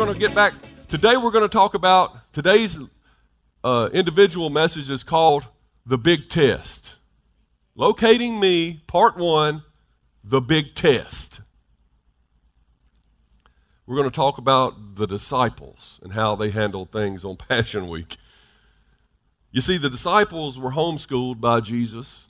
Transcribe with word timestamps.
Going 0.00 0.14
to 0.14 0.18
get 0.18 0.34
back. 0.34 0.54
Today, 0.88 1.18
we're 1.18 1.30
going 1.30 1.44
to 1.44 1.48
talk 1.50 1.74
about 1.74 2.32
today's 2.32 2.80
uh, 3.62 3.90
individual 3.92 4.48
message 4.48 4.90
is 4.90 5.04
called 5.04 5.46
The 5.84 5.98
Big 5.98 6.30
Test. 6.30 6.96
Locating 7.74 8.40
Me, 8.40 8.82
Part 8.86 9.18
One 9.18 9.62
The 10.24 10.40
Big 10.40 10.74
Test. 10.74 11.42
We're 13.84 13.96
going 13.96 14.08
to 14.08 14.16
talk 14.16 14.38
about 14.38 14.94
the 14.94 15.06
disciples 15.06 16.00
and 16.02 16.14
how 16.14 16.34
they 16.34 16.48
handled 16.48 16.92
things 16.92 17.22
on 17.22 17.36
Passion 17.48 17.86
Week. 17.86 18.16
You 19.52 19.60
see, 19.60 19.76
the 19.76 19.90
disciples 19.90 20.58
were 20.58 20.70
homeschooled 20.72 21.42
by 21.42 21.60
Jesus. 21.60 22.28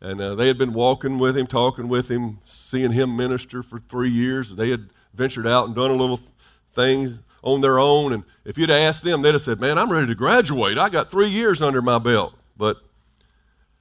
And 0.00 0.18
uh, 0.18 0.34
they 0.34 0.46
had 0.46 0.56
been 0.56 0.72
walking 0.72 1.18
with 1.18 1.36
him, 1.36 1.46
talking 1.46 1.88
with 1.88 2.10
him, 2.10 2.38
seeing 2.46 2.92
him 2.92 3.14
minister 3.14 3.62
for 3.62 3.80
three 3.80 4.10
years. 4.10 4.56
They 4.56 4.70
had 4.70 4.88
ventured 5.14 5.46
out 5.46 5.66
and 5.66 5.74
done 5.74 5.90
a 5.90 5.94
little 5.96 6.16
th- 6.16 6.28
things 6.72 7.20
on 7.42 7.60
their 7.60 7.78
own. 7.78 8.12
And 8.12 8.24
if 8.44 8.58
you'd 8.58 8.70
asked 8.70 9.02
them, 9.02 9.22
they'd 9.22 9.34
have 9.34 9.42
said, 9.42 9.60
Man, 9.60 9.78
I'm 9.78 9.90
ready 9.90 10.06
to 10.08 10.14
graduate. 10.14 10.78
I 10.78 10.88
got 10.88 11.10
three 11.10 11.30
years 11.30 11.62
under 11.62 11.82
my 11.82 11.98
belt. 11.98 12.34
But 12.56 12.78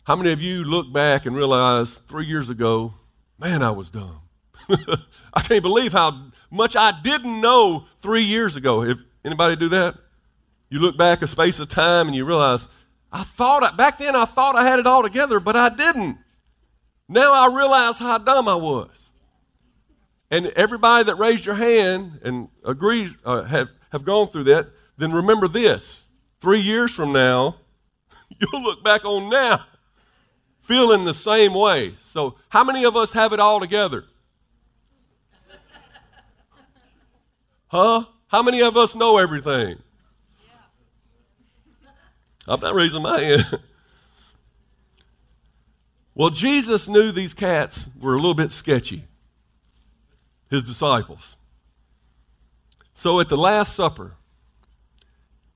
how 0.03 0.16
many 0.16 0.31
of 0.31 0.41
you 0.41 0.63
look 0.63 0.91
back 0.91 1.25
and 1.25 1.35
realize 1.35 1.99
three 2.08 2.25
years 2.25 2.49
ago, 2.49 2.93
man, 3.39 3.63
I 3.63 3.71
was 3.71 3.89
dumb? 3.89 4.21
I 5.33 5.41
can't 5.41 5.63
believe 5.63 5.93
how 5.93 6.31
much 6.52 6.75
I 6.75 6.93
didn't 7.02 7.41
know 7.41 7.86
three 8.02 8.23
years 8.23 8.55
ago. 8.55 8.83
If 8.83 8.97
anybody 9.25 9.55
do 9.55 9.69
that? 9.69 9.95
You 10.69 10.80
look 10.80 10.97
back 10.97 11.21
a 11.21 11.27
space 11.27 11.59
of 11.59 11.67
time 11.67 12.08
and 12.08 12.15
you 12.15 12.25
realize, 12.25 12.67
I 13.11 13.23
thought, 13.23 13.63
I, 13.63 13.71
back 13.71 13.99
then 13.99 14.15
I 14.15 14.25
thought 14.25 14.55
I 14.55 14.63
had 14.63 14.80
it 14.80 14.88
all 14.88 15.03
together, 15.03 15.39
but 15.39 15.55
I 15.55 15.69
didn't. 15.69 16.17
Now 17.08 17.33
I 17.33 17.53
realize 17.53 17.99
how 17.99 18.17
dumb 18.17 18.47
I 18.47 18.55
was. 18.55 19.02
And 20.34 20.48
everybody 20.56 21.03
that 21.03 21.20
raised 21.20 21.45
your 21.45 21.53
hand 21.53 22.20
and 22.23 22.48
agreed, 22.66 23.14
uh, 23.23 23.44
have, 23.44 23.70
have 23.92 24.03
gone 24.03 24.30
through 24.30 24.45
that, 24.45 24.67
then 24.98 25.12
remember 25.12 25.48
this. 25.48 26.08
Three 26.42 26.59
years 26.59 26.92
from 26.92 27.12
now, 27.12 27.58
you'll 28.39 28.64
look 28.64 28.84
back 28.84 29.06
on 29.06 29.30
now 29.30 29.64
feeling 30.64 31.06
the 31.06 31.14
same 31.14 31.54
way. 31.54 31.94
So, 32.00 32.36
how 32.50 32.64
many 32.64 32.84
of 32.84 32.95
us 32.95 33.14
have 33.14 33.31
it 33.31 33.39
all 33.39 33.59
together? 33.59 34.06
Huh? 37.67 38.06
How 38.28 38.42
many 38.42 38.64
of 38.64 38.76
us 38.76 38.95
know 38.95 39.20
everything? 39.20 39.78
I'm 42.48 42.59
not 42.59 42.73
raising 42.73 43.04
my 43.04 43.20
hand. 43.20 43.59
well, 46.16 46.31
Jesus 46.31 46.88
knew 46.88 47.11
these 47.11 47.36
cats 47.36 47.88
were 48.00 48.14
a 48.14 48.17
little 48.17 48.34
bit 48.34 48.52
sketchy, 48.52 49.06
his 50.53 50.63
disciples. 50.63 51.35
So 52.93 53.19
at 53.19 53.27
the 53.27 53.37
Last 53.37 53.75
Supper, 53.75 54.17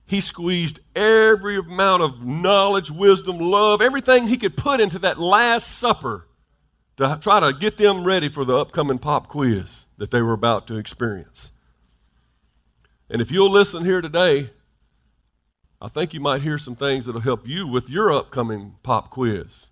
he 0.05 0.21
squeezed 0.21 0.79
every 0.95 1.57
amount 1.57 2.01
of 2.01 2.25
knowledge, 2.25 2.89
wisdom, 2.89 3.37
love, 3.37 3.81
everything 3.81 4.25
he 4.25 4.37
could 4.37 4.57
put 4.57 4.79
into 4.79 4.97
that 4.99 5.19
Last 5.19 5.77
Supper 5.77 6.27
to 6.97 7.17
try 7.21 7.39
to 7.39 7.53
get 7.53 7.77
them 7.77 8.03
ready 8.03 8.27
for 8.27 8.43
the 8.43 8.57
upcoming 8.57 8.97
pop 8.97 9.27
quiz 9.27 9.85
that 9.97 10.09
they 10.11 10.21
were 10.21 10.33
about 10.33 10.65
to 10.67 10.77
experience. 10.77 11.51
And 13.09 13.21
if 13.21 13.31
you'll 13.31 13.51
listen 13.51 13.85
here 13.85 14.01
today, 14.01 14.49
I 15.79 15.89
think 15.89 16.13
you 16.13 16.19
might 16.19 16.41
hear 16.41 16.57
some 16.57 16.75
things 16.75 17.05
that'll 17.05 17.21
help 17.21 17.47
you 17.47 17.67
with 17.67 17.89
your 17.89 18.11
upcoming 18.11 18.77
pop 18.81 19.11
quiz. 19.11 19.69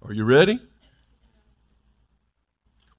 Are 0.00 0.12
you 0.12 0.24
ready? 0.24 0.60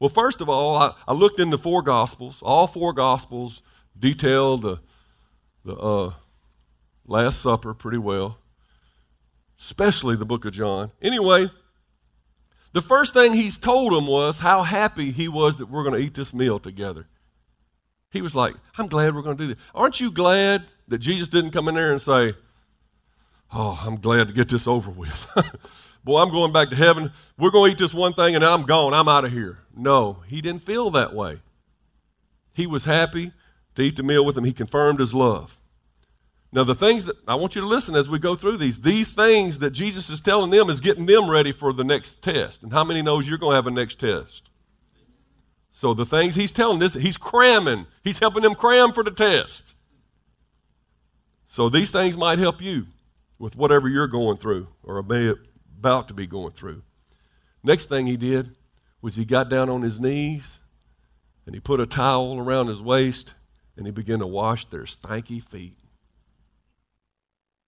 Well, 0.02 0.10
first 0.10 0.42
of 0.42 0.50
all, 0.50 0.78
I, 0.78 0.96
I 1.08 1.14
looked 1.14 1.40
in 1.40 1.52
the 1.52 1.60
four 1.60 1.84
Gospels. 1.84 2.42
All 2.42 2.66
four 2.66 2.92
Gospels 2.92 3.62
detail 3.98 4.58
the, 4.58 4.80
the 5.64 5.76
uh, 5.76 6.14
Last 7.06 7.40
Supper 7.40 7.76
pretty 7.76 8.00
well, 8.00 8.40
especially 9.60 10.16
the 10.16 10.26
book 10.26 10.44
of 10.44 10.54
John. 10.54 10.92
Anyway, 11.04 11.52
the 12.74 12.82
first 12.82 13.14
thing 13.14 13.34
he's 13.34 13.60
told 13.60 13.94
them 13.94 14.08
was 14.08 14.40
how 14.40 14.64
happy 14.64 15.12
he 15.12 15.28
was 15.28 15.58
that 15.58 15.70
we're 15.70 15.84
going 15.84 15.94
to 15.94 16.04
eat 16.04 16.16
this 16.16 16.34
meal 16.34 16.58
together. 16.58 17.06
He 18.10 18.24
was 18.24 18.34
like, 18.34 18.56
I'm 18.80 18.88
glad 18.88 19.14
we're 19.14 19.22
going 19.22 19.38
to 19.38 19.44
do 19.44 19.54
this. 19.54 19.64
Aren't 19.76 20.02
you 20.02 20.10
glad 20.10 20.64
that 20.88 20.98
Jesus 20.98 21.30
didn't 21.30 21.52
come 21.52 21.68
in 21.68 21.76
there 21.76 21.92
and 21.92 22.02
say, 22.02 22.34
Oh, 23.54 23.80
I'm 23.86 23.98
glad 23.98 24.30
to 24.30 24.34
get 24.34 24.50
this 24.50 24.66
over 24.66 24.90
with. 24.90 25.28
Boy, 26.04 26.22
I'm 26.22 26.32
going 26.32 26.52
back 26.52 26.70
to 26.70 26.76
heaven. 26.76 27.12
We're 27.38 27.52
going 27.52 27.72
to 27.72 27.76
eat 27.76 27.80
this 27.80 27.94
one 27.94 28.14
thing 28.14 28.36
and 28.36 28.44
I'm 28.44 28.64
gone. 28.64 28.94
I'm 28.94 29.08
out 29.08 29.26
of 29.26 29.32
here. 29.32 29.60
No, 29.76 30.24
he 30.28 30.42
didn't 30.42 30.64
feel 30.64 30.90
that 30.92 31.14
way. 31.14 31.42
He 32.54 32.66
was 32.66 32.86
happy 32.86 33.32
to 33.76 33.82
eat 33.82 33.96
the 33.96 34.04
meal 34.04 34.26
with 34.26 34.38
him. 34.38 34.44
He 34.44 34.54
confirmed 34.54 35.00
his 35.00 35.14
love. 35.14 35.58
Now, 36.54 36.66
the 36.66 36.76
things 36.76 37.06
that 37.06 37.16
I 37.28 37.36
want 37.36 37.56
you 37.56 37.62
to 37.62 37.68
listen 37.68 37.96
as 37.96 38.10
we 38.10 38.20
go 38.20 38.36
through 38.36 38.58
these, 38.58 38.82
these 38.82 39.10
things 39.10 39.60
that 39.60 39.72
Jesus 39.72 40.10
is 40.10 40.20
telling 40.20 40.50
them 40.50 40.70
is 40.70 40.82
getting 40.82 41.06
them 41.06 41.30
ready 41.30 41.54
for 41.54 41.72
the 41.72 41.86
next 41.86 42.22
test. 42.22 42.62
And 42.62 42.74
how 42.74 42.84
many 42.84 43.02
knows 43.02 43.28
you're 43.28 43.38
going 43.38 43.52
to 43.52 43.56
have 43.56 43.68
a 43.68 43.72
next 43.72 44.00
test? 44.00 44.50
So 45.72 45.94
the 45.94 46.06
things 46.06 46.36
he's 46.36 46.52
telling 46.52 46.80
this, 46.80 46.96
he's 46.96 47.16
cramming. 47.16 47.88
He's 48.04 48.20
helping 48.20 48.44
them 48.44 48.56
cram 48.56 48.92
for 48.92 49.04
the 49.04 49.12
test. 49.12 49.76
So 51.48 51.70
these 51.70 51.90
things 51.90 52.18
might 52.18 52.40
help 52.40 52.62
you 52.62 52.88
with 53.40 53.56
whatever 53.56 53.88
you're 53.88 54.08
going 54.08 54.38
through 54.38 54.68
or 54.84 54.98
about 55.82 56.08
to 56.08 56.14
be 56.14 56.28
going 56.28 56.52
through. 56.52 56.84
Next 57.64 57.90
thing 57.90 58.06
he 58.06 58.16
did 58.16 58.56
was 59.02 59.16
he 59.16 59.26
got 59.26 59.50
down 59.50 59.68
on 59.68 59.82
his 59.82 60.00
knees 60.00 60.60
and 61.48 61.56
he 61.56 61.60
put 61.60 61.80
a 61.80 61.88
towel 61.88 62.38
around 62.38 62.68
his 62.68 62.84
waist 62.84 63.34
and 63.76 63.88
he 63.88 63.92
began 63.92 64.20
to 64.20 64.28
wash 64.28 64.66
their 64.66 64.84
stanky 64.84 65.42
feet. 65.42 65.80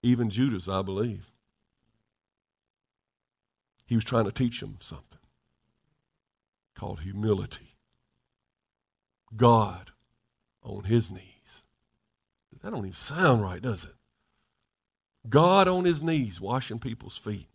Even 0.04 0.30
Judas, 0.30 0.68
I 0.68 0.84
believe. 0.84 1.32
He 3.88 3.96
was 3.96 4.04
trying 4.04 4.26
to 4.26 4.32
teach 4.32 4.60
them 4.60 4.78
something 4.80 5.20
called 6.76 7.00
humility. 7.00 7.78
God 9.36 9.90
on 10.62 10.84
his 10.84 11.10
knees. 11.10 11.64
That 12.62 12.70
don't 12.70 12.86
even 12.86 12.94
sound 12.94 13.42
right, 13.42 13.62
does 13.62 13.86
it? 13.86 13.96
God 15.28 15.68
on 15.68 15.86
his 15.86 16.04
knees 16.04 16.40
washing 16.40 16.78
people's 16.78 17.18
feet. 17.18 17.48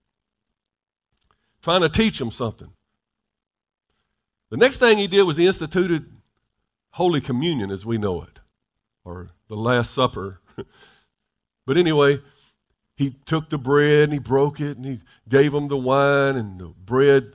Trying 1.68 1.82
to 1.82 1.90
teach 1.90 2.18
them 2.18 2.30
something. 2.30 2.72
The 4.48 4.56
next 4.56 4.78
thing 4.78 4.96
he 4.96 5.06
did 5.06 5.24
was 5.24 5.36
he 5.36 5.46
instituted 5.46 6.10
Holy 6.92 7.20
Communion 7.20 7.70
as 7.70 7.84
we 7.84 7.98
know 7.98 8.22
it, 8.22 8.38
or 9.04 9.28
the 9.48 9.54
Last 9.54 9.92
Supper. 9.92 10.40
but 11.66 11.76
anyway, 11.76 12.22
he 12.96 13.16
took 13.26 13.50
the 13.50 13.58
bread 13.58 14.04
and 14.04 14.14
he 14.14 14.18
broke 14.18 14.62
it 14.62 14.78
and 14.78 14.86
he 14.86 15.00
gave 15.28 15.52
them 15.52 15.68
the 15.68 15.76
wine 15.76 16.36
and 16.36 16.58
the 16.58 16.68
bread 16.68 17.34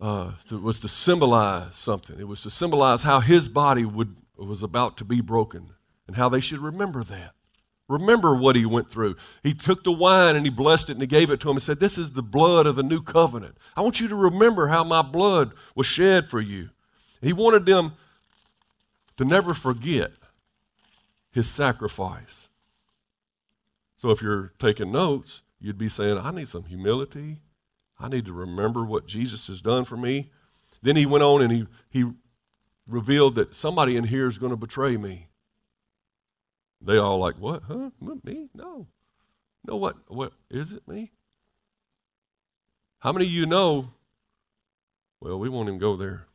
uh, 0.00 0.32
was 0.50 0.80
to 0.80 0.88
symbolize 0.88 1.76
something. 1.76 2.18
It 2.18 2.26
was 2.26 2.42
to 2.42 2.50
symbolize 2.50 3.04
how 3.04 3.20
his 3.20 3.46
body 3.46 3.84
would, 3.84 4.16
was 4.36 4.64
about 4.64 4.96
to 4.96 5.04
be 5.04 5.20
broken 5.20 5.70
and 6.08 6.16
how 6.16 6.28
they 6.28 6.40
should 6.40 6.58
remember 6.58 7.04
that. 7.04 7.32
Remember 7.88 8.34
what 8.34 8.54
he 8.54 8.66
went 8.66 8.90
through. 8.90 9.16
He 9.42 9.54
took 9.54 9.82
the 9.82 9.92
wine 9.92 10.36
and 10.36 10.44
he 10.44 10.50
blessed 10.50 10.90
it 10.90 10.92
and 10.92 11.00
he 11.00 11.06
gave 11.06 11.30
it 11.30 11.40
to 11.40 11.50
him 11.50 11.56
and 11.56 11.62
said, 11.62 11.80
This 11.80 11.96
is 11.96 12.12
the 12.12 12.22
blood 12.22 12.66
of 12.66 12.76
the 12.76 12.82
new 12.82 13.02
covenant. 13.02 13.56
I 13.76 13.80
want 13.80 13.98
you 13.98 14.08
to 14.08 14.14
remember 14.14 14.68
how 14.68 14.84
my 14.84 15.00
blood 15.00 15.52
was 15.74 15.86
shed 15.86 16.28
for 16.28 16.40
you. 16.40 16.68
He 17.22 17.32
wanted 17.32 17.64
them 17.64 17.92
to 19.16 19.24
never 19.24 19.54
forget 19.54 20.12
his 21.32 21.48
sacrifice. 21.48 22.48
So 23.96 24.10
if 24.10 24.20
you're 24.20 24.52
taking 24.58 24.92
notes, 24.92 25.42
you'd 25.58 25.78
be 25.78 25.88
saying, 25.88 26.18
I 26.18 26.30
need 26.30 26.48
some 26.48 26.64
humility. 26.64 27.40
I 27.98 28.08
need 28.08 28.26
to 28.26 28.32
remember 28.32 28.84
what 28.84 29.06
Jesus 29.06 29.46
has 29.48 29.60
done 29.60 29.84
for 29.84 29.96
me. 29.96 30.30
Then 30.82 30.96
he 30.96 31.06
went 31.06 31.24
on 31.24 31.42
and 31.42 31.50
he, 31.50 31.66
he 31.90 32.04
revealed 32.86 33.34
that 33.36 33.56
somebody 33.56 33.96
in 33.96 34.04
here 34.04 34.28
is 34.28 34.38
going 34.38 34.50
to 34.50 34.56
betray 34.56 34.96
me. 34.96 35.27
They 36.80 36.96
all 36.96 37.18
like, 37.18 37.36
what? 37.36 37.62
Huh? 37.66 37.90
Me? 38.24 38.48
No. 38.54 38.86
No, 39.66 39.76
what? 39.76 39.96
What? 40.08 40.32
Is 40.50 40.72
it 40.72 40.86
me? 40.86 41.10
How 43.00 43.12
many 43.12 43.26
of 43.26 43.32
you 43.32 43.46
know? 43.46 43.90
Well, 45.20 45.38
we 45.38 45.48
won't 45.48 45.68
even 45.68 45.78
go 45.78 45.96
there. 45.96 46.26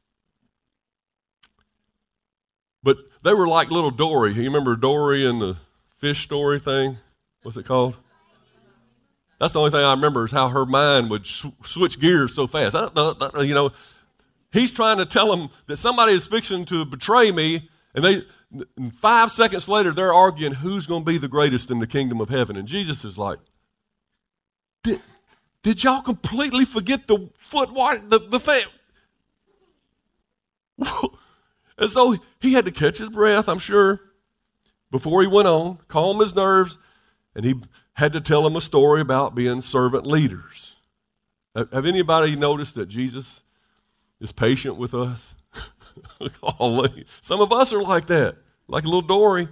But 2.81 2.97
they 3.23 3.33
were 3.33 3.47
like 3.47 3.71
little 3.71 3.91
Dory. 3.91 4.33
You 4.33 4.43
remember 4.43 4.75
Dory 4.75 5.25
and 5.25 5.41
the 5.41 5.57
fish 5.97 6.21
story 6.21 6.59
thing? 6.59 6.97
What's 7.41 7.57
it 7.57 7.65
called? 7.65 7.95
That's 9.39 9.53
the 9.53 9.59
only 9.59 9.71
thing 9.71 9.83
I 9.83 9.91
remember 9.91 10.25
is 10.25 10.31
how 10.31 10.49
her 10.49 10.65
mind 10.65 11.09
would 11.09 11.25
sw- 11.25 11.47
switch 11.65 11.99
gears 11.99 12.33
so 12.33 12.47
fast. 12.47 12.75
Uh, 12.75 12.89
uh, 12.95 13.13
uh, 13.37 13.41
you 13.41 13.53
know, 13.53 13.71
he's 14.51 14.71
trying 14.71 14.97
to 14.97 15.05
tell 15.05 15.29
them 15.35 15.49
that 15.67 15.77
somebody 15.77 16.13
is 16.13 16.27
fixing 16.27 16.65
to 16.65 16.85
betray 16.85 17.31
me, 17.31 17.69
and 17.95 18.03
they 18.03 18.23
and 18.77 18.95
five 18.95 19.31
seconds 19.31 19.67
later 19.67 19.91
they're 19.91 20.13
arguing 20.13 20.53
who's 20.53 20.87
going 20.87 21.01
to 21.01 21.05
be 21.05 21.17
the 21.17 21.27
greatest 21.27 21.71
in 21.71 21.79
the 21.79 21.87
kingdom 21.87 22.21
of 22.21 22.29
heaven. 22.29 22.55
And 22.55 22.67
Jesus 22.67 23.03
is 23.03 23.17
like, 23.17 23.39
"Did, 24.83 25.01
did 25.61 25.83
y'all 25.83 26.01
completely 26.01 26.65
forget 26.65 27.07
the 27.07 27.29
foot 27.39 27.69
the 27.73 28.19
the 28.29 28.39
thing?" 28.39 28.63
and 31.77 31.89
so 31.89 32.17
he 32.39 32.53
had 32.53 32.65
to 32.65 32.71
catch 32.71 32.97
his 32.97 33.09
breath, 33.09 33.47
I'm 33.47 33.59
sure, 33.59 34.01
before 34.91 35.21
he 35.21 35.27
went 35.27 35.47
on, 35.47 35.79
calm 35.87 36.19
his 36.19 36.35
nerves, 36.35 36.77
and 37.35 37.45
he 37.45 37.55
had 37.93 38.13
to 38.13 38.21
tell 38.21 38.45
him 38.45 38.55
a 38.55 38.61
story 38.61 39.01
about 39.01 39.35
being 39.35 39.61
servant 39.61 40.05
leaders. 40.05 40.75
Have 41.55 41.85
anybody 41.85 42.35
noticed 42.35 42.75
that 42.75 42.87
Jesus 42.87 43.43
is 44.19 44.31
patient 44.31 44.75
with 44.75 44.93
us? 44.93 45.35
Some 47.21 47.41
of 47.41 47.51
us 47.51 47.73
are 47.73 47.81
like 47.81 48.07
that, 48.07 48.37
like 48.67 48.83
a 48.83 48.87
little 48.87 49.01
Dory. 49.01 49.47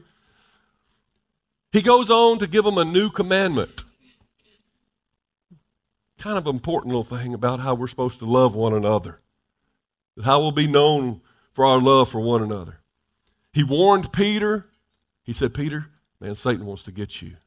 He 1.72 1.82
goes 1.82 2.10
on 2.10 2.40
to 2.40 2.48
give 2.48 2.66
them 2.66 2.78
a 2.78 2.86
new 2.86 3.10
commandment. 3.10 3.84
Kind 6.18 6.38
of 6.38 6.46
important 6.46 6.94
little 6.94 7.04
thing 7.04 7.34
about 7.34 7.62
how 7.62 7.74
we're 7.74 7.88
supposed 7.88 8.20
to 8.20 8.26
love 8.26 8.54
one 8.54 8.74
another. 8.74 9.20
How 10.24 10.40
we'll 10.40 10.52
be 10.52 10.68
known 10.68 11.22
for 11.54 11.66
our 11.66 11.82
love 11.82 12.10
for 12.10 12.20
one 12.20 12.44
another. 12.44 12.80
He 13.54 13.64
warned 13.64 14.12
Peter. 14.12 14.68
He 15.24 15.34
said, 15.34 15.54
Peter, 15.54 15.88
man, 16.20 16.36
Satan 16.36 16.66
wants 16.66 16.84
to 16.84 16.92
get 16.92 17.22
you. 17.22 17.38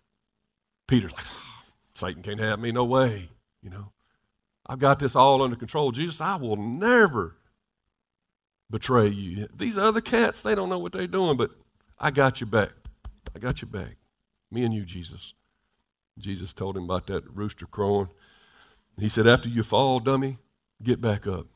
Peter's 0.86 1.12
like, 1.12 1.26
oh, 1.26 1.62
Satan 1.94 2.22
can't 2.22 2.40
have 2.40 2.58
me, 2.58 2.72
no 2.72 2.84
way. 2.84 3.28
You 3.62 3.70
know, 3.70 3.92
I've 4.66 4.78
got 4.78 4.98
this 4.98 5.14
all 5.14 5.42
under 5.42 5.56
control. 5.56 5.92
Jesus, 5.92 6.20
I 6.20 6.36
will 6.36 6.56
never 6.56 7.36
betray 8.74 9.06
you. 9.06 9.46
These 9.56 9.78
other 9.78 10.00
cats, 10.00 10.40
they 10.40 10.56
don't 10.56 10.68
know 10.68 10.80
what 10.80 10.90
they're 10.90 11.06
doing, 11.06 11.36
but 11.36 11.52
I 11.96 12.10
got 12.10 12.40
you 12.40 12.46
back. 12.48 12.72
I 13.32 13.38
got 13.38 13.62
you 13.62 13.68
back. 13.68 13.98
Me 14.50 14.64
and 14.64 14.74
you, 14.74 14.84
Jesus. 14.84 15.32
Jesus 16.18 16.52
told 16.52 16.76
him 16.76 16.82
about 16.82 17.06
that 17.06 17.22
rooster 17.32 17.66
crowing. 17.66 18.08
He 18.98 19.08
said, 19.08 19.28
After 19.28 19.48
you 19.48 19.62
fall, 19.62 20.00
dummy, 20.00 20.38
get 20.82 21.00
back 21.00 21.24
up. 21.24 21.46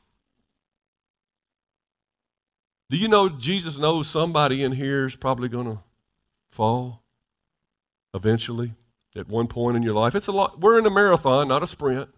Do 2.89 2.95
you 2.95 3.09
know 3.09 3.27
Jesus 3.27 3.77
knows 3.77 4.07
somebody 4.07 4.63
in 4.63 4.71
here 4.71 5.05
is 5.05 5.17
probably 5.17 5.49
going 5.49 5.67
to 5.67 5.79
fall 6.49 7.03
eventually 8.13 8.75
at 9.13 9.27
one 9.27 9.47
point 9.47 9.75
in 9.75 9.83
your 9.83 9.93
life? 9.93 10.15
It's 10.15 10.27
a 10.27 10.31
lot. 10.31 10.61
We're 10.61 10.79
in 10.79 10.85
a 10.85 10.89
marathon, 10.89 11.49
not 11.49 11.63
a 11.63 11.67
sprint. 11.67 12.11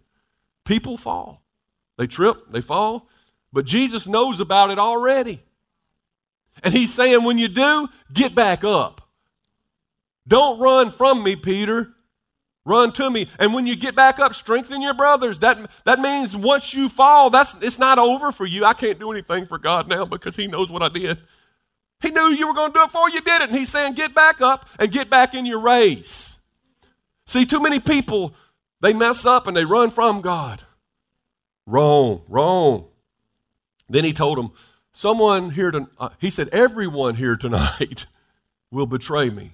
People 0.64 0.96
fall. 0.96 1.42
They 1.98 2.06
trip, 2.06 2.52
they 2.52 2.60
fall, 2.60 3.08
but 3.52 3.64
Jesus 3.64 4.06
knows 4.08 4.40
about 4.40 4.70
it 4.70 4.78
already. 4.78 5.42
And 6.62 6.72
he's 6.72 6.92
saying, 6.92 7.24
when 7.24 7.38
you 7.38 7.48
do, 7.48 7.88
get 8.12 8.34
back 8.34 8.64
up. 8.64 9.00
Don't 10.26 10.60
run 10.60 10.90
from 10.90 11.22
me, 11.22 11.36
Peter. 11.36 11.92
Run 12.64 12.92
to 12.92 13.10
me. 13.10 13.28
And 13.38 13.52
when 13.52 13.66
you 13.66 13.74
get 13.74 13.96
back 13.96 14.20
up, 14.20 14.34
strengthen 14.34 14.80
your 14.80 14.94
brothers. 14.94 15.40
That, 15.40 15.70
that 15.84 15.98
means 15.98 16.36
once 16.36 16.72
you 16.72 16.88
fall, 16.88 17.28
that's, 17.28 17.54
it's 17.60 17.78
not 17.78 17.98
over 17.98 18.30
for 18.30 18.46
you. 18.46 18.64
I 18.64 18.72
can't 18.72 19.00
do 19.00 19.10
anything 19.10 19.46
for 19.46 19.58
God 19.58 19.88
now 19.88 20.04
because 20.04 20.36
He 20.36 20.46
knows 20.46 20.70
what 20.70 20.82
I 20.82 20.88
did. 20.88 21.18
He 22.00 22.10
knew 22.10 22.28
you 22.28 22.46
were 22.46 22.54
going 22.54 22.72
to 22.72 22.78
do 22.78 22.82
it 22.82 22.86
before 22.86 23.10
you 23.10 23.20
did 23.20 23.42
it. 23.42 23.48
And 23.48 23.58
He's 23.58 23.68
saying, 23.68 23.94
get 23.94 24.14
back 24.14 24.40
up 24.40 24.68
and 24.78 24.92
get 24.92 25.10
back 25.10 25.34
in 25.34 25.44
your 25.44 25.60
race. 25.60 26.38
See, 27.26 27.44
too 27.44 27.60
many 27.60 27.80
people, 27.80 28.34
they 28.80 28.92
mess 28.92 29.26
up 29.26 29.48
and 29.48 29.56
they 29.56 29.64
run 29.64 29.90
from 29.90 30.20
God. 30.20 30.62
Wrong, 31.66 32.22
wrong. 32.28 32.91
Then 33.92 34.04
He 34.04 34.12
told 34.12 34.38
them, 34.38 34.52
someone 34.92 35.50
here, 35.50 35.70
to, 35.70 35.88
uh, 35.98 36.08
He 36.18 36.30
said, 36.30 36.48
everyone 36.48 37.16
here 37.16 37.36
tonight 37.36 38.06
will 38.70 38.86
betray 38.86 39.28
me. 39.28 39.52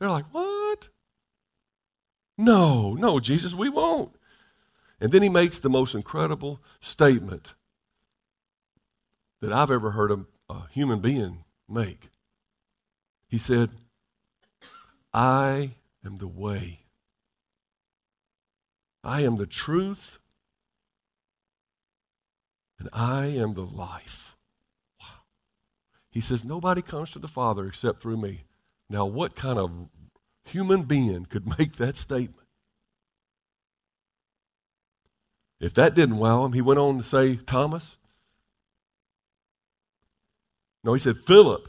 They're 0.00 0.10
like, 0.10 0.26
what? 0.32 0.88
No, 2.36 2.94
no, 2.94 3.20
Jesus, 3.20 3.54
we 3.54 3.68
won't. 3.68 4.16
And 5.00 5.12
then 5.12 5.22
he 5.22 5.28
makes 5.28 5.58
the 5.58 5.70
most 5.70 5.94
incredible 5.94 6.60
statement 6.80 7.54
that 9.40 9.52
I've 9.52 9.70
ever 9.70 9.92
heard 9.92 10.10
a, 10.10 10.26
a 10.48 10.66
human 10.70 10.98
being 10.98 11.44
make. 11.68 12.10
He 13.28 13.38
said, 13.38 13.70
I 15.12 15.76
am 16.04 16.18
the 16.18 16.28
way. 16.28 16.80
I 19.04 19.20
am 19.20 19.36
the 19.36 19.46
truth. 19.46 20.18
And 22.82 22.90
I 22.92 23.26
am 23.26 23.54
the 23.54 23.64
life. 23.64 24.34
Wow. 25.00 25.20
He 26.10 26.20
says, 26.20 26.44
Nobody 26.44 26.82
comes 26.82 27.12
to 27.12 27.20
the 27.20 27.28
Father 27.28 27.64
except 27.68 28.02
through 28.02 28.16
me. 28.16 28.42
Now, 28.90 29.06
what 29.06 29.36
kind 29.36 29.56
of 29.56 29.70
human 30.42 30.82
being 30.82 31.26
could 31.26 31.46
make 31.58 31.76
that 31.76 31.96
statement. 31.96 32.48
If 35.60 35.74
that 35.74 35.94
didn't 35.94 36.16
wow 36.16 36.44
him, 36.44 36.54
he 36.54 36.60
went 36.60 36.80
on 36.80 36.96
to 36.96 37.04
say, 37.04 37.36
Thomas. 37.36 37.98
No, 40.82 40.92
he 40.92 40.98
said, 40.98 41.18
Philip, 41.18 41.68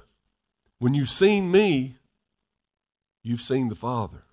when 0.79 0.95
you've 0.95 1.11
seen 1.11 1.51
me, 1.51 1.97
you've 3.21 3.39
seen 3.39 3.69
the 3.69 3.75
Father, 3.75 4.23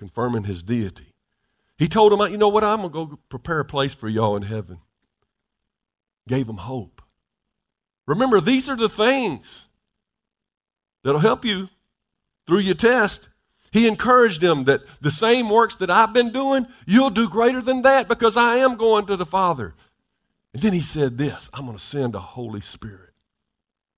confirming 0.00 0.44
his 0.44 0.64
deity. 0.64 1.14
He 1.76 1.86
told 1.86 2.12
him, 2.12 2.28
You 2.32 2.38
know 2.38 2.48
what? 2.48 2.64
I'm 2.64 2.78
going 2.78 2.90
to 2.90 3.14
go 3.14 3.18
prepare 3.28 3.60
a 3.60 3.64
place 3.64 3.94
for 3.94 4.08
y'all 4.08 4.36
in 4.36 4.42
heaven. 4.42 4.80
Gave 6.28 6.48
him 6.48 6.58
hope. 6.58 7.02
Remember, 8.06 8.40
these 8.40 8.68
are 8.68 8.76
the 8.76 8.88
things 8.88 9.66
that'll 11.02 11.20
help 11.20 11.44
you 11.44 11.68
through 12.48 12.60
your 12.60 12.74
test, 12.74 13.28
he 13.72 13.86
encouraged 13.86 14.40
them 14.40 14.64
that 14.64 14.80
the 15.02 15.10
same 15.10 15.50
works 15.50 15.74
that 15.76 15.90
I've 15.90 16.14
been 16.14 16.30
doing, 16.30 16.66
you'll 16.86 17.10
do 17.10 17.28
greater 17.28 17.60
than 17.60 17.82
that 17.82 18.08
because 18.08 18.38
I 18.38 18.56
am 18.56 18.76
going 18.76 19.04
to 19.06 19.16
the 19.16 19.26
Father. 19.26 19.74
And 20.54 20.62
then 20.62 20.72
he 20.72 20.80
said 20.80 21.18
this 21.18 21.50
I'm 21.52 21.66
going 21.66 21.76
to 21.76 21.82
send 21.82 22.14
a 22.14 22.20
Holy 22.20 22.62
Spirit. 22.62 23.10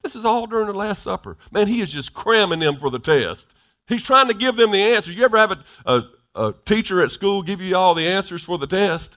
This 0.03 0.17
is 0.17 0.25
all 0.25 0.49
during 0.49 0.67
the 0.67 0.73
Last 0.73 1.05
Supper. 1.05 1.37
Man, 1.53 1.69
he 1.69 1.81
is 1.81 1.93
just 1.93 2.13
cramming 2.13 2.59
them 2.59 2.77
for 2.77 2.91
the 2.91 2.99
test. 2.99 3.55
He's 3.87 4.03
trying 4.03 4.27
to 4.27 4.35
give 4.35 4.57
them 4.57 4.73
the 4.73 4.83
answer. 4.83 5.13
You 5.13 5.25
ever 5.25 5.39
have 5.39 5.53
a, 5.53 5.65
a, 5.87 6.03
a 6.35 6.55
teacher 6.65 7.03
at 7.03 7.13
school 7.13 7.43
give 7.43 7.61
you 7.61 7.77
all 7.77 7.95
the 7.95 8.09
answers 8.09 8.43
for 8.43 8.59
the 8.59 8.67
test? 8.67 9.17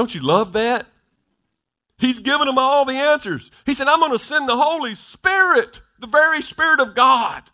Don't 0.00 0.14
you 0.14 0.22
love 0.22 0.54
that? 0.54 0.86
He's 1.98 2.20
giving 2.20 2.46
them 2.46 2.56
all 2.56 2.86
the 2.86 2.94
answers. 2.94 3.50
He 3.66 3.74
said, 3.74 3.86
I'm 3.86 4.00
going 4.00 4.12
to 4.12 4.18
send 4.18 4.48
the 4.48 4.56
Holy 4.56 4.94
Spirit 4.94 5.82
the 5.98 6.06
very 6.06 6.40
Spirit 6.40 6.80
of 6.80 6.94
God 6.94 7.50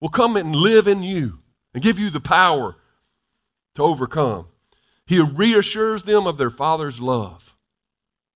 will 0.00 0.08
come 0.08 0.36
and 0.36 0.52
live 0.52 0.88
in 0.88 1.04
you 1.04 1.38
and 1.72 1.80
give 1.80 1.96
you 1.96 2.10
the 2.10 2.18
power 2.18 2.74
to 3.76 3.82
overcome. 3.84 4.48
He 5.06 5.20
reassures 5.20 6.02
them 6.02 6.26
of 6.26 6.38
their 6.38 6.50
Father's 6.50 7.00
love. 7.00 7.54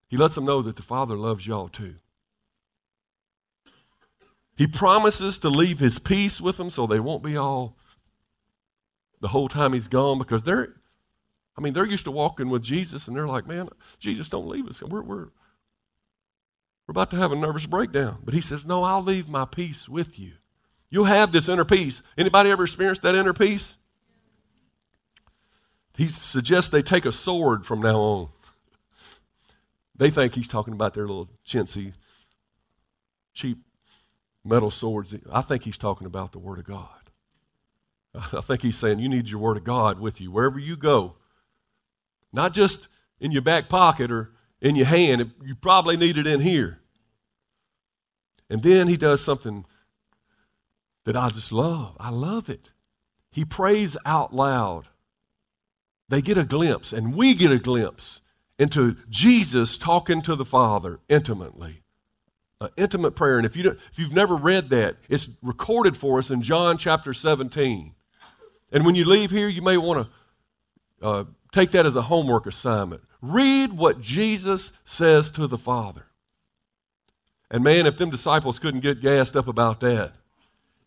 He 0.07 0.17
lets 0.17 0.37
them 0.37 0.45
know 0.45 0.63
that 0.63 0.77
the 0.77 0.83
Father 0.83 1.17
loves 1.17 1.45
y'all 1.45 1.67
too. 1.67 1.97
He 4.55 4.69
promises 4.69 5.41
to 5.41 5.49
leave 5.49 5.81
his 5.81 5.99
peace 5.99 6.41
with 6.41 6.57
them 6.57 6.71
so 6.71 6.87
they 6.87 7.01
won't 7.01 7.25
be 7.25 7.37
all 7.37 7.77
the 9.21 9.27
whole 9.27 9.49
time 9.49 9.73
he's 9.73 9.89
gone 9.89 10.19
because 10.19 10.45
they're, 10.45 10.77
I 11.57 11.61
mean, 11.61 11.73
they're 11.73 11.87
used 11.87 12.05
to 12.05 12.11
walking 12.11 12.49
with 12.49 12.63
Jesus 12.63 13.09
and 13.09 13.17
they're 13.17 13.29
like, 13.29 13.47
man, 13.47 13.69
Jesus, 13.99 14.29
don't 14.29 14.49
leave 14.49 14.67
us. 14.67 14.81
We're, 14.83 15.03
we're, 15.03 15.29
we're 16.87 16.93
about 16.93 17.11
to 17.11 17.17
have 17.17 17.33
a 17.33 17.37
nervous 17.37 17.67
breakdown. 17.67 18.19
But 18.25 18.35
he 18.35 18.41
says, 18.41 18.65
No, 18.65 18.83
I'll 18.83 19.03
leave 19.03 19.29
my 19.29 19.45
peace 19.45 19.89
with 19.89 20.19
you. 20.19 20.33
You'll 20.91 21.05
have 21.05 21.33
this 21.33 21.49
inner 21.49 21.65
peace. 21.65 22.03
Anybody 22.19 22.51
ever 22.51 22.65
experienced 22.65 23.03
that 23.03 23.15
inner 23.15 23.33
peace? 23.33 23.77
He 25.97 26.09
suggests 26.09 26.71
they 26.71 26.83
take 26.83 27.07
a 27.07 27.13
sword 27.13 27.65
from 27.65 27.81
now 27.81 27.99
on. 27.99 28.29
They 29.95 30.11
think 30.11 30.35
he's 30.35 30.49
talking 30.49 30.75
about 30.75 30.95
their 30.95 31.07
little 31.07 31.29
chintzy, 31.47 31.93
cheap 33.35 33.59
metal 34.45 34.71
swords. 34.71 35.15
I 35.31 35.43
think 35.43 35.65
he's 35.65 35.79
talking 35.79 36.07
about 36.07 36.33
the 36.33 36.39
Word 36.39 36.59
of 36.59 36.65
God. 36.65 36.89
I 38.15 38.41
think 38.41 38.63
he's 38.63 38.79
saying 38.79 38.99
you 38.99 39.09
need 39.09 39.29
your 39.29 39.41
Word 39.41 39.59
of 39.59 39.65
God 39.65 40.01
with 40.01 40.21
you 40.21 40.31
wherever 40.31 40.59
you 40.59 40.77
go. 40.77 41.17
Not 42.33 42.55
just 42.55 42.89
in 43.21 43.33
your 43.33 43.43
back 43.43 43.69
pocket 43.69 44.11
or 44.11 44.33
in 44.61 44.77
your 44.77 44.87
hand. 44.87 45.33
You 45.45 45.55
probably 45.55 45.97
need 45.97 46.17
it 46.17 46.27
in 46.27 46.41
here. 46.41 46.81
And 48.49 48.63
then 48.63 48.89
he 48.89 48.97
does 48.97 49.23
something 49.23 49.65
that 51.05 51.17
I 51.17 51.31
just 51.31 51.53
love. 51.53 51.97
I 51.99 52.11
love 52.11 52.49
it. 52.49 52.71
He 53.31 53.45
prays 53.45 53.97
out 54.05 54.35
loud. 54.35 54.89
They 56.09 56.21
get 56.21 56.37
a 56.37 56.45
glimpse, 56.45 56.93
and 56.93 57.15
we 57.15 57.35
get 57.35 57.51
a 57.51 57.59
glimpse 57.59 58.21
into 58.59 58.97
Jesus 59.09 59.79
talking 59.79 60.21
to 60.23 60.37
the 60.37 60.45
Father 60.45 61.01
intimately. 61.09 61.83
An 62.61 62.69
intimate 62.77 63.13
prayer. 63.17 63.39
And 63.39 63.47
if, 63.47 63.57
you 63.57 63.71
if 63.91 63.99
you've 63.99 64.13
never 64.13 64.37
read 64.37 64.69
that, 64.71 64.97
it's 65.09 65.31
recorded 65.41 65.97
for 65.97 66.19
us 66.19 66.31
in 66.31 66.43
John 66.43 66.77
chapter 66.77 67.15
17. 67.15 67.95
And 68.71 68.87
when 68.87 68.95
you 68.95 69.05
leave 69.05 69.31
here, 69.31 69.49
you 69.49 69.63
may 69.63 69.77
want 69.79 70.07
to 71.01 71.07
uh, 71.07 71.25
take 71.53 71.71
that 71.73 71.87
as 71.87 71.95
a 71.97 72.03
homework 72.03 72.47
assignment. 72.47 73.03
Read 73.21 73.73
what 73.73 74.01
Jesus 74.01 74.73
says 74.85 75.31
to 75.31 75.47
the 75.47 75.59
Father. 75.59 76.07
And 77.51 77.63
man, 77.63 77.87
if 77.87 77.97
them 77.97 78.11
disciples 78.11 78.59
couldn't 78.59 78.81
get 78.81 79.01
gassed 79.01 79.37
up 79.37 79.47
about 79.47 79.81
that, 79.81 80.13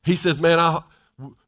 he 0.04 0.16
says, 0.16 0.40
Man, 0.40 0.60
I, 0.60 0.82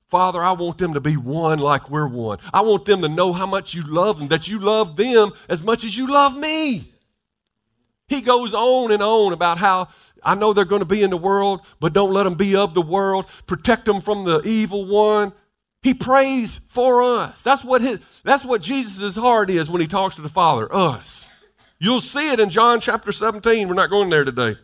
Father, 0.07 0.41
I 0.41 0.51
want 0.51 0.77
them 0.77 0.93
to 0.93 1.01
be 1.01 1.17
one 1.17 1.59
like 1.59 1.89
we're 1.89 2.07
one. 2.07 2.37
I 2.53 2.61
want 2.61 2.85
them 2.85 3.01
to 3.01 3.09
know 3.09 3.33
how 3.33 3.45
much 3.45 3.73
you 3.73 3.81
love 3.81 4.19
them, 4.19 4.29
that 4.29 4.47
you 4.47 4.59
love 4.59 4.95
them 4.95 5.31
as 5.49 5.63
much 5.63 5.83
as 5.83 5.97
you 5.97 6.07
love 6.07 6.37
me. 6.37 6.93
He 8.07 8.21
goes 8.21 8.53
on 8.53 8.91
and 8.91 9.03
on 9.03 9.33
about 9.33 9.57
how 9.57 9.89
I 10.23 10.35
know 10.35 10.53
they're 10.53 10.65
going 10.65 10.81
to 10.81 10.85
be 10.85 11.03
in 11.03 11.09
the 11.09 11.17
world, 11.17 11.61
but 11.79 11.93
don't 11.93 12.13
let 12.13 12.23
them 12.23 12.35
be 12.35 12.55
of 12.55 12.73
the 12.73 12.81
world. 12.81 13.25
Protect 13.47 13.85
them 13.85 13.99
from 13.99 14.23
the 14.23 14.41
evil 14.41 14.85
one. 14.85 15.33
He 15.83 15.93
prays 15.93 16.59
for 16.67 17.01
us. 17.03 17.41
That's 17.41 17.63
what, 17.63 17.81
his, 17.81 17.99
that's 18.23 18.43
what 18.43 18.61
Jesus' 18.61 19.15
heart 19.15 19.49
is 19.49 19.69
when 19.69 19.81
he 19.81 19.87
talks 19.87 20.15
to 20.15 20.21
the 20.21 20.29
Father, 20.29 20.73
us. 20.73 21.29
You'll 21.79 22.01
see 22.01 22.31
it 22.31 22.39
in 22.39 22.49
John 22.49 22.79
chapter 22.79 23.11
17. 23.11 23.67
We're 23.67 23.73
not 23.75 23.89
going 23.89 24.09
there 24.09 24.25
today. 24.25 24.55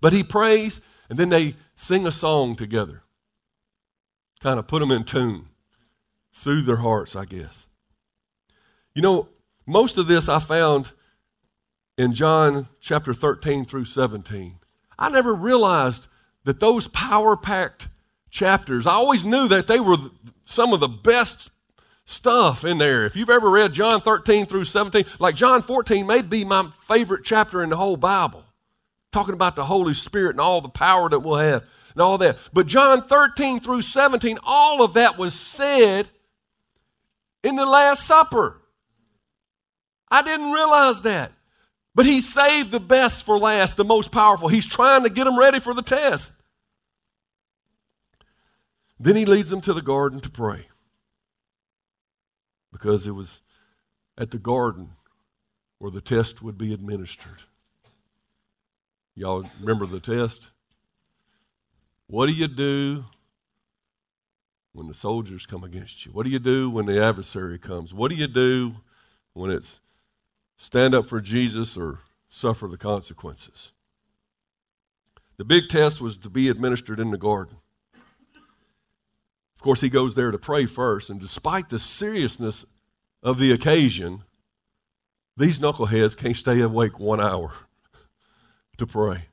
But 0.00 0.12
he 0.12 0.22
prays, 0.22 0.80
and 1.08 1.18
then 1.18 1.28
they 1.28 1.54
sing 1.76 2.06
a 2.06 2.12
song 2.12 2.56
together 2.56 3.02
kind 4.40 4.58
of 4.58 4.66
put 4.66 4.80
them 4.80 4.90
in 4.90 5.04
tune, 5.04 5.48
soothe 6.30 6.66
their 6.66 6.76
hearts, 6.76 7.16
I 7.16 7.24
guess. 7.24 7.66
You 8.94 9.02
know, 9.02 9.28
most 9.66 9.98
of 9.98 10.06
this 10.06 10.28
I 10.28 10.38
found 10.38 10.92
in 11.98 12.12
John 12.12 12.68
chapter 12.80 13.12
13 13.12 13.64
through 13.64 13.86
17. 13.86 14.58
I 14.98 15.08
never 15.08 15.34
realized 15.34 16.06
that 16.44 16.60
those 16.60 16.86
power 16.88 17.36
packed 17.36 17.88
chapters, 18.36 18.86
I 18.86 18.92
always 18.92 19.24
knew 19.24 19.48
that 19.48 19.66
they 19.66 19.80
were 19.80 19.96
some 20.44 20.72
of 20.72 20.80
the 20.80 20.88
best 20.88 21.50
stuff 22.04 22.64
in 22.64 22.78
there. 22.78 23.04
If 23.04 23.16
you've 23.16 23.30
ever 23.30 23.50
read 23.50 23.72
John 23.72 24.00
13 24.00 24.46
through 24.46 24.64
17, 24.64 25.04
like 25.18 25.34
John 25.34 25.62
14 25.62 26.06
may 26.06 26.22
be 26.22 26.44
my 26.44 26.70
favorite 26.78 27.24
chapter 27.24 27.62
in 27.62 27.70
the 27.70 27.76
whole 27.76 27.96
Bible, 27.96 28.44
talking 29.10 29.34
about 29.34 29.56
the 29.56 29.64
Holy 29.64 29.94
Spirit 29.94 30.30
and 30.30 30.40
all 30.40 30.60
the 30.60 30.68
power 30.68 31.08
that 31.08 31.20
we'll 31.20 31.36
have 31.36 31.64
and 31.92 32.02
all 32.02 32.18
that. 32.18 32.38
But 32.52 32.66
John 32.66 33.02
13 33.06 33.58
through 33.60 33.82
17, 33.82 34.38
all 34.44 34.82
of 34.82 34.92
that 34.92 35.18
was 35.18 35.34
said 35.34 36.08
in 37.42 37.56
the 37.56 37.66
Last 37.66 38.04
Supper. 38.04 38.60
I 40.08 40.22
didn't 40.22 40.52
realize 40.52 41.00
that. 41.00 41.32
But 41.96 42.04
he 42.04 42.20
saved 42.20 42.72
the 42.72 42.78
best 42.80 43.24
for 43.24 43.38
last, 43.38 43.76
the 43.76 43.84
most 43.84 44.12
powerful. 44.12 44.48
He's 44.48 44.66
trying 44.66 45.04
to 45.04 45.08
get 45.08 45.24
them 45.24 45.38
ready 45.38 45.58
for 45.58 45.72
the 45.72 45.80
test. 45.80 46.34
Then 48.98 49.16
he 49.16 49.24
leads 49.24 49.50
them 49.50 49.60
to 49.62 49.72
the 49.72 49.82
garden 49.82 50.20
to 50.20 50.30
pray. 50.30 50.68
Because 52.72 53.06
it 53.06 53.12
was 53.12 53.42
at 54.16 54.30
the 54.30 54.38
garden 54.38 54.92
where 55.78 55.90
the 55.90 56.00
test 56.00 56.42
would 56.42 56.56
be 56.56 56.72
administered. 56.72 57.42
Y'all 59.14 59.48
remember 59.60 59.86
the 59.86 60.00
test? 60.00 60.50
What 62.06 62.26
do 62.26 62.32
you 62.32 62.48
do 62.48 63.04
when 64.72 64.88
the 64.88 64.94
soldiers 64.94 65.46
come 65.46 65.64
against 65.64 66.04
you? 66.04 66.12
What 66.12 66.24
do 66.24 66.30
you 66.30 66.38
do 66.38 66.70
when 66.70 66.86
the 66.86 67.02
adversary 67.02 67.58
comes? 67.58 67.92
What 67.92 68.10
do 68.10 68.14
you 68.14 68.26
do 68.26 68.76
when 69.32 69.50
it's 69.50 69.80
stand 70.56 70.94
up 70.94 71.06
for 71.06 71.20
Jesus 71.20 71.76
or 71.76 72.00
suffer 72.28 72.68
the 72.68 72.76
consequences? 72.76 73.72
The 75.36 75.44
big 75.44 75.68
test 75.68 76.00
was 76.00 76.16
to 76.18 76.30
be 76.30 76.48
administered 76.48 77.00
in 77.00 77.10
the 77.10 77.18
garden. 77.18 77.56
Of 79.56 79.62
course, 79.62 79.80
he 79.80 79.88
goes 79.88 80.14
there 80.14 80.30
to 80.30 80.38
pray 80.38 80.66
first, 80.66 81.10
and 81.10 81.20
despite 81.20 81.68
the 81.70 81.78
seriousness 81.78 82.64
of 83.22 83.38
the 83.38 83.52
occasion, 83.52 84.22
these 85.36 85.58
knuckleheads 85.58 86.16
can't 86.16 86.36
stay 86.36 86.60
awake 86.60 86.98
one 86.98 87.20
hour 87.20 87.52
to 88.76 88.86
pray. 88.86 89.26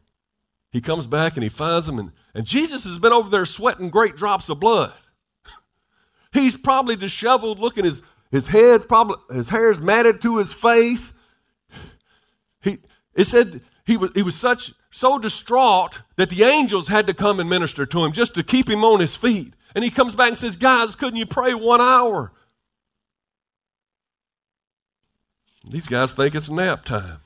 He 0.72 0.82
comes 0.82 1.06
back 1.06 1.36
and 1.36 1.44
he 1.44 1.50
finds 1.50 1.86
them, 1.86 2.00
and, 2.00 2.12
and 2.34 2.46
Jesus 2.46 2.84
has 2.86 2.98
been 2.98 3.14
over 3.14 3.30
there 3.30 3.46
sweating 3.46 3.90
great 3.90 4.16
drops 4.16 4.50
of 4.50 4.60
blood. 4.60 4.94
He's 6.34 6.58
probably 6.58 6.96
disheveled, 6.96 7.60
looking 7.60 7.86
his 7.86 8.02
his 8.32 8.48
head's 8.48 8.88
probably 8.88 9.18
his 9.36 9.50
hair's 9.50 9.80
matted 9.80 10.20
to 10.24 10.38
his 10.38 10.56
face. 10.56 11.14
He 12.64 12.80
it 13.14 13.26
said 13.26 13.62
he 13.86 13.96
was 13.96 14.10
he 14.16 14.24
was 14.24 14.34
such 14.34 14.74
so 14.90 15.20
distraught 15.20 16.02
that 16.16 16.30
the 16.30 16.44
angels 16.44 16.88
had 16.88 17.06
to 17.06 17.14
come 17.14 17.40
and 17.40 17.48
minister 17.48 17.86
to 17.86 18.04
him 18.04 18.12
just 18.12 18.34
to 18.34 18.42
keep 18.42 18.68
him 18.68 18.84
on 18.84 19.00
his 19.00 19.16
feet. 19.16 19.54
And 19.76 19.84
he 19.84 19.90
comes 19.90 20.16
back 20.16 20.30
and 20.30 20.38
says, 20.38 20.56
Guys, 20.56 20.96
couldn't 20.96 21.18
you 21.18 21.26
pray 21.26 21.54
one 21.54 21.82
hour? 21.82 22.32
These 25.68 25.88
guys 25.88 26.12
think 26.12 26.36
it's 26.36 26.50
nap 26.50 26.84
time. 26.86 27.20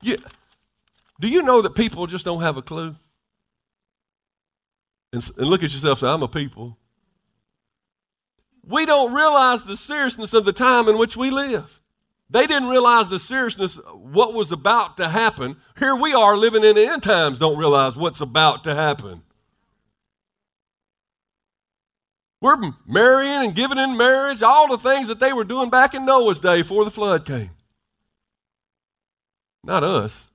Yeah, 0.00 0.16
do 1.20 1.28
you 1.28 1.42
know 1.42 1.62
that 1.62 1.74
people 1.74 2.06
just 2.06 2.24
don't 2.24 2.42
have 2.42 2.56
a 2.56 2.62
clue? 2.62 2.96
And, 5.12 5.30
and 5.38 5.46
look 5.46 5.62
at 5.62 5.72
yourself 5.72 6.00
say, 6.00 6.08
I'm 6.08 6.22
a 6.22 6.28
people. 6.28 6.76
We 8.66 8.86
don't 8.86 9.12
realize 9.12 9.62
the 9.62 9.76
seriousness 9.76 10.32
of 10.32 10.44
the 10.44 10.52
time 10.52 10.88
in 10.88 10.98
which 10.98 11.16
we 11.16 11.30
live. 11.30 11.80
They 12.30 12.46
didn't 12.46 12.68
realize 12.68 13.08
the 13.08 13.18
seriousness 13.18 13.78
what 13.92 14.32
was 14.32 14.50
about 14.50 14.96
to 14.96 15.08
happen. 15.08 15.56
Here 15.78 15.94
we 15.94 16.14
are 16.14 16.36
living 16.36 16.64
in 16.64 16.74
the 16.74 16.86
end 16.86 17.02
times, 17.02 17.38
don't 17.38 17.58
realize 17.58 17.96
what's 17.96 18.20
about 18.20 18.64
to 18.64 18.74
happen. 18.74 19.22
We're 22.44 22.74
marrying 22.86 23.42
and 23.42 23.54
giving 23.54 23.78
in 23.78 23.96
marriage, 23.96 24.42
all 24.42 24.68
the 24.68 24.76
things 24.76 25.08
that 25.08 25.18
they 25.18 25.32
were 25.32 25.44
doing 25.44 25.70
back 25.70 25.94
in 25.94 26.04
Noah's 26.04 26.38
day 26.38 26.58
before 26.58 26.84
the 26.84 26.90
flood 26.90 27.24
came. 27.24 27.52
Not 29.62 29.82
us. 29.82 30.26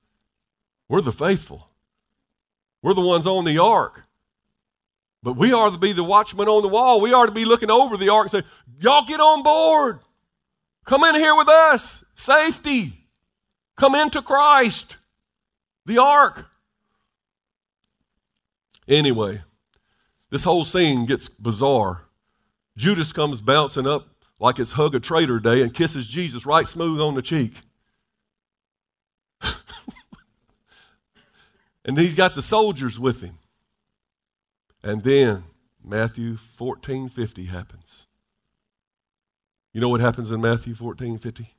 We're 0.88 1.02
the 1.02 1.12
faithful. 1.12 1.68
We're 2.82 2.94
the 2.94 3.00
ones 3.00 3.28
on 3.28 3.44
the 3.44 3.58
ark. 3.58 4.06
But 5.22 5.34
we 5.34 5.52
are 5.52 5.70
to 5.70 5.78
be 5.78 5.92
the 5.92 6.02
watchmen 6.02 6.48
on 6.48 6.62
the 6.62 6.68
wall. 6.68 7.00
We 7.00 7.12
are 7.12 7.26
to 7.26 7.32
be 7.32 7.44
looking 7.44 7.70
over 7.70 7.96
the 7.96 8.08
ark 8.08 8.24
and 8.24 8.42
say, 8.42 8.50
Y'all 8.80 9.06
get 9.06 9.20
on 9.20 9.44
board. 9.44 10.00
Come 10.84 11.04
in 11.04 11.14
here 11.14 11.36
with 11.36 11.48
us. 11.48 12.02
Safety. 12.16 13.06
Come 13.76 13.94
into 13.94 14.20
Christ. 14.20 14.96
The 15.86 15.98
ark. 15.98 16.46
Anyway, 18.88 19.42
this 20.30 20.44
whole 20.44 20.64
scene 20.64 21.06
gets 21.06 21.28
bizarre. 21.28 22.06
Judas 22.76 23.12
comes 23.12 23.40
bouncing 23.40 23.86
up 23.86 24.08
like 24.38 24.58
it's 24.58 24.72
hug 24.72 24.94
a 24.94 25.00
traitor 25.00 25.38
day 25.38 25.62
and 25.62 25.74
kisses 25.74 26.06
Jesus 26.06 26.46
right 26.46 26.66
smooth 26.66 27.00
on 27.00 27.14
the 27.14 27.22
cheek. 27.22 27.54
And 31.84 31.98
he's 31.98 32.14
got 32.14 32.34
the 32.34 32.42
soldiers 32.42 32.98
with 32.98 33.22
him. 33.22 33.38
And 34.82 35.02
then 35.02 35.44
Matthew 35.82 36.36
14 36.36 37.08
50 37.08 37.46
happens. 37.46 38.06
You 39.72 39.80
know 39.80 39.88
what 39.88 40.00
happens 40.00 40.30
in 40.30 40.40
Matthew 40.40 40.74
14 40.74 41.18
50? 41.18 41.54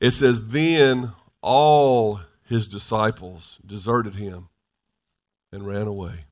It 0.00 0.10
says, 0.10 0.48
Then 0.48 1.12
all 1.40 2.20
his 2.46 2.68
disciples 2.68 3.58
deserted 3.64 4.16
him 4.16 4.48
and 5.54 5.66
ran 5.66 5.86
away. 5.86 6.24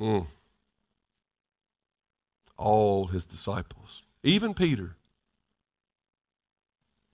Mm. 0.00 0.26
All 2.56 3.08
his 3.08 3.26
disciples, 3.26 4.02
even 4.22 4.54
Peter, 4.54 4.96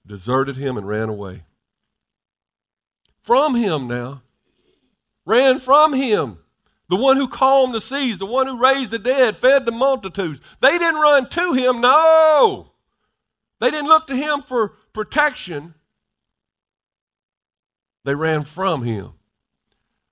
deserted 0.06 0.56
him 0.56 0.76
and 0.76 0.86
ran 0.86 1.08
away. 1.08 1.42
From 3.20 3.56
him 3.56 3.88
now. 3.88 4.22
Ran 5.26 5.58
from 5.58 5.92
him. 5.92 6.38
The 6.88 6.96
one 6.96 7.18
who 7.18 7.28
calmed 7.28 7.74
the 7.74 7.80
seas, 7.80 8.16
the 8.16 8.24
one 8.24 8.46
who 8.46 8.62
raised 8.62 8.92
the 8.92 8.98
dead, 8.98 9.36
fed 9.36 9.66
the 9.66 9.72
multitudes. 9.72 10.40
They 10.60 10.78
didn't 10.78 11.00
run 11.00 11.28
to 11.30 11.52
him, 11.52 11.82
no. 11.82 12.72
They 13.60 13.70
didn't 13.70 13.88
look 13.88 14.06
to 14.06 14.16
him 14.16 14.40
for 14.40 14.68
protection. 14.94 15.74
They 18.08 18.14
ran 18.14 18.44
from 18.44 18.84
him. 18.84 19.12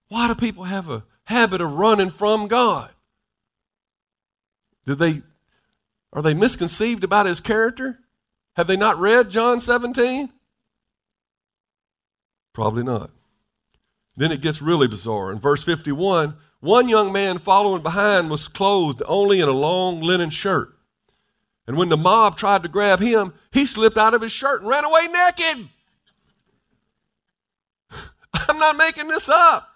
Why 0.09 0.29
do 0.29 0.35
people 0.35 0.65
have 0.65 0.91
a 0.91 1.05
habit 1.25 1.63
of 1.63 1.73
running 1.73 2.11
from 2.11 2.47
God? 2.47 2.91
Do 4.85 4.95
they 4.95 5.23
are 6.13 6.21
they 6.21 6.35
misconceived 6.35 7.05
about 7.05 7.25
his 7.25 7.41
character? 7.41 8.01
Have 8.55 8.67
they 8.67 8.77
not 8.77 9.01
read 9.01 9.31
John 9.31 9.61
17? 9.61 10.31
Probably 12.53 12.83
not. 12.83 13.13
Then 14.15 14.31
it 14.31 14.43
gets 14.43 14.61
really 14.61 14.89
bizarre. 14.89 15.33
In 15.33 15.39
verse 15.39 15.65
51, 15.65 16.37
One 16.61 16.91
young 16.91 17.11
man 17.13 17.39
following 17.39 17.83
behind 17.83 18.29
was 18.29 18.47
clothed 18.47 19.03
only 19.07 19.41
in 19.41 19.49
a 19.49 19.53
long 19.53 20.03
linen 20.03 20.29
shirt. 20.29 20.77
And 21.67 21.79
when 21.79 21.89
the 21.89 21.97
mob 21.97 22.37
tried 22.37 22.63
to 22.65 22.69
grab 22.69 23.01
him, 23.01 23.33
he 23.53 23.65
slipped 23.65 23.97
out 23.97 24.13
of 24.13 24.21
his 24.21 24.33
shirt 24.33 24.61
and 24.61 24.69
ran 24.69 24.85
away 24.85 25.07
naked. 25.07 25.71
I'm 28.49 28.59
not 28.59 28.77
making 28.77 29.09
this 29.09 29.29
up. 29.29 29.69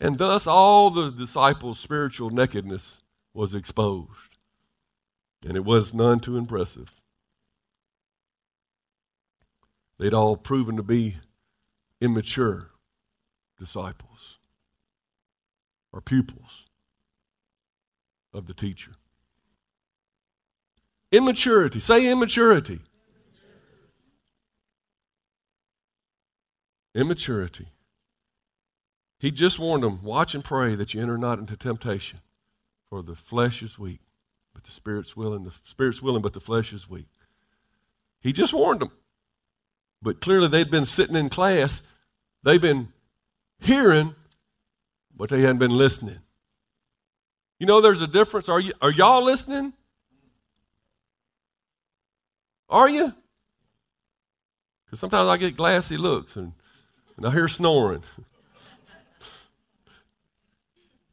And 0.00 0.18
thus 0.18 0.46
all 0.46 0.90
the 0.90 1.10
disciples' 1.10 1.80
spiritual 1.80 2.30
nakedness 2.30 3.02
was 3.34 3.54
exposed. 3.54 4.36
And 5.46 5.56
it 5.56 5.64
was 5.64 5.92
none 5.92 6.20
too 6.20 6.36
impressive. 6.36 6.92
They'd 9.98 10.14
all 10.14 10.36
proven 10.36 10.76
to 10.76 10.82
be 10.82 11.16
immature 12.00 12.70
disciples 13.58 14.38
or 15.92 16.00
pupils 16.00 16.66
of 18.32 18.46
the 18.46 18.54
teacher. 18.54 18.92
Immaturity. 21.10 21.80
Say 21.80 22.10
immaturity. 22.10 22.80
Immaturity. 26.94 27.68
He 29.18 29.30
just 29.30 29.58
warned 29.58 29.82
them 29.82 30.02
watch 30.02 30.34
and 30.34 30.44
pray 30.44 30.74
that 30.74 30.94
you 30.94 31.02
enter 31.02 31.18
not 31.18 31.38
into 31.38 31.56
temptation, 31.56 32.20
for 32.88 33.02
the 33.02 33.16
flesh 33.16 33.62
is 33.62 33.78
weak, 33.78 34.00
but 34.54 34.64
the 34.64 34.70
spirit's 34.70 35.16
willing. 35.16 35.44
The 35.44 35.52
spirit's 35.64 36.00
willing, 36.00 36.22
but 36.22 36.34
the 36.34 36.40
flesh 36.40 36.72
is 36.72 36.88
weak. 36.88 37.08
He 38.20 38.32
just 38.32 38.52
warned 38.52 38.80
them. 38.80 38.92
But 40.00 40.20
clearly 40.20 40.48
they'd 40.48 40.70
been 40.70 40.84
sitting 40.84 41.16
in 41.16 41.28
class, 41.28 41.82
they've 42.44 42.60
been 42.60 42.92
hearing, 43.58 44.14
but 45.16 45.30
they 45.30 45.40
hadn't 45.40 45.58
been 45.58 45.76
listening. 45.76 46.20
You 47.58 47.66
know 47.66 47.80
there's 47.80 48.00
a 48.00 48.06
difference. 48.06 48.48
Are, 48.48 48.60
you, 48.60 48.72
are 48.80 48.92
y'all 48.92 49.24
listening? 49.24 49.72
Are 52.70 52.88
you? 52.88 53.12
Because 54.84 55.00
sometimes 55.00 55.28
I 55.28 55.36
get 55.36 55.56
glassy 55.56 55.96
looks 55.96 56.36
and, 56.36 56.52
and 57.18 57.26
I 57.26 57.32
hear 57.32 57.48
snoring. 57.48 58.04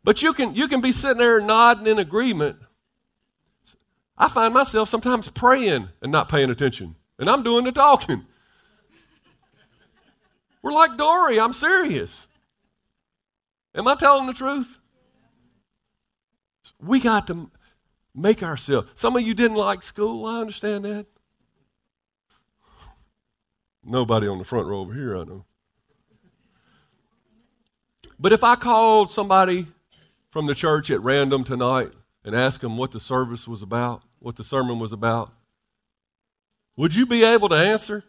but 0.03 0.21
you 0.21 0.33
can, 0.33 0.53
you 0.53 0.67
can 0.67 0.79
be 0.79 0.91
sitting 0.91 1.17
there 1.17 1.41
nodding 1.41 1.87
in 1.87 1.99
agreement. 1.99 2.57
I 4.17 4.29
find 4.29 4.53
myself 4.53 4.87
sometimes 4.87 5.29
praying 5.31 5.89
and 6.01 6.11
not 6.11 6.29
paying 6.29 6.49
attention, 6.49 6.95
and 7.19 7.29
I'm 7.29 7.43
doing 7.43 7.65
the 7.65 7.71
talking. 7.71 8.25
We're 10.61 10.71
like 10.71 10.95
Dory. 10.95 11.39
I'm 11.39 11.53
serious. 11.53 12.27
Am 13.73 13.87
I 13.87 13.95
telling 13.95 14.27
the 14.27 14.33
truth? 14.33 14.79
We 16.79 16.99
got 16.99 17.27
to 17.27 17.51
make 18.13 18.41
ourselves. 18.41 18.89
Some 18.95 19.15
of 19.15 19.23
you 19.23 19.33
didn't 19.33 19.57
like 19.57 19.83
school. 19.83 20.25
I 20.25 20.39
understand 20.39 20.85
that. 20.85 21.07
Nobody 23.83 24.27
on 24.27 24.37
the 24.37 24.43
front 24.43 24.67
row 24.67 24.79
over 24.79 24.93
here, 24.93 25.17
I 25.17 25.23
know. 25.23 25.45
But 28.19 28.31
if 28.31 28.43
I 28.43 28.55
called 28.55 29.11
somebody 29.11 29.67
from 30.31 30.45
the 30.45 30.55
church 30.55 30.89
at 30.89 31.01
random 31.01 31.43
tonight 31.43 31.91
and 32.23 32.35
asked 32.35 32.61
them 32.61 32.77
what 32.77 32.91
the 32.91 32.99
service 32.99 33.47
was 33.47 33.61
about, 33.61 34.03
what 34.19 34.35
the 34.35 34.43
sermon 34.43 34.79
was 34.79 34.93
about, 34.93 35.31
would 36.77 36.95
you 36.95 37.05
be 37.05 37.23
able 37.23 37.49
to 37.49 37.55
answer? 37.55 38.03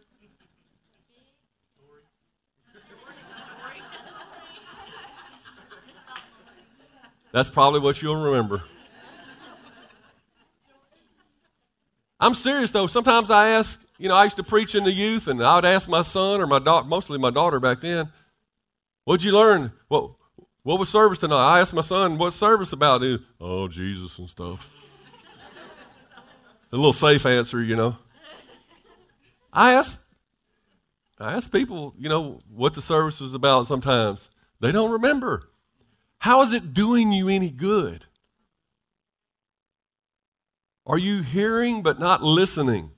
That's 7.31 7.49
probably 7.49 7.81
what 7.81 8.01
you'll 8.01 8.15
remember. 8.15 8.63
I'm 12.19 12.33
serious 12.33 12.71
though. 12.71 12.87
Sometimes 12.87 13.29
I 13.29 13.49
ask, 13.49 13.79
you 13.99 14.09
know, 14.09 14.15
I 14.15 14.23
used 14.23 14.37
to 14.37 14.43
preach 14.43 14.73
in 14.73 14.83
the 14.83 14.91
youth, 14.91 15.27
and 15.27 15.43
I 15.43 15.55
would 15.55 15.65
ask 15.65 15.87
my 15.87 16.01
son 16.01 16.41
or 16.41 16.47
my 16.47 16.59
daughter, 16.59 16.87
mostly 16.87 17.19
my 17.19 17.29
daughter 17.29 17.59
back 17.59 17.81
then, 17.81 18.11
"What'd 19.07 19.23
you 19.23 19.31
learn? 19.31 19.71
What 19.87 20.11
what 20.63 20.79
was 20.79 20.89
service 20.89 21.19
tonight?" 21.19 21.37
I 21.37 21.61
asked 21.61 21.73
my 21.73 21.79
son, 21.79 22.17
"What's 22.17 22.35
service 22.35 22.73
about?" 22.73 23.01
He, 23.01 23.17
oh, 23.39 23.69
Jesus 23.69 24.19
and 24.19 24.29
stuff. 24.29 24.69
A 26.73 26.75
little 26.75 26.91
safe 26.91 27.25
answer, 27.25 27.63
you 27.63 27.77
know. 27.77 27.95
I 29.53 29.71
ask, 29.71 29.97
I 31.17 31.31
ask 31.31 31.49
people, 31.49 31.93
you 31.97 32.09
know, 32.09 32.41
what 32.53 32.73
the 32.73 32.81
service 32.81 33.21
was 33.21 33.33
about. 33.33 33.67
Sometimes 33.67 34.29
they 34.59 34.73
don't 34.73 34.91
remember. 34.91 35.51
How 36.17 36.41
is 36.41 36.51
it 36.51 36.73
doing 36.73 37.13
you 37.13 37.29
any 37.29 37.49
good? 37.49 38.07
Are 40.85 40.97
you 40.97 41.21
hearing 41.21 41.81
but 41.81 41.97
not 41.97 42.23
listening? 42.23 42.91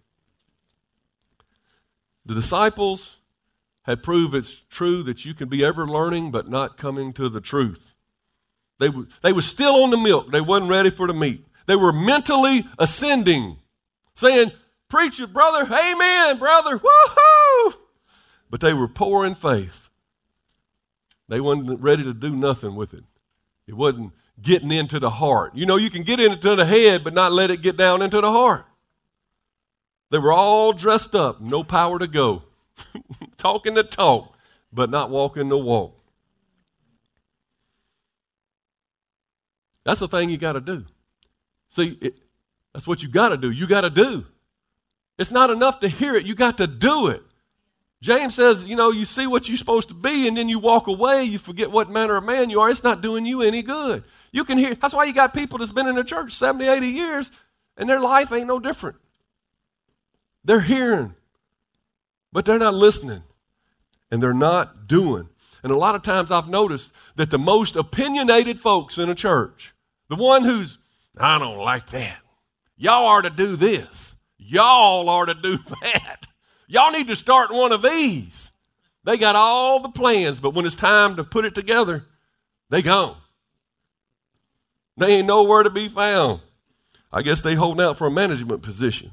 The 2.26 2.34
disciples 2.34 3.19
had 3.90 4.04
proved 4.04 4.36
it's 4.36 4.62
true 4.70 5.02
that 5.04 5.26
you 5.26 5.34
can 5.34 5.50
be 5.50 5.66
ever 5.66 5.88
learning 5.88 6.30
but 6.30 6.48
not 6.48 6.78
coming 6.78 7.12
to 7.14 7.28
the 7.28 7.42
truth. 7.42 7.96
They, 8.80 8.88
w- 8.88 9.08
they 9.22 9.34
were 9.34 9.42
still 9.42 9.84
on 9.84 9.90
the 9.90 9.98
milk. 9.98 10.32
They 10.32 10.42
wasn't 10.42 10.70
ready 10.70 10.92
for 10.92 11.08
the 11.08 11.14
meat. 11.14 11.46
They 11.66 11.76
were 11.76 11.92
mentally 11.92 12.66
ascending, 12.78 13.58
saying, 14.16 14.52
Preach 14.90 15.20
it, 15.20 15.34
brother. 15.34 15.66
Amen, 15.66 16.38
brother. 16.38 16.80
Woohoo! 16.80 17.74
But 18.50 18.62
they 18.62 18.74
were 18.74 18.88
poor 18.88 19.26
in 19.26 19.36
faith. 19.36 19.90
They 21.28 21.40
wasn't 21.40 21.80
ready 21.80 22.04
to 22.04 22.14
do 22.14 22.32
nothing 22.36 22.76
with 22.76 22.94
it. 22.94 23.04
It 23.68 23.76
wasn't 23.76 24.14
getting 24.42 24.72
into 24.72 25.00
the 25.00 25.12
heart. 25.12 25.56
You 25.56 25.66
know, 25.66 25.76
you 25.76 25.90
can 25.90 26.04
get 26.04 26.20
into 26.20 26.56
the 26.56 26.66
head, 26.66 27.04
but 27.04 27.14
not 27.14 27.32
let 27.32 27.52
it 27.52 27.62
get 27.62 27.78
down 27.78 28.02
into 28.02 28.22
the 28.22 28.32
heart. 28.32 28.66
They 30.12 30.18
were 30.18 30.34
all 30.34 30.74
dressed 30.74 31.14
up, 31.14 31.40
no 31.42 31.64
power 31.64 32.00
to 32.00 32.08
go, 32.08 32.44
talking 33.38 33.74
the 33.74 33.84
talk, 33.84 34.36
but 34.72 34.90
not 34.90 35.10
walking 35.10 35.50
the 35.50 35.58
walk. 35.58 35.96
That's 39.86 40.00
the 40.00 40.08
thing 40.08 40.30
you 40.30 40.38
got 40.38 40.54
to 40.54 40.62
do. 40.62 40.86
See, 41.70 41.98
it, 42.02 42.20
that's 42.74 42.88
what 42.88 43.02
you 43.02 43.10
got 43.10 43.30
to 43.30 43.38
do. 43.38 43.50
You 43.50 43.66
got 43.68 43.82
to 43.82 43.90
do. 43.90 44.26
It's 45.18 45.32
not 45.32 45.50
enough 45.50 45.80
to 45.82 45.90
hear 45.90 46.16
it, 46.16 46.26
you 46.26 46.36
got 46.36 46.58
to 46.60 46.68
do 46.68 47.08
it. 47.08 47.24
James 48.02 48.36
says, 48.36 48.64
you 48.64 48.78
know, 48.78 48.92
you 48.92 49.04
see 49.04 49.28
what 49.28 49.50
you're 49.50 49.58
supposed 49.58 49.90
to 49.90 49.94
be 49.94 50.28
and 50.28 50.38
then 50.38 50.48
you 50.48 50.58
walk 50.58 50.88
away, 50.88 51.26
you 51.26 51.38
forget 51.38 51.70
what 51.70 51.90
manner 51.90 52.16
of 52.16 52.24
man 52.24 52.50
you 52.50 52.62
are. 52.62 52.70
It's 52.70 52.84
not 52.84 53.02
doing 53.02 53.26
you 53.26 53.42
any 53.42 53.62
good. 53.62 54.06
You 54.32 54.46
can 54.46 54.58
hear, 54.58 54.74
that's 54.76 54.94
why 54.94 55.04
you 55.04 55.14
got 55.14 55.34
people 55.34 55.58
that's 55.58 55.72
been 55.72 55.88
in 55.88 55.96
the 55.96 56.06
church 56.06 56.32
70, 56.32 56.66
80 56.66 56.88
years 56.88 57.32
and 57.76 57.90
their 57.90 58.00
life 58.00 58.32
ain't 58.32 58.48
no 58.48 58.60
different. 58.60 58.96
They're 60.46 60.62
hearing, 60.62 61.16
but 62.32 62.46
they're 62.46 62.60
not 62.60 62.74
listening 62.74 63.24
and 64.12 64.22
they're 64.22 64.34
not 64.34 64.88
doing. 64.88 65.30
And 65.64 65.72
a 65.72 65.78
lot 65.78 65.96
of 65.96 66.04
times 66.04 66.32
I've 66.32 66.50
noticed 66.50 66.92
that 67.16 67.32
the 67.32 67.40
most 67.40 67.76
opinionated 67.76 68.60
folks 68.60 68.98
in 68.98 69.10
a 69.10 69.16
church, 69.16 69.74
the 70.08 70.16
one 70.16 70.44
who's, 70.44 70.78
I 71.18 71.38
don't 71.38 71.58
like 71.58 71.88
that. 71.88 72.20
Y'all 72.78 73.08
are 73.08 73.22
to 73.22 73.30
do 73.30 73.56
this. 73.56 74.16
Y'all 74.38 75.10
are 75.10 75.26
to 75.26 75.34
do 75.34 75.58
that. 75.82 76.28
Y'all 76.68 76.92
need 76.92 77.08
to 77.08 77.16
start 77.16 77.52
one 77.52 77.72
of 77.72 77.82
these. 77.82 78.52
They 79.04 79.18
got 79.18 79.36
all 79.36 79.80
the 79.80 79.90
plans, 79.90 80.40
but 80.40 80.54
when 80.54 80.66
it's 80.66 80.76
time 80.76 81.16
to 81.16 81.24
put 81.24 81.46
it 81.46 81.56
together, 81.56 82.06
they 82.70 82.82
gone. 82.82 83.18
They 84.98 85.18
ain't 85.18 85.28
nowhere 85.28 85.64
to 85.64 85.70
be 85.70 85.88
found. 85.88 86.42
I 87.12 87.22
guess 87.22 87.42
they 87.42 87.56
holding 87.56 87.84
out 87.84 87.98
for 87.98 88.08
a 88.08 88.12
management 88.12 88.62
position. 88.62 89.12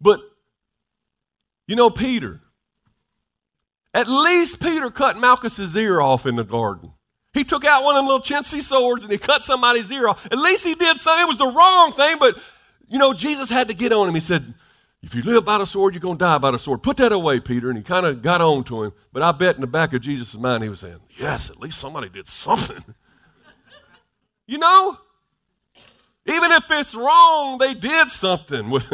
But 0.00 0.20
you 1.66 1.76
know, 1.76 1.90
Peter, 1.90 2.40
at 3.94 4.08
least 4.08 4.60
Peter 4.60 4.90
cut 4.90 5.16
Malchus's 5.16 5.76
ear 5.76 6.00
off 6.00 6.26
in 6.26 6.36
the 6.36 6.44
garden. 6.44 6.92
He 7.34 7.44
took 7.44 7.64
out 7.64 7.84
one 7.84 7.94
of 7.94 8.00
them 8.00 8.06
little 8.06 8.22
chintzy 8.22 8.62
swords 8.62 9.04
and 9.04 9.12
he 9.12 9.18
cut 9.18 9.44
somebody's 9.44 9.92
ear 9.92 10.08
off. 10.08 10.26
At 10.26 10.38
least 10.38 10.64
he 10.64 10.74
did 10.74 10.96
something. 10.96 11.22
It 11.22 11.28
was 11.28 11.38
the 11.38 11.52
wrong 11.52 11.92
thing, 11.92 12.16
but 12.18 12.38
you 12.88 12.98
know, 12.98 13.12
Jesus 13.12 13.50
had 13.50 13.68
to 13.68 13.74
get 13.74 13.92
on 13.92 14.08
him. 14.08 14.14
He 14.14 14.20
said, 14.20 14.54
If 15.02 15.14
you 15.14 15.22
live 15.22 15.44
by 15.44 15.58
the 15.58 15.66
sword, 15.66 15.94
you're 15.94 16.00
going 16.00 16.16
to 16.16 16.24
die 16.24 16.38
by 16.38 16.50
the 16.50 16.58
sword. 16.58 16.82
Put 16.82 16.96
that 16.96 17.12
away, 17.12 17.38
Peter. 17.38 17.68
And 17.68 17.76
he 17.76 17.84
kind 17.84 18.06
of 18.06 18.22
got 18.22 18.40
on 18.40 18.64
to 18.64 18.84
him. 18.84 18.92
But 19.12 19.22
I 19.22 19.32
bet 19.32 19.56
in 19.56 19.60
the 19.60 19.66
back 19.66 19.92
of 19.92 20.00
Jesus' 20.00 20.36
mind, 20.38 20.62
he 20.62 20.68
was 20.68 20.80
saying, 20.80 21.00
Yes, 21.18 21.50
at 21.50 21.60
least 21.60 21.78
somebody 21.78 22.08
did 22.08 22.28
something. 22.28 22.82
you 24.46 24.58
know? 24.58 24.98
Even 26.26 26.50
if 26.52 26.70
it's 26.70 26.94
wrong, 26.94 27.58
they 27.58 27.74
did 27.74 28.08
something. 28.08 28.70
With, 28.70 28.92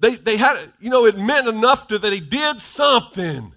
they, 0.00 0.16
they 0.16 0.38
had, 0.38 0.72
you 0.80 0.88
know, 0.88 1.04
it 1.04 1.18
meant 1.18 1.46
enough 1.46 1.86
to 1.88 1.98
that 1.98 2.12
he 2.12 2.20
did 2.20 2.58
something. 2.58 3.52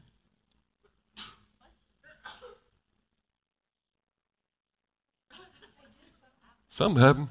Some 6.69 6.97
happened. 6.97 7.29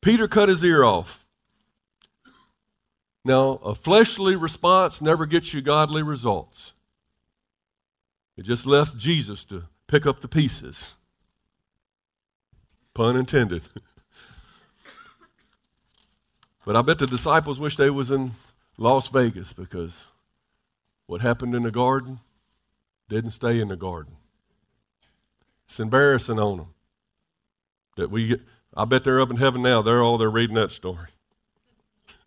Peter 0.00 0.26
cut 0.26 0.48
his 0.48 0.64
ear 0.64 0.84
off. 0.84 1.26
Now, 3.24 3.60
a 3.64 3.74
fleshly 3.74 4.36
response 4.36 5.02
never 5.02 5.26
gets 5.26 5.52
you 5.52 5.60
godly 5.60 6.02
results. 6.02 6.72
It 8.38 8.44
just 8.44 8.64
left 8.64 8.96
Jesus 8.96 9.44
to 9.46 9.64
pick 9.86 10.06
up 10.06 10.20
the 10.20 10.28
pieces. 10.28 10.94
Pun 12.94 13.16
intended. 13.16 13.62
but 16.68 16.76
I 16.76 16.82
bet 16.82 16.98
the 16.98 17.06
disciples 17.06 17.58
wish 17.58 17.76
they 17.76 17.88
was 17.88 18.10
in 18.10 18.32
Las 18.76 19.08
Vegas 19.08 19.54
because 19.54 20.04
what 21.06 21.22
happened 21.22 21.54
in 21.54 21.62
the 21.62 21.70
garden 21.70 22.20
didn't 23.08 23.30
stay 23.30 23.58
in 23.58 23.68
the 23.68 23.76
garden. 23.76 24.16
It's 25.66 25.80
embarrassing 25.80 26.38
on 26.38 26.58
them 26.58 26.74
that 27.96 28.10
we 28.10 28.26
get. 28.26 28.42
I 28.76 28.84
bet 28.84 29.02
they're 29.02 29.18
up 29.18 29.30
in 29.30 29.38
heaven 29.38 29.62
now. 29.62 29.80
They're 29.80 30.02
all 30.02 30.18
there 30.18 30.28
reading 30.28 30.56
that 30.56 30.70
story. 30.70 31.08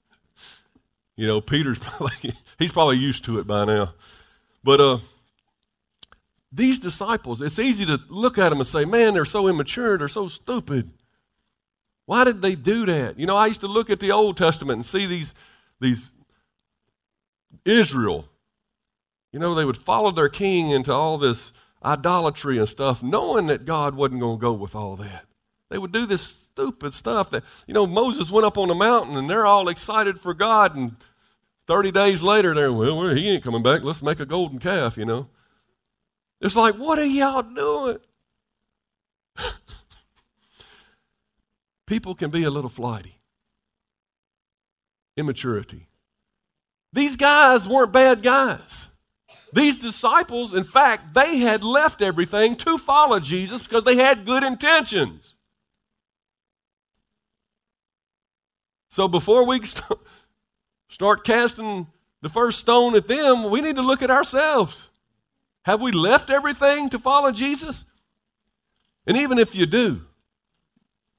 you 1.16 1.28
know, 1.28 1.40
Peter's 1.40 1.78
probably 1.80 2.34
he's 2.58 2.72
probably 2.72 2.98
used 2.98 3.24
to 3.26 3.38
it 3.38 3.46
by 3.46 3.66
now. 3.66 3.94
But 4.64 4.82
uh, 4.82 4.98
these 6.52 6.80
disciples, 6.80 7.42
it's 7.42 7.60
easy 7.60 7.86
to 7.86 8.00
look 8.10 8.40
at 8.40 8.50
them 8.50 8.58
and 8.58 8.68
say, 8.68 8.86
"Man, 8.86 9.14
they're 9.14 9.24
so 9.24 9.48
immature. 9.48 10.00
They're 10.00 10.08
so 10.08 10.30
stupid." 10.30 10.90
Why 12.06 12.24
did 12.24 12.42
they 12.42 12.56
do 12.56 12.86
that? 12.86 13.18
You 13.18 13.26
know, 13.26 13.38
I 13.38 13.48
used 13.48 13.62
to 13.62 13.68
look 13.68 13.90
at 13.90 14.00
the 14.00 14.12
Old 14.12 14.38
Testament 14.38 14.78
and 14.78 14.86
see 14.86 15.06
these 15.06 15.34
these 15.80 16.12
Israel. 17.66 18.28
You 19.32 19.40
know, 19.40 19.56
they 19.56 19.66
would 19.66 19.78
follow 19.78 20.12
their 20.12 20.30
king 20.30 20.70
into 20.70 20.92
all 20.92 21.18
this 21.18 21.54
idolatry 21.84 22.58
and 22.58 22.68
stuff, 22.68 23.02
knowing 23.02 23.48
that 23.48 23.66
God 23.66 23.96
wasn't 23.96 24.20
going 24.20 24.38
to 24.38 24.42
go 24.42 24.54
with 24.54 24.76
all 24.76 24.96
that. 24.98 25.26
They 25.70 25.78
would 25.78 25.94
do 25.94 26.06
this 26.06 26.22
stupid 26.22 26.94
stuff 26.94 27.30
that, 27.30 27.44
you 27.66 27.74
know, 27.74 27.88
Moses 27.88 28.30
went 28.30 28.46
up 28.46 28.58
on 28.58 28.68
the 28.68 28.76
mountain 28.76 29.16
and 29.16 29.30
they're 29.30 29.46
all 29.46 29.70
excited 29.70 30.20
for 30.20 30.34
God, 30.34 30.76
and 30.76 30.98
30 31.68 31.92
days 31.92 32.22
later, 32.22 32.54
they're, 32.54 32.74
well, 32.74 33.16
he 33.16 33.30
ain't 33.30 33.44
coming 33.44 33.64
back. 33.64 33.84
Let's 33.84 34.02
make 34.02 34.20
a 34.20 34.26
golden 34.26 34.60
calf, 34.60 34.98
you 34.98 35.06
know. 35.06 35.30
It's 36.42 36.56
like, 36.56 36.76
what 36.76 37.00
are 37.00 37.06
y'all 37.06 37.44
doing? 37.44 37.98
People 41.92 42.16
can 42.16 42.30
be 42.30 42.46
a 42.46 42.50
little 42.50 42.70
flighty. 42.70 43.20
Immaturity. 45.18 45.90
These 46.94 47.18
guys 47.18 47.68
weren't 47.68 47.92
bad 47.92 48.24
guys. 48.24 48.88
These 49.52 49.76
disciples, 49.76 50.54
in 50.54 50.64
fact, 50.64 51.14
they 51.14 51.40
had 51.40 51.66
left 51.66 52.02
everything 52.02 52.56
to 52.56 52.78
follow 52.78 53.20
Jesus 53.20 53.64
because 53.64 53.84
they 53.84 53.98
had 53.98 54.26
good 54.26 54.42
intentions. 54.42 55.36
So 58.88 59.10
before 59.10 59.46
we 59.46 59.60
start 60.88 61.26
casting 61.26 61.88
the 62.22 62.30
first 62.30 62.62
stone 62.62 62.96
at 62.96 63.10
them, 63.10 63.50
we 63.50 63.60
need 63.60 63.76
to 63.76 63.82
look 63.82 64.02
at 64.02 64.10
ourselves. 64.10 64.88
Have 65.64 65.82
we 65.82 65.92
left 65.92 66.30
everything 66.30 66.90
to 66.92 66.98
follow 66.98 67.34
Jesus? 67.34 67.84
And 69.06 69.18
even 69.18 69.38
if 69.38 69.54
you 69.54 69.66
do, 69.66 70.04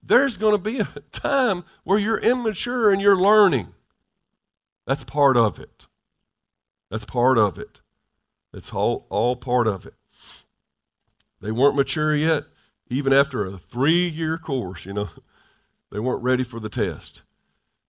there's 0.03 0.37
going 0.37 0.53
to 0.55 0.59
be 0.59 0.81
a 0.81 0.85
time 1.13 1.65
where 1.85 1.99
you're 1.99 2.19
immature 2.19 2.91
and 2.91 3.01
you're 3.01 3.17
learning. 3.17 3.75
That's 4.87 5.05
part 5.05 5.37
of 5.37 5.59
it. 5.59 5.87
That's 6.91 7.05
part 7.05 7.39
of 7.39 7.59
it. 7.59 7.81
It's 8.53 8.73
all, 8.73 9.07
all 9.09 9.37
part 9.37 9.67
of 9.67 9.87
it. 9.87 9.95
They 11.41 11.51
weren't 11.51 11.77
mature 11.77 12.15
yet, 12.15 12.45
even 12.89 13.13
after 13.13 13.45
a 13.45 13.59
three 13.59 14.09
year 14.09 14.39
course, 14.39 14.87
you 14.87 14.93
know. 14.93 15.11
They 15.91 15.99
weren't 15.99 16.23
ready 16.23 16.43
for 16.43 16.59
the 16.59 16.71
test. 16.71 17.21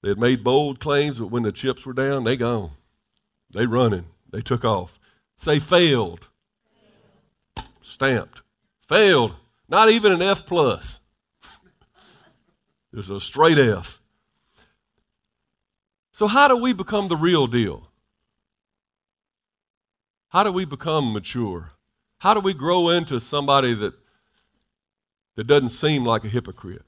They 0.02 0.10
had 0.10 0.19
made 0.19 0.43
bold 0.43 0.82
claims, 0.82 1.19
but 1.19 1.32
when 1.32 1.43
the 1.43 1.54
chips 1.54 1.86
were 1.86 1.93
down, 1.93 2.26
they 2.26 2.36
gone. 2.36 2.71
They 3.49 3.65
running. 3.65 4.08
They 4.30 4.41
took 4.41 4.65
off. 4.65 4.99
Say 5.38 5.60
failed. 5.60 6.28
Stamped. 7.82 8.41
Failed. 8.89 9.36
Not 9.69 9.89
even 9.89 10.12
an 10.12 10.21
F 10.21 10.45
plus. 10.45 10.99
It's 12.93 13.10
a 13.10 13.19
straight 13.19 13.58
F. 13.58 13.99
So 16.12 16.27
how 16.27 16.47
do 16.47 16.56
we 16.56 16.73
become 16.73 17.08
the 17.08 17.17
real 17.17 17.47
deal? 17.47 17.89
How 20.29 20.43
do 20.43 20.51
we 20.51 20.65
become 20.65 21.12
mature? 21.12 21.71
How 22.19 22.34
do 22.34 22.39
we 22.39 22.53
grow 22.53 22.89
into 22.89 23.19
somebody 23.19 23.73
that, 23.73 23.93
that 25.36 25.45
doesn't 25.45 25.69
seem 25.69 26.06
like 26.06 26.23
a 26.23 26.29
hypocrite? 26.29 26.84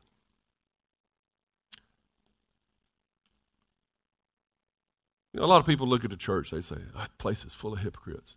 You 5.33 5.39
know, 5.39 5.45
a 5.45 5.47
lot 5.47 5.59
of 5.59 5.65
people 5.65 5.87
look 5.87 6.05
at 6.05 6.11
the 6.11 6.17
church, 6.17 6.51
they 6.51 6.61
say, 6.61 6.77
that 6.95 7.17
place 7.17 7.43
is 7.43 7.53
full 7.53 7.73
of 7.73 7.79
hypocrites. 7.79 8.35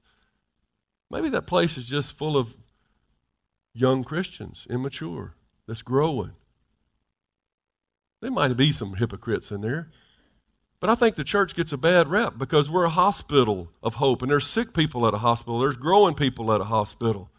Maybe 1.10 1.28
that 1.28 1.46
place 1.46 1.78
is 1.78 1.86
just 1.86 2.16
full 2.16 2.36
of 2.36 2.56
young 3.72 4.02
Christians, 4.02 4.66
immature, 4.68 5.34
that's 5.66 5.82
growing. 5.82 6.32
There 8.20 8.30
might 8.30 8.56
be 8.56 8.72
some 8.72 8.94
hypocrites 8.94 9.50
in 9.50 9.60
there. 9.60 9.90
But 10.80 10.90
I 10.90 10.94
think 10.94 11.16
the 11.16 11.24
church 11.24 11.54
gets 11.54 11.72
a 11.72 11.76
bad 11.76 12.08
rep 12.08 12.38
because 12.38 12.70
we're 12.70 12.84
a 12.84 12.90
hospital 12.90 13.70
of 13.82 13.96
hope, 13.96 14.22
and 14.22 14.30
there's 14.30 14.46
sick 14.46 14.72
people 14.72 15.06
at 15.06 15.14
a 15.14 15.18
hospital, 15.18 15.58
there's 15.58 15.76
growing 15.76 16.14
people 16.14 16.52
at 16.52 16.60
a 16.60 16.64
hospital. 16.64 17.30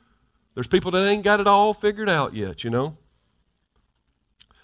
There's 0.55 0.67
people 0.67 0.91
that 0.91 1.07
ain't 1.07 1.23
got 1.23 1.39
it 1.39 1.47
all 1.47 1.73
figured 1.73 2.09
out 2.09 2.33
yet, 2.33 2.65
you 2.65 2.69
know. 2.69 2.97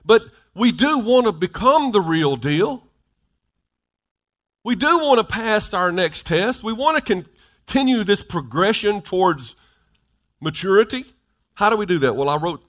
But 0.04 0.24
we 0.54 0.72
do 0.72 1.00
want 1.00 1.26
to 1.26 1.32
become 1.32 1.92
the 1.92 2.02
real 2.02 2.36
deal. 2.36 2.84
We 4.64 4.76
do 4.76 5.00
want 5.00 5.20
to 5.20 5.24
pass 5.24 5.74
our 5.74 5.92
next 5.92 6.26
test. 6.26 6.64
We 6.64 6.74
want 6.74 6.98
to 6.98 7.24
continue 7.66 8.04
this 8.04 8.24
progression 8.24 9.02
towards 9.02 9.56
maturity. 10.42 11.06
How 11.54 11.70
do 11.70 11.78
we 11.78 11.86
do 11.86 12.00
that? 12.00 12.16
Well, 12.16 12.30
I 12.30 12.36
wrote 12.36 12.64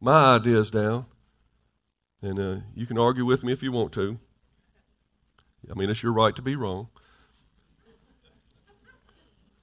my 0.00 0.34
ideas 0.34 0.70
down, 0.70 1.06
and 2.26 2.40
uh, 2.40 2.56
you 2.74 2.86
can 2.86 2.98
argue 2.98 3.24
with 3.24 3.44
me 3.44 3.52
if 3.52 3.62
you 3.62 3.70
want 3.70 3.92
to. 3.92 4.18
I 5.70 5.74
mean, 5.74 5.90
it's 5.90 6.02
your 6.02 6.12
right 6.12 6.34
to 6.34 6.42
be 6.42 6.56
wrong. 6.56 6.88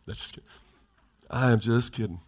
That's 0.05 0.19
just. 0.19 0.39
I 1.29 1.51
am 1.51 1.59
just 1.59 1.91
kidding. 1.91 2.19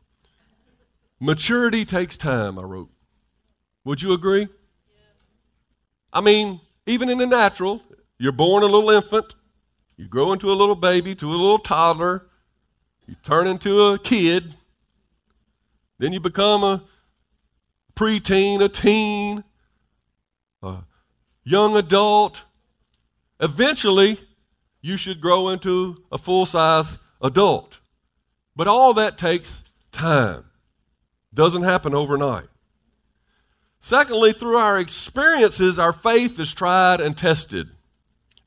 Maturity 1.19 1.85
takes 1.85 2.17
time, 2.17 2.59
I 2.59 2.63
wrote. 2.63 2.89
Would 3.85 4.01
you 4.01 4.13
agree? 4.13 4.47
I 6.11 6.21
mean, 6.21 6.59
even 6.85 7.09
in 7.09 7.17
the 7.17 7.25
natural, 7.25 7.81
you're 8.17 8.31
born 8.31 8.63
a 8.63 8.67
little 8.67 8.89
infant, 8.89 9.35
you 9.97 10.07
grow 10.07 10.33
into 10.33 10.51
a 10.51 10.55
little 10.55 10.75
baby, 10.75 11.15
to 11.15 11.27
a 11.27 11.31
little 11.31 11.59
toddler, 11.59 12.27
you 13.07 13.15
turn 13.23 13.47
into 13.47 13.81
a 13.81 13.99
kid, 13.99 14.55
then 15.99 16.13
you 16.13 16.19
become 16.19 16.63
a 16.63 16.83
preteen, 17.95 18.61
a 18.61 18.69
teen, 18.69 19.43
a 20.65 20.85
young 21.43 21.77
adult, 21.77 22.43
Eventually, 23.39 24.19
you 24.81 24.97
should 24.97 25.19
grow 25.19 25.49
into 25.49 26.03
a 26.11 26.17
full 26.17 26.45
size 26.45 26.97
adult. 27.21 27.79
But 28.55 28.67
all 28.67 28.93
that 28.93 29.17
takes 29.17 29.63
time, 29.91 30.45
doesn't 31.33 31.63
happen 31.63 31.93
overnight. 31.93 32.47
Secondly, 33.79 34.31
through 34.31 34.57
our 34.57 34.79
experiences, 34.79 35.77
our 35.77 35.93
faith 35.93 36.39
is 36.39 36.53
tried 36.53 37.01
and 37.01 37.17
tested, 37.17 37.69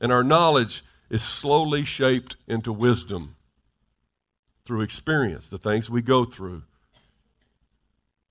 and 0.01 0.11
our 0.11 0.23
knowledge 0.23 0.83
is 1.09 1.23
slowly 1.23 1.85
shaped 1.85 2.35
into 2.47 2.73
wisdom 2.73 3.35
through 4.65 4.81
experience, 4.81 5.47
the 5.47 5.57
things 5.57 5.89
we 5.89 6.01
go 6.01 6.25
through. 6.25 6.63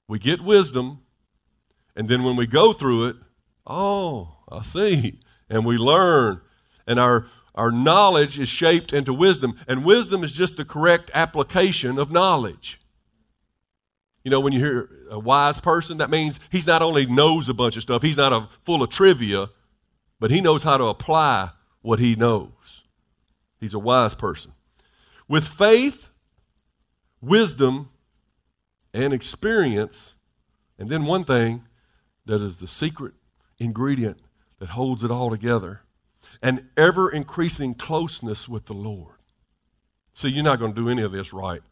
We 0.06 0.18
get 0.18 0.42
wisdom, 0.42 1.00
and 1.96 2.08
then 2.08 2.24
when 2.24 2.36
we 2.36 2.46
go 2.46 2.72
through 2.72 3.06
it, 3.06 3.16
oh, 3.68 4.38
I 4.50 4.62
see, 4.62 5.20
and 5.48 5.64
we 5.64 5.78
learn 5.78 6.40
and 6.88 6.98
our, 6.98 7.26
our 7.54 7.70
knowledge 7.70 8.38
is 8.38 8.48
shaped 8.48 8.92
into 8.92 9.12
wisdom. 9.12 9.54
And 9.68 9.84
wisdom 9.84 10.24
is 10.24 10.32
just 10.32 10.56
the 10.56 10.64
correct 10.64 11.10
application 11.14 11.98
of 11.98 12.10
knowledge. 12.10 12.80
You 14.24 14.30
know, 14.30 14.40
when 14.40 14.52
you 14.52 14.58
hear 14.58 14.90
a 15.10 15.18
wise 15.18 15.60
person, 15.60 15.98
that 15.98 16.10
means 16.10 16.40
he's 16.50 16.66
not 16.66 16.82
only 16.82 17.06
knows 17.06 17.48
a 17.48 17.54
bunch 17.54 17.76
of 17.76 17.82
stuff, 17.82 18.02
he's 18.02 18.16
not 18.16 18.32
a, 18.32 18.48
full 18.62 18.82
of 18.82 18.90
trivia, 18.90 19.50
but 20.18 20.30
he 20.30 20.40
knows 20.40 20.62
how 20.62 20.78
to 20.78 20.84
apply 20.84 21.50
what 21.82 21.98
he 22.00 22.16
knows. 22.16 22.82
He's 23.60 23.74
a 23.74 23.78
wise 23.78 24.14
person. 24.14 24.52
With 25.28 25.46
faith, 25.46 26.08
wisdom, 27.20 27.90
and 28.94 29.12
experience, 29.12 30.14
and 30.78 30.88
then 30.88 31.04
one 31.04 31.24
thing 31.24 31.64
that 32.24 32.40
is 32.40 32.58
the 32.58 32.66
secret 32.66 33.12
ingredient 33.58 34.18
that 34.58 34.70
holds 34.70 35.04
it 35.04 35.10
all 35.10 35.30
together 35.30 35.82
an 36.42 36.68
ever 36.76 37.10
increasing 37.10 37.74
closeness 37.74 38.48
with 38.48 38.66
the 38.66 38.74
Lord. 38.74 39.16
See, 40.14 40.28
you're 40.28 40.44
not 40.44 40.58
going 40.58 40.74
to 40.74 40.80
do 40.80 40.88
any 40.88 41.02
of 41.02 41.12
this 41.12 41.32
right 41.32 41.62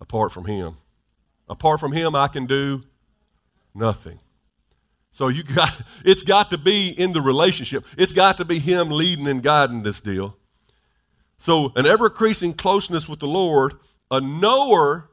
apart 0.00 0.32
from 0.32 0.46
Him. 0.46 0.76
Apart 1.48 1.80
from 1.80 1.92
Him, 1.92 2.16
I 2.16 2.28
can 2.28 2.46
do 2.46 2.82
nothing. 3.74 4.18
So 5.10 5.28
you 5.28 5.42
got 5.54 5.74
it's 6.04 6.22
got 6.22 6.50
to 6.50 6.58
be 6.58 6.88
in 6.88 7.12
the 7.12 7.20
relationship. 7.20 7.86
It's 7.96 8.12
got 8.12 8.38
to 8.38 8.44
be 8.44 8.58
him 8.58 8.90
leading 8.90 9.28
and 9.28 9.42
guiding 9.42 9.82
this 9.82 10.00
deal. 10.00 10.36
So 11.38 11.72
an 11.76 11.86
ever 11.86 12.06
increasing 12.06 12.54
closeness 12.54 13.08
with 13.08 13.20
the 13.20 13.26
Lord, 13.26 13.74
a 14.10 14.20
knower 14.20 15.10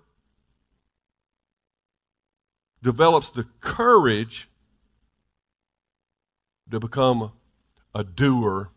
develops 2.81 3.29
the 3.29 3.45
courage 3.59 4.48
to 6.71 6.79
become 6.79 7.31
a 7.93 8.03
doer, 8.03 8.69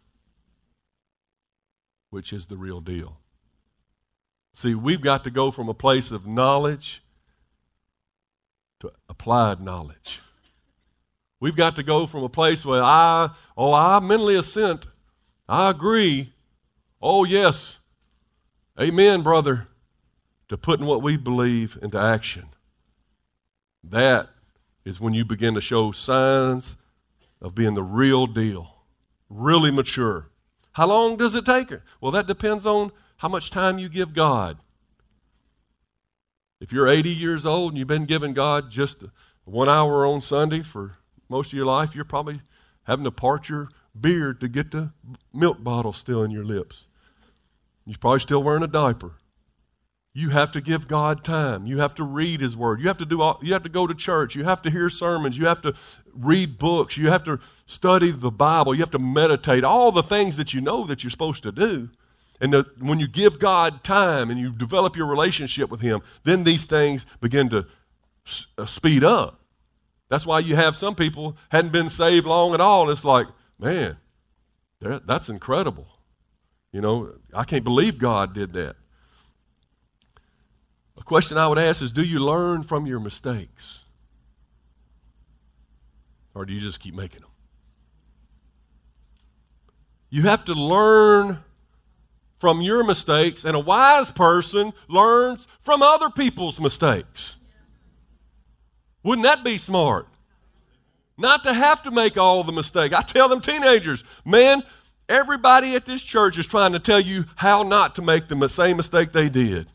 which 2.11 2.33
is 2.33 2.47
the 2.47 2.57
real 2.57 2.81
deal. 2.81 3.19
See, 4.55 4.75
we've 4.75 5.01
got 5.01 5.25
to 5.25 5.31
go 5.31 5.51
from 5.51 5.69
a 5.69 5.75
place 5.75 6.11
of 6.11 6.27
knowledge 6.27 7.03
to 8.81 8.93
applied 9.09 9.61
knowledge. 9.61 10.21
We've 11.41 11.57
got 11.57 11.77
to 11.77 11.83
go 11.83 12.07
from 12.07 12.23
a 12.23 12.29
place 12.29 12.65
where 12.65 12.83
I, 12.83 13.31
oh, 13.57 13.73
I 13.73 13.99
mentally 14.01 14.37
assent. 14.37 14.87
I 15.49 15.71
agree. 15.71 16.33
Oh, 17.01 17.25
yes. 17.25 17.79
Amen, 18.81 19.23
brother. 19.23 19.69
To 20.49 20.57
putting 20.57 20.87
what 20.87 21.03
we 21.03 21.17
believe 21.17 21.79
into 21.83 21.99
action. 21.99 22.47
That 23.83 24.29
is 24.85 25.01
when 25.01 25.15
you 25.15 25.25
begin 25.25 25.55
to 25.55 25.61
show 25.61 25.91
signs 25.93 26.77
of 27.43 27.55
being 27.55 27.75
the 27.75 27.83
real 27.83 28.27
deal, 28.27 28.77
really 29.29 29.71
mature. 29.71 30.31
How 30.73 30.87
long 30.87 31.17
does 31.17 31.35
it 31.35 31.45
take? 31.45 31.71
Well, 32.01 32.13
that 32.13 32.27
depends 32.27 32.65
on 32.65 32.93
how 33.19 33.29
much 33.29 33.51
time 33.51 33.79
you 33.79 33.91
give 33.91 34.15
God. 34.15 34.59
If 36.61 36.73
you're 36.73 36.89
80 36.89 37.11
years 37.11 37.45
old 37.45 37.73
and 37.73 37.79
you've 37.79 37.89
been 37.89 38.07
giving 38.07 38.33
God 38.33 38.71
just 38.71 39.03
one 39.45 39.69
hour 39.69 40.07
on 40.07 40.21
Sunday 40.21 40.63
for 40.63 40.97
most 41.29 41.49
of 41.49 41.57
your 41.57 41.67
life, 41.67 41.95
you're 41.95 42.05
probably 42.05 42.41
having 42.85 43.05
to 43.05 43.11
part 43.11 43.49
your 43.49 43.69
beard 44.01 44.41
to 44.41 44.49
get 44.49 44.71
the 44.71 44.93
milk 45.35 45.63
bottle 45.63 45.93
still 45.93 46.23
in 46.23 46.31
your 46.31 46.45
lips. 46.45 46.87
You're 47.85 47.99
probably 47.99 48.21
still 48.21 48.43
wearing 48.43 48.63
a 48.63 48.69
diaper. 48.69 49.17
You 50.15 50.29
have 50.29 50.53
to 50.53 50.61
give 50.61 50.89
God 50.89 51.25
time. 51.25 51.65
You 51.65 51.79
have 51.79 51.95
to 51.95 52.05
read 52.05 52.41
His 52.43 52.55
Word. 52.55 52.81
You 52.81 52.89
have 52.89 52.99
to 52.99 53.07
do 53.07 53.23
all, 53.23 53.39
you 53.43 53.55
have 53.55 53.63
to 53.63 53.71
go 53.71 53.87
to 53.87 53.95
church. 53.95 54.35
You 54.35 54.45
have 54.45 54.61
to 54.63 54.71
hear 54.71 54.91
sermons. 54.91 55.39
You 55.39 55.47
have 55.47 55.63
to 55.63 55.75
read 56.13 56.59
books. 56.59 56.99
You 56.99 57.09
have 57.09 57.25
to 57.25 57.39
study 57.65 58.11
the 58.11 58.31
Bible. 58.31 58.75
You 58.75 58.81
have 58.81 58.91
to 58.91 58.99
meditate. 58.99 59.65
All 59.65 59.91
the 59.91 60.03
things 60.03 60.37
that 60.37 60.53
you 60.53 60.61
know 60.61 60.85
that 60.85 61.03
you're 61.03 61.11
supposed 61.11 61.43
to 61.45 61.53
do. 61.53 61.89
And 62.43 62.53
the, 62.53 62.67
when 62.79 63.01
you 63.01 63.09
give 63.09 63.39
God 63.39 63.83
time 63.85 64.31
and 64.31 64.39
you 64.39 64.53
develop 64.53 64.97
your 64.97 65.07
relationship 65.07 65.71
with 65.71 65.81
Him, 65.81 66.03
then 66.25 66.45
these 66.45 66.67
things 66.67 67.07
begin 67.21 67.49
to 67.49 67.67
s- 68.27 68.49
uh, 68.59 68.67
speed 68.67 69.05
up. 69.05 69.41
That's 70.11 70.27
why 70.27 70.41
you 70.41 70.57
have 70.57 70.77
some 70.77 70.95
people 70.95 71.39
hadn't 71.51 71.73
been 71.73 71.89
saved 71.89 72.27
long 72.27 72.53
at 72.53 72.61
all. 72.61 72.83
And 72.83 72.91
it's 72.91 73.05
like, 73.05 73.29
man, 73.59 73.97
that's 74.81 75.31
incredible. 75.31 75.87
You 76.71 76.83
know, 76.83 77.15
I 77.33 77.45
can't 77.45 77.65
believe 77.65 77.99
God 77.99 78.35
did 78.35 78.53
that. 78.53 78.77
A 81.03 81.05
question 81.05 81.37
I 81.37 81.49
would 81.49 81.59
ask 81.59 81.83
is 81.83 81.91
Do 81.91 82.05
you 82.05 82.21
learn 82.21 82.63
from 82.63 82.87
your 82.87 83.01
mistakes? 83.01 83.81
Or 86.33 86.47
do 86.47 86.53
you 86.53 86.61
just 86.61 86.79
keep 86.79 86.95
making 86.95 87.23
them? 87.23 87.31
You 90.11 90.23
have 90.23 90.45
to 90.45 90.55
learn 90.55 91.41
from 92.39 92.61
your 92.61 92.85
mistakes, 92.85 93.45
and 93.45 93.57
a 93.57 93.59
wise 93.59 94.13
person 94.13 94.73
learns 94.89 95.49
from 95.61 95.83
other 95.83 96.09
people's 96.09 96.61
mistakes. 96.61 97.37
Wouldn't 99.03 99.25
that 99.25 99.43
be 99.43 99.59
smart? 99.59 100.07
Not 101.19 101.43
to 101.43 101.53
have 101.53 101.83
to 101.83 101.91
make 101.91 102.17
all 102.17 102.45
the 102.45 102.53
mistakes. 102.53 102.95
I 102.95 103.03
tell 103.03 103.29
them 103.29 103.41
teenagers, 103.41 104.05
man, 104.25 104.63
everybody 105.09 105.75
at 105.75 105.85
this 105.85 106.05
church 106.05 106.39
is 106.39 106.47
trying 106.47 106.75
to 106.75 106.79
tell 106.79 107.01
you 107.01 107.25
how 107.35 107.65
not 107.65 107.97
to 107.97 108.03
make 108.03 108.29
the 108.29 108.49
same 108.49 108.77
mistake 108.77 109.11
they 109.11 109.29
did. 109.29 109.67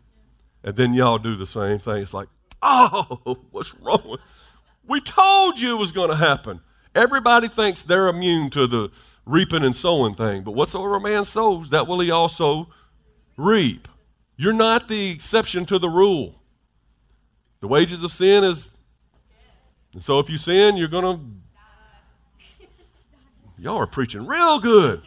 And 0.64 0.76
then 0.76 0.94
y'all 0.94 1.18
do 1.18 1.36
the 1.36 1.46
same 1.46 1.80
thing. 1.80 2.02
It's 2.02 2.14
like, 2.14 2.28
oh, 2.62 3.38
what's 3.52 3.74
wrong? 3.76 4.18
We 4.88 5.02
told 5.02 5.60
you 5.60 5.76
it 5.76 5.80
was 5.80 5.92
going 5.92 6.10
to 6.10 6.16
happen. 6.16 6.62
Everybody 6.96 7.48
thinks 7.48 7.84
they're 7.84 8.08
immune 8.08 8.50
to 8.52 8.68
the 8.68 8.90
reaping 9.26 9.64
and 9.64 9.76
sowing 9.76 10.16
thing, 10.16 10.44
but 10.44 10.52
whatsoever 10.52 10.96
a 10.96 11.02
man 11.02 11.26
sows, 11.26 11.70
that 11.70 11.86
will 11.86 12.00
he 12.00 12.10
also 12.10 12.70
reap. 13.36 13.88
You're 14.38 14.54
not 14.54 14.88
the 14.88 15.12
exception 15.12 15.66
to 15.66 15.78
the 15.78 15.90
rule. 15.90 16.42
The 17.60 17.68
wages 17.68 18.04
of 18.04 18.12
sin 18.12 18.44
is, 18.44 18.72
and 19.94 20.04
so 20.04 20.20
if 20.20 20.30
you 20.30 20.38
sin, 20.38 20.78
you're 20.78 20.88
going 20.88 21.18
to, 21.18 22.72
y'all 23.62 23.78
are 23.78 23.88
preaching 23.88 24.26
real 24.26 24.60
good. 24.60 25.02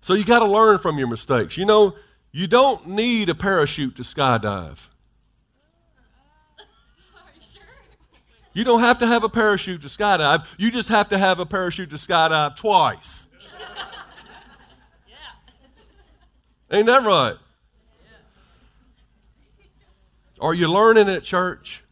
So 0.00 0.12
you 0.12 0.24
got 0.24 0.40
to 0.40 0.46
learn 0.46 0.78
from 0.78 0.98
your 0.98 1.08
mistakes. 1.08 1.56
You 1.56 1.64
know, 1.64 1.94
you 2.36 2.48
don't 2.48 2.88
need 2.88 3.28
a 3.28 3.34
parachute 3.34 3.94
to 3.94 4.02
skydive. 4.02 4.88
You 8.52 8.64
don't 8.64 8.80
have 8.80 8.98
to 8.98 9.06
have 9.06 9.22
a 9.22 9.28
parachute 9.28 9.82
to 9.82 9.86
skydive. 9.86 10.44
You 10.58 10.72
just 10.72 10.88
have 10.88 11.08
to 11.10 11.18
have 11.18 11.38
a 11.38 11.46
parachute 11.46 11.90
to 11.90 11.96
skydive 11.96 12.56
twice. 12.56 13.28
Ain't 16.72 16.86
that 16.86 17.04
right? 17.04 17.36
Are 20.40 20.54
you 20.54 20.66
learning 20.66 21.08
at 21.08 21.22
church? 21.22 21.84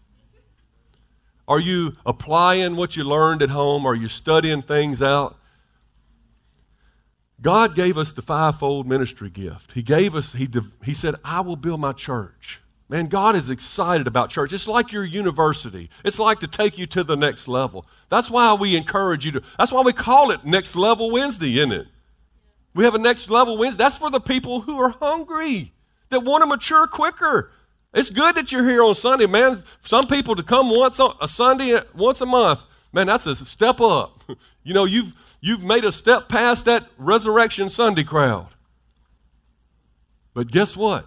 Are 1.47 1.61
you 1.61 1.97
applying 2.05 2.75
what 2.75 2.97
you 2.97 3.05
learned 3.05 3.43
at 3.43 3.51
home? 3.51 3.87
Are 3.87 3.95
you 3.95 4.09
studying 4.09 4.63
things 4.63 5.01
out? 5.01 5.37
God 7.43 7.75
gave 7.75 7.99
us 7.99 8.13
the 8.13 8.23
fivefold 8.23 8.87
ministry 8.87 9.29
gift. 9.29 9.73
He 9.73 9.83
gave 9.83 10.15
us, 10.15 10.33
he, 10.33 10.49
he 10.85 10.95
said, 10.95 11.17
I 11.25 11.41
will 11.41 11.57
build 11.57 11.81
my 11.81 11.93
church. 11.93 12.63
Man, 12.89 13.07
God 13.07 13.35
is 13.35 13.51
excited 13.51 14.07
about 14.07 14.31
church. 14.31 14.53
It's 14.53 14.69
like 14.69 14.93
your 14.93 15.05
university. 15.05 15.91
It's 16.05 16.19
like 16.19 16.41
to 16.41 16.47
take 16.47 16.79
you 16.79 16.87
to 16.89 17.03
the 17.03 17.17
next 17.17 17.49
level. 17.49 17.87
That's 18.11 18.31
why 18.31 18.53
we 18.55 18.77
encourage 18.77 19.27
you 19.27 19.33
to, 19.33 19.43
that's 19.59 19.73
why 19.73 19.81
we 19.81 19.93
call 19.93 20.31
it 20.31 20.45
Next 20.45 20.77
Level 20.77 21.11
Wednesday, 21.11 21.57
isn't 21.59 21.73
it? 21.73 21.87
We 22.75 22.85
have 22.85 22.95
a 22.95 22.99
Next 22.99 23.29
Level 23.31 23.57
Wednesday. 23.57 23.83
That's 23.83 23.99
for 23.99 24.11
the 24.11 24.21
people 24.21 24.61
who 24.61 24.79
are 24.79 24.91
hungry, 24.91 25.73
that 26.11 26.21
want 26.21 26.43
to 26.43 26.47
mature 26.47 26.87
quicker. 26.87 27.51
It's 27.95 28.11
good 28.11 28.35
that 28.37 28.53
you're 28.53 28.69
here 28.69 28.83
on 28.83 28.95
Sunday, 28.95 29.27
man. 29.27 29.63
Some 29.83 30.07
people 30.07 30.37
to 30.37 30.43
come 30.43 30.71
once 30.71 31.01
on, 31.01 31.17
a 31.21 31.29
Sunday, 31.29 31.81
once 31.95 32.21
a 32.21 32.27
month, 32.27 32.63
man, 32.93 33.07
that's 33.07 33.27
a 33.27 33.35
step 33.35 33.81
up. 33.81 34.23
You 34.65 34.75
know, 34.75 34.85
you've 34.85 35.13
You've 35.45 35.65
made 35.65 35.85
a 35.85 35.91
step 35.91 36.29
past 36.29 36.65
that 36.67 36.87
Resurrection 36.97 37.69
Sunday 37.69 38.05
crowd. 38.05 38.47
But 40.35 40.51
guess 40.51 40.77
what? 40.77 41.07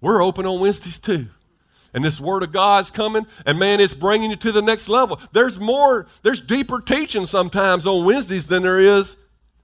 We're 0.00 0.20
open 0.20 0.44
on 0.46 0.60
Wednesdays 0.60 0.98
too. 0.98 1.28
And 1.94 2.04
this 2.04 2.18
Word 2.18 2.42
of 2.42 2.52
God's 2.52 2.90
coming, 2.90 3.26
and 3.46 3.58
man, 3.58 3.78
it's 3.78 3.94
bringing 3.94 4.30
you 4.30 4.36
to 4.36 4.50
the 4.50 4.62
next 4.62 4.88
level. 4.88 5.20
There's 5.32 5.60
more, 5.60 6.06
there's 6.22 6.40
deeper 6.40 6.80
teaching 6.80 7.24
sometimes 7.24 7.86
on 7.86 8.04
Wednesdays 8.04 8.46
than 8.46 8.62
there 8.64 8.80
is 8.80 9.14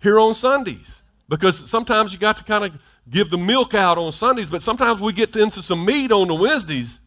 here 0.00 0.20
on 0.20 0.32
Sundays. 0.32 1.02
Because 1.28 1.68
sometimes 1.68 2.12
you 2.12 2.20
got 2.20 2.36
to 2.36 2.44
kind 2.44 2.64
of 2.64 2.80
give 3.10 3.30
the 3.30 3.38
milk 3.38 3.74
out 3.74 3.98
on 3.98 4.12
Sundays, 4.12 4.48
but 4.48 4.62
sometimes 4.62 5.00
we 5.00 5.12
get 5.12 5.34
into 5.34 5.60
some 5.60 5.84
meat 5.84 6.12
on 6.12 6.28
the 6.28 6.34
Wednesdays. 6.34 7.00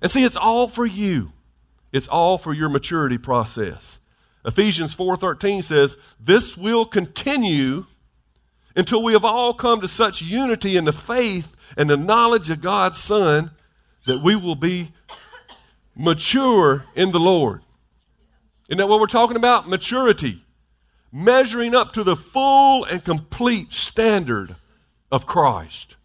And 0.00 0.10
see, 0.10 0.24
it's 0.24 0.36
all 0.36 0.68
for 0.68 0.86
you. 0.86 1.32
It's 1.92 2.08
all 2.08 2.38
for 2.38 2.54
your 2.54 2.68
maturity 2.70 3.18
process. 3.18 3.99
Ephesians 4.44 4.94
4:13 4.94 5.62
says, 5.62 5.96
"This 6.18 6.56
will 6.56 6.84
continue 6.84 7.86
until 8.74 9.02
we 9.02 9.12
have 9.12 9.24
all 9.24 9.52
come 9.52 9.80
to 9.80 9.88
such 9.88 10.22
unity 10.22 10.76
in 10.76 10.84
the 10.84 10.92
faith 10.92 11.54
and 11.76 11.90
the 11.90 11.96
knowledge 11.96 12.48
of 12.50 12.60
God's 12.60 12.98
Son 12.98 13.50
that 14.06 14.22
we 14.22 14.34
will 14.34 14.54
be 14.54 14.92
mature 15.94 16.86
in 16.94 17.10
the 17.10 17.20
Lord." 17.20 17.62
Isn't 18.68 18.78
that 18.78 18.86
what 18.88 19.00
we're 19.00 19.06
talking 19.06 19.36
about? 19.36 19.68
Maturity. 19.68 20.44
Measuring 21.12 21.74
up 21.74 21.92
to 21.92 22.04
the 22.04 22.14
full 22.14 22.84
and 22.84 23.04
complete 23.04 23.72
standard 23.72 24.54
of 25.10 25.26
Christ. 25.26 25.96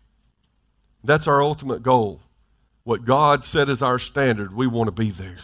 That's 1.03 1.27
our 1.27 1.43
ultimate 1.43 1.83
goal. 1.83 2.21
What 2.83 3.05
God 3.05 3.43
set 3.43 3.69
as 3.69 3.83
our 3.83 3.99
standard, 3.99 4.55
we 4.55 4.65
want 4.65 4.87
to 4.87 4.91
be 4.91 5.11
there. 5.11 5.37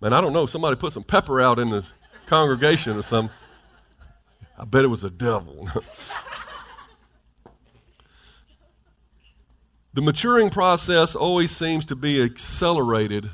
Man, 0.00 0.12
I 0.14 0.20
don't 0.20 0.32
know. 0.32 0.46
Somebody 0.46 0.76
put 0.76 0.92
some 0.92 1.02
pepper 1.04 1.40
out 1.40 1.58
in 1.58 1.70
the 1.70 1.84
congregation 2.26 2.96
or 2.96 3.02
something. 3.02 3.34
I 4.58 4.64
bet 4.64 4.84
it 4.84 4.88
was 4.88 5.04
a 5.04 5.10
devil. 5.10 5.68
the 9.92 10.00
maturing 10.00 10.48
process 10.50 11.14
always 11.14 11.50
seems 11.50 11.84
to 11.86 11.96
be 11.96 12.22
accelerated 12.22 13.30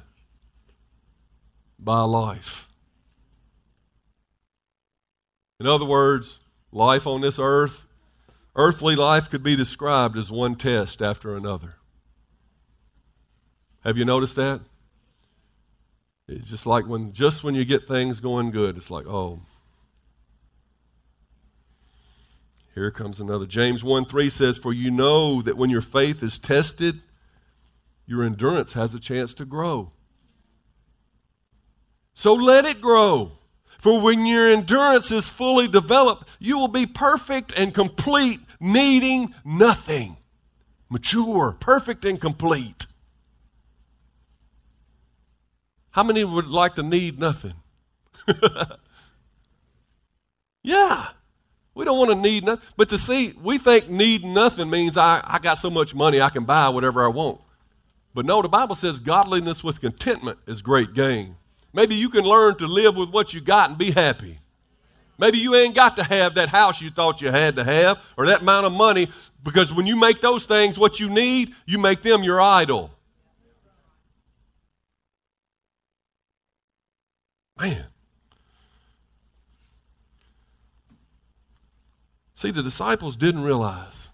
by 1.79 2.01
life. 2.01 2.69
In 5.61 5.67
other 5.67 5.85
words, 5.85 6.41
life 6.73 7.07
on 7.07 7.21
this 7.21 7.39
earth, 7.39 7.87
earthly 8.55 8.97
life 8.97 9.31
could 9.31 9.43
be 9.43 9.57
described 9.57 10.19
as 10.19 10.31
one 10.31 10.57
test 10.57 11.01
after 11.01 11.37
another. 11.37 11.77
Have 13.85 13.97
you 13.97 14.05
noticed 14.05 14.37
that? 14.37 14.61
It's 16.29 16.51
just 16.51 16.67
like 16.67 16.87
when 16.87 17.13
just 17.13 17.45
when 17.45 17.55
you 17.55 17.65
get 17.65 17.83
things 17.83 18.21
going 18.21 18.51
good, 18.51 18.77
it's 18.77 18.91
like, 18.91 19.07
oh. 19.07 19.41
Here 22.75 22.91
comes 22.91 23.21
another. 23.21 23.47
James 23.47 23.83
1 23.83 24.05
3 24.05 24.29
says, 24.29 24.59
For 24.59 24.73
you 24.73 24.91
know 24.91 25.41
that 25.41 25.57
when 25.57 25.71
your 25.71 25.81
faith 25.81 26.23
is 26.23 26.39
tested, 26.39 27.01
your 28.07 28.23
endurance 28.23 28.75
has 28.75 28.95
a 28.95 29.01
chance 29.01 29.33
to 29.35 29.47
grow. 29.47 29.93
So 32.13 32.35
let 32.35 32.65
it 32.65 32.81
grow. 32.81 33.33
For 33.79 34.01
when 34.01 34.27
your 34.27 34.51
endurance 34.51 35.11
is 35.11 35.31
fully 35.31 35.69
developed, 35.69 36.37
you 36.39 36.59
will 36.59 36.69
be 36.69 36.87
perfect 36.87 37.53
and 37.57 37.73
complete, 37.73 38.41
needing 38.61 39.35
nothing. 39.45 40.17
Mature, 40.89 41.57
perfect, 41.59 42.05
and 42.05 42.21
complete. 42.21 42.87
How 45.97 46.03
many 46.03 46.25
would 46.25 46.49
like 46.49 46.75
to 46.75 46.83
need 46.83 47.19
nothing? 47.19 47.55
yeah. 50.63 51.09
We 51.75 51.87
don't 51.87 51.97
want 51.97 52.11
to 52.11 52.17
need 52.17 52.45
nothing. 52.45 52.67
But 52.77 52.91
to 52.91 52.99
see, 52.99 53.33
we 53.43 53.57
think 53.57 53.89
need 53.89 54.23
nothing 54.23 54.69
means 54.69 54.99
I, 54.99 55.23
I 55.25 55.39
got 55.39 55.55
so 55.55 55.71
much 55.71 55.95
money 55.95 56.21
I 56.21 56.29
can 56.29 56.45
buy 56.45 56.69
whatever 56.69 57.03
I 57.03 57.09
want. 57.09 57.41
But 58.13 58.27
no, 58.27 58.43
the 58.43 58.49
Bible 58.51 58.75
says 58.75 59.01
godliness 59.01 59.65
with 59.65 59.81
contentment 59.81 60.39
is 60.47 60.61
great 60.61 60.93
gain. 60.93 61.37
Maybe 61.73 61.95
you 61.95 62.11
can 62.11 62.25
learn 62.25 62.57
to 62.57 62.67
live 62.67 62.95
with 62.95 63.09
what 63.09 63.33
you 63.33 63.41
got 63.41 63.71
and 63.71 63.79
be 63.79 63.93
happy. 63.93 64.41
Maybe 65.17 65.39
you 65.39 65.55
ain't 65.55 65.75
got 65.75 65.97
to 65.97 66.05
have 66.05 66.35
that 66.35 66.51
house 66.51 66.83
you 66.83 66.91
thought 66.91 67.23
you 67.23 67.31
had 67.31 67.57
to 67.57 67.65
have 67.65 68.05
or 68.19 68.27
that 68.27 68.43
amount 68.43 68.67
of 68.67 68.73
money 68.73 69.09
because 69.43 69.73
when 69.73 69.87
you 69.87 69.97
make 69.97 70.21
those 70.21 70.45
things 70.45 70.79
what 70.79 71.01
you 71.01 71.09
need, 71.09 71.55
you 71.65 71.79
make 71.79 72.03
them 72.03 72.23
your 72.23 72.39
idol. 72.39 72.91
Man. 77.59 77.87
See, 82.35 82.51
the 82.51 82.63
disciples 82.63 83.17
didn't 83.17 83.43
realize. 83.43 84.11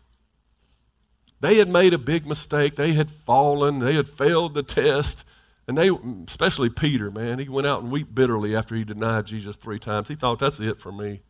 They 1.40 1.56
had 1.56 1.68
made 1.68 1.92
a 1.92 1.98
big 1.98 2.24
mistake. 2.24 2.76
They 2.76 2.92
had 2.92 3.10
fallen. 3.10 3.80
They 3.80 3.94
had 3.94 4.08
failed 4.08 4.54
the 4.54 4.62
test. 4.62 5.24
And 5.66 5.76
they, 5.76 5.90
especially 6.28 6.70
Peter, 6.70 7.10
man, 7.10 7.40
he 7.40 7.48
went 7.48 7.66
out 7.66 7.82
and 7.82 7.90
wept 7.90 8.14
bitterly 8.14 8.54
after 8.54 8.76
he 8.76 8.84
denied 8.84 9.26
Jesus 9.26 9.56
three 9.56 9.80
times. 9.80 10.08
He 10.08 10.14
thought, 10.14 10.38
that's 10.38 10.60
it 10.60 10.80
for 10.80 10.92
me. 10.92 11.22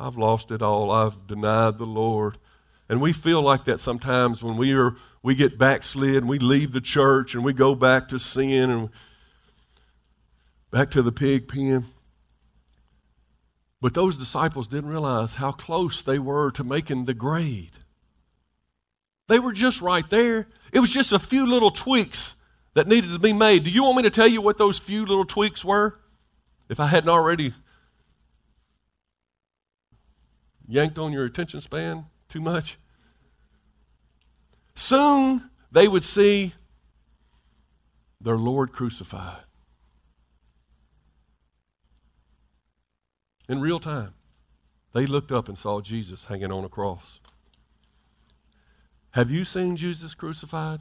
I've 0.00 0.16
lost 0.16 0.50
it 0.50 0.62
all. 0.62 0.90
I've 0.90 1.26
denied 1.26 1.78
the 1.78 1.86
Lord. 1.86 2.38
And 2.88 3.00
we 3.00 3.12
feel 3.12 3.42
like 3.42 3.64
that 3.64 3.80
sometimes 3.80 4.42
when 4.42 4.56
we 4.56 4.72
are 4.72 4.96
we 5.22 5.34
get 5.34 5.56
backslid 5.56 6.16
and 6.16 6.28
we 6.28 6.38
leave 6.38 6.72
the 6.72 6.80
church 6.80 7.34
and 7.34 7.44
we 7.44 7.52
go 7.52 7.74
back 7.74 8.08
to 8.08 8.18
sin 8.18 8.70
and 8.70 8.90
back 10.72 10.90
to 10.90 11.02
the 11.02 11.12
pig 11.12 11.46
pen. 11.46 11.84
But 13.80 13.94
those 13.94 14.16
disciples 14.16 14.66
didn't 14.66 14.90
realize 14.90 15.36
how 15.36 15.52
close 15.52 16.02
they 16.02 16.18
were 16.18 16.50
to 16.52 16.64
making 16.64 17.04
the 17.04 17.14
grade. 17.14 17.76
They 19.28 19.38
were 19.38 19.52
just 19.52 19.80
right 19.80 20.08
there. 20.08 20.48
It 20.72 20.80
was 20.80 20.90
just 20.90 21.12
a 21.12 21.18
few 21.18 21.46
little 21.46 21.70
tweaks 21.70 22.34
that 22.74 22.88
needed 22.88 23.10
to 23.12 23.18
be 23.18 23.32
made. 23.32 23.64
Do 23.64 23.70
you 23.70 23.84
want 23.84 23.98
me 23.98 24.02
to 24.04 24.10
tell 24.10 24.26
you 24.26 24.40
what 24.40 24.56
those 24.56 24.78
few 24.78 25.04
little 25.04 25.24
tweaks 25.24 25.64
were? 25.64 26.00
If 26.68 26.80
I 26.80 26.86
hadn't 26.86 27.10
already 27.10 27.52
yanked 30.66 30.98
on 30.98 31.12
your 31.12 31.24
attention 31.24 31.60
span 31.60 32.06
too 32.28 32.40
much. 32.40 32.78
Soon 34.74 35.50
they 35.70 35.86
would 35.86 36.04
see 36.04 36.54
their 38.20 38.38
Lord 38.38 38.72
crucified. 38.72 39.42
In 43.52 43.60
real 43.60 43.78
time, 43.78 44.14
they 44.94 45.04
looked 45.04 45.30
up 45.30 45.46
and 45.46 45.58
saw 45.58 45.82
Jesus 45.82 46.24
hanging 46.24 46.50
on 46.50 46.64
a 46.64 46.70
cross. 46.70 47.20
Have 49.10 49.30
you 49.30 49.44
seen 49.44 49.76
Jesus 49.76 50.14
crucified? 50.14 50.80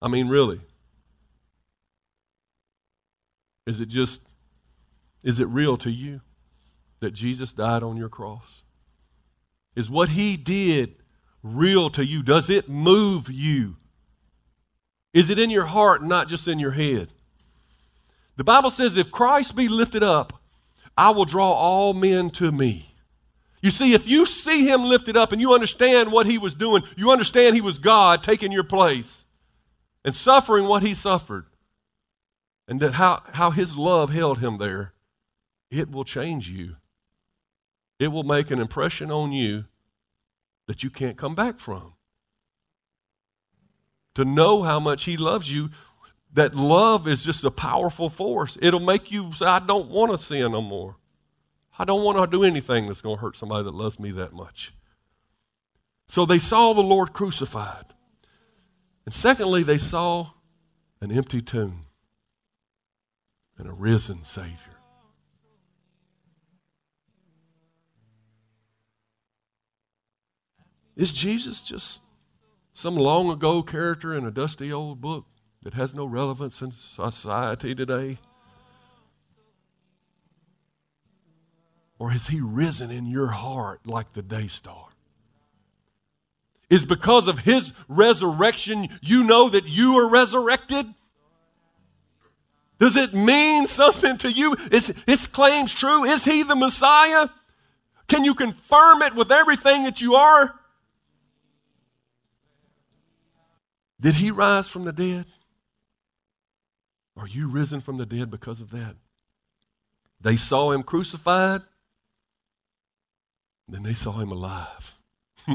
I 0.00 0.08
mean, 0.08 0.28
really. 0.28 0.62
Is 3.66 3.78
it 3.78 3.90
just, 3.90 4.22
is 5.22 5.38
it 5.38 5.48
real 5.48 5.76
to 5.76 5.90
you 5.90 6.22
that 7.00 7.10
Jesus 7.10 7.52
died 7.52 7.82
on 7.82 7.98
your 7.98 8.08
cross? 8.08 8.62
Is 9.76 9.90
what 9.90 10.08
he 10.08 10.38
did 10.38 10.94
real 11.42 11.90
to 11.90 12.06
you? 12.06 12.22
Does 12.22 12.48
it 12.48 12.70
move 12.70 13.30
you? 13.30 13.76
Is 15.12 15.28
it 15.28 15.38
in 15.38 15.50
your 15.50 15.66
heart, 15.66 16.02
not 16.02 16.26
just 16.26 16.48
in 16.48 16.58
your 16.58 16.70
head? 16.70 17.12
The 18.36 18.44
Bible 18.44 18.70
says, 18.70 18.96
if 18.96 19.10
Christ 19.10 19.54
be 19.54 19.68
lifted 19.68 20.02
up, 20.02 20.32
I 20.96 21.10
will 21.10 21.24
draw 21.24 21.52
all 21.52 21.94
men 21.94 22.30
to 22.30 22.50
me. 22.52 22.94
You 23.62 23.70
see, 23.70 23.94
if 23.94 24.06
you 24.06 24.26
see 24.26 24.68
him 24.68 24.84
lifted 24.84 25.16
up 25.16 25.32
and 25.32 25.40
you 25.40 25.54
understand 25.54 26.12
what 26.12 26.26
he 26.26 26.36
was 26.36 26.54
doing, 26.54 26.82
you 26.96 27.10
understand 27.10 27.54
he 27.54 27.60
was 27.60 27.78
God 27.78 28.22
taking 28.22 28.52
your 28.52 28.64
place 28.64 29.24
and 30.04 30.14
suffering 30.14 30.66
what 30.66 30.82
he 30.82 30.94
suffered, 30.94 31.46
and 32.68 32.78
that 32.80 32.94
how, 32.94 33.22
how 33.32 33.50
his 33.50 33.76
love 33.76 34.10
held 34.10 34.38
him 34.38 34.58
there, 34.58 34.92
it 35.70 35.90
will 35.90 36.04
change 36.04 36.48
you. 36.48 36.76
It 37.98 38.08
will 38.08 38.22
make 38.22 38.50
an 38.50 38.60
impression 38.60 39.10
on 39.10 39.32
you 39.32 39.64
that 40.66 40.82
you 40.82 40.90
can't 40.90 41.16
come 41.16 41.34
back 41.34 41.58
from. 41.58 41.94
To 44.14 44.24
know 44.24 44.62
how 44.62 44.78
much 44.78 45.04
he 45.04 45.16
loves 45.16 45.50
you, 45.50 45.70
that 46.34 46.54
love 46.54 47.06
is 47.08 47.24
just 47.24 47.44
a 47.44 47.50
powerful 47.50 48.10
force. 48.10 48.58
It'll 48.60 48.80
make 48.80 49.10
you 49.10 49.32
say, 49.32 49.46
I 49.46 49.60
don't 49.60 49.88
want 49.88 50.12
to 50.12 50.18
sin 50.18 50.52
no 50.52 50.60
more. 50.60 50.96
I 51.78 51.84
don't 51.84 52.04
want 52.04 52.18
to 52.18 52.26
do 52.26 52.44
anything 52.44 52.86
that's 52.86 53.00
going 53.00 53.16
to 53.16 53.22
hurt 53.22 53.36
somebody 53.36 53.64
that 53.64 53.74
loves 53.74 53.98
me 53.98 54.10
that 54.12 54.32
much. 54.32 54.74
So 56.08 56.26
they 56.26 56.38
saw 56.38 56.72
the 56.72 56.82
Lord 56.82 57.12
crucified. 57.12 57.86
And 59.04 59.14
secondly, 59.14 59.62
they 59.62 59.78
saw 59.78 60.30
an 61.00 61.12
empty 61.12 61.40
tomb 61.40 61.86
and 63.56 63.68
a 63.68 63.72
risen 63.72 64.24
Savior. 64.24 64.58
Is 70.96 71.12
Jesus 71.12 71.60
just 71.60 72.00
some 72.72 72.96
long 72.96 73.30
ago 73.30 73.62
character 73.62 74.14
in 74.14 74.24
a 74.24 74.30
dusty 74.30 74.72
old 74.72 75.00
book 75.00 75.26
that 75.64 75.74
has 75.74 75.94
no 75.94 76.04
relevance 76.04 76.62
in 76.62 76.70
society 76.72 77.74
today? 77.74 78.18
Or 81.98 82.10
has 82.10 82.28
he 82.28 82.40
risen 82.40 82.90
in 82.90 83.06
your 83.06 83.28
heart 83.28 83.86
like 83.86 84.12
the 84.12 84.22
day 84.22 84.46
star? 84.46 84.88
is 86.74 86.84
because 86.84 87.28
of 87.28 87.40
his 87.40 87.72
resurrection, 87.88 88.88
you 89.00 89.22
know 89.22 89.48
that 89.48 89.66
you 89.66 89.96
are 89.98 90.10
resurrected? 90.10 90.86
Does 92.80 92.96
it 92.96 93.14
mean 93.14 93.66
something 93.66 94.18
to 94.18 94.32
you? 94.32 94.56
Is 94.72 94.92
his 95.06 95.26
claims 95.26 95.72
true? 95.72 96.04
Is 96.04 96.24
he 96.24 96.42
the 96.42 96.56
Messiah? 96.56 97.28
Can 98.08 98.24
you 98.24 98.34
confirm 98.34 99.02
it 99.02 99.14
with 99.14 99.30
everything 99.30 99.84
that 99.84 100.00
you 100.00 100.16
are? 100.16 100.54
Did 104.00 104.16
he 104.16 104.30
rise 104.30 104.68
from 104.68 104.84
the 104.84 104.92
dead? 104.92 105.26
Are 107.16 107.28
you 107.28 107.48
risen 107.48 107.80
from 107.80 107.96
the 107.96 108.06
dead 108.06 108.30
because 108.30 108.60
of 108.60 108.70
that? 108.70 108.96
They 110.20 110.36
saw 110.36 110.72
him 110.72 110.82
crucified, 110.82 111.62
then 113.68 113.82
they 113.82 113.94
saw 113.94 114.12
him 114.12 114.32
alive. 114.32 114.96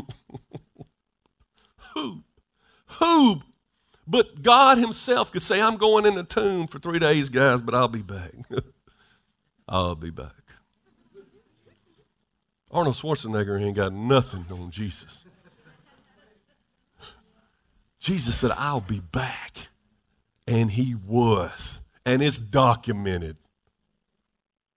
Who? 1.94 2.24
Who? 3.00 3.42
But 4.08 4.42
God 4.42 4.80
Himself 4.80 5.32
could 5.32 5.42
say, 5.42 5.62
I'm 5.62 5.78
going 5.78 6.06
in 6.06 6.16
the 6.16 6.24
tomb 6.24 6.68
for 6.68 6.80
three 6.80 7.00
days, 7.00 7.30
guys, 7.30 7.62
but 7.62 7.76
I'll 7.76 7.88
be 7.88 8.02
back. 8.02 8.32
I'll 9.70 9.96
be 9.96 10.10
back. 10.10 10.34
Arnold 12.72 12.96
Schwarzenegger 12.96 13.62
ain't 13.62 13.76
got 13.76 13.94
nothing 13.94 14.46
on 14.52 14.72
Jesus. 14.72 15.26
Jesus 18.00 18.36
said, 18.36 18.52
I'll 18.58 18.82
be 18.82 19.00
back. 19.00 19.70
And 20.50 20.72
he 20.72 20.96
was. 20.96 21.80
And 22.06 22.24
it's 22.24 22.40
documented. 22.40 23.38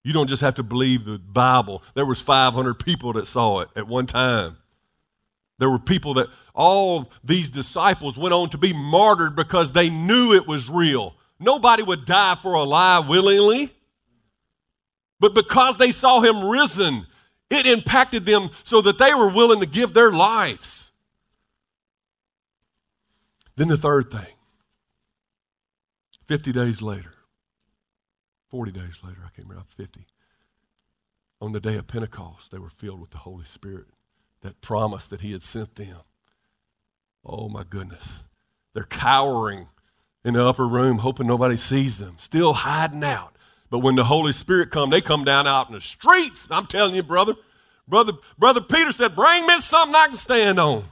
You 0.05 0.13
don't 0.13 0.27
just 0.27 0.43
have 0.43 0.57
to 0.57 0.63
believe 0.63 1.05
the 1.05 1.19
Bible. 1.19 1.83
There 1.95 2.05
was 2.05 2.21
500 2.21 2.75
people 2.75 3.15
that 3.15 3.27
saw 3.27 3.61
it 3.61 3.69
at 3.75 3.89
one 3.89 4.07
time. 4.07 4.59
There 5.59 5.71
were 5.71 5.79
people 5.79 6.15
that 6.15 6.27
all 6.55 7.11
these 7.25 7.49
disciples 7.49 8.19
went 8.19 8.35
on 8.35 8.51
to 8.51 8.59
be 8.59 8.73
martyred 8.73 9.35
because 9.35 9.73
they 9.73 9.89
knew 9.89 10.35
it 10.35 10.47
was 10.47 10.69
real. 10.69 11.15
Nobody 11.39 11.83
would 11.83 12.05
die 12.05 12.35
for 12.35 12.55
a 12.55 12.65
lie 12.65 12.99
willingly. 12.99 13.71
But 15.21 15.35
because 15.35 15.77
they 15.79 15.93
saw 15.93 16.21
him 16.21 16.49
risen, 16.49 17.07
it 17.49 17.65
impacted 17.65 18.27
them 18.27 18.51
so 18.65 18.83
that 18.83 18.99
they 18.99 19.15
were 19.15 19.31
willing 19.31 19.61
to 19.61 19.67
give 19.67 19.95
their 19.95 20.11
lives. 20.11 20.91
Then 23.57 23.69
the 23.69 23.77
third 23.77 24.11
thing 24.11 24.32
50 26.33 26.51
days 26.51 26.81
later, 26.81 27.13
40 28.49 28.73
days 28.73 28.95
later, 29.05 29.19
I 29.19 29.29
can't 29.37 29.47
remember, 29.47 29.69
50, 29.77 30.07
on 31.43 31.53
the 31.53 31.61
day 31.61 31.77
of 31.77 31.87
Pentecost, 31.87 32.51
they 32.51 32.59
were 32.59 32.71
filled 32.71 33.03
with 33.03 33.11
the 33.11 33.19
Holy 33.19 33.45
Spirit, 33.45 33.89
that 34.41 34.63
promise 34.63 35.07
that 35.09 35.21
He 35.21 35.33
had 35.33 35.43
sent 35.43 35.75
them. 35.75 35.99
Oh 37.23 37.51
my 37.51 37.65
goodness. 37.69 38.25
They're 38.73 38.85
cowering 38.85 39.69
in 40.25 40.33
the 40.33 40.47
upper 40.47 40.67
room, 40.67 41.01
hoping 41.01 41.27
nobody 41.27 41.59
sees 41.59 41.99
them, 41.99 42.15
still 42.17 42.55
hiding 42.55 43.05
out. 43.05 43.37
But 43.69 43.81
when 43.81 43.97
the 43.97 44.05
Holy 44.05 44.33
Spirit 44.33 44.71
come, 44.71 44.89
they 44.89 45.03
come 45.03 45.25
down 45.25 45.47
out 45.47 45.69
in 45.69 45.75
the 45.75 45.83
streets. 45.83 46.47
I'm 46.51 46.65
telling 46.65 46.95
you, 46.95 47.03
brother, 47.03 47.35
brother, 47.87 48.15
brother 48.39 48.63
Peter 48.63 48.93
said, 48.93 49.15
"Bring 49.15 49.47
me 49.47 49.61
something 49.61 49.95
I 49.95 50.07
can 50.07 50.17
stand 50.17 50.59
on." 50.59 50.89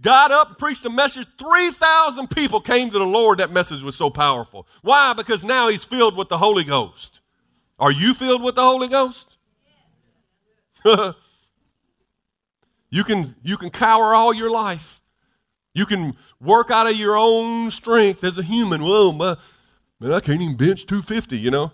Got 0.00 0.30
up 0.30 0.48
and 0.48 0.58
preached 0.58 0.84
a 0.86 0.90
message. 0.90 1.26
Three 1.38 1.70
thousand 1.70 2.30
people 2.30 2.60
came 2.60 2.90
to 2.90 2.98
the 2.98 3.04
Lord. 3.04 3.38
That 3.38 3.52
message 3.52 3.82
was 3.82 3.96
so 3.96 4.10
powerful. 4.10 4.66
Why? 4.82 5.12
Because 5.12 5.44
now 5.44 5.68
he's 5.68 5.84
filled 5.84 6.16
with 6.16 6.28
the 6.28 6.38
Holy 6.38 6.64
Ghost. 6.64 7.20
Are 7.78 7.92
you 7.92 8.14
filled 8.14 8.42
with 8.42 8.54
the 8.54 8.62
Holy 8.62 8.88
Ghost? 8.88 9.36
you 12.90 13.04
can 13.04 13.34
you 13.42 13.56
can 13.56 13.70
cower 13.70 14.14
all 14.14 14.32
your 14.32 14.50
life. 14.50 15.00
You 15.74 15.86
can 15.86 16.16
work 16.40 16.70
out 16.70 16.88
of 16.88 16.96
your 16.96 17.16
own 17.16 17.70
strength 17.70 18.24
as 18.24 18.38
a 18.38 18.42
human. 18.42 18.82
Well, 18.82 19.12
my, 19.12 19.36
man, 20.00 20.12
I 20.12 20.20
can't 20.20 20.40
even 20.40 20.56
bench 20.56 20.86
250, 20.86 21.38
you 21.38 21.50
know. 21.50 21.72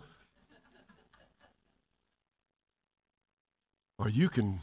or 3.98 4.08
you 4.08 4.28
can 4.28 4.60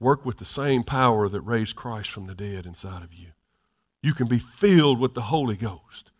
work 0.00 0.24
with 0.24 0.38
the 0.38 0.44
same 0.44 0.82
power 0.82 1.28
that 1.28 1.40
raised 1.40 1.76
Christ 1.76 2.10
from 2.10 2.26
the 2.26 2.34
dead 2.34 2.66
inside 2.66 3.02
of 3.02 3.12
you. 3.12 3.28
You 4.02 4.14
can 4.14 4.28
be 4.28 4.38
filled 4.38 5.00
with 5.00 5.14
the 5.14 5.22
Holy 5.22 5.56
Ghost. 5.56 6.10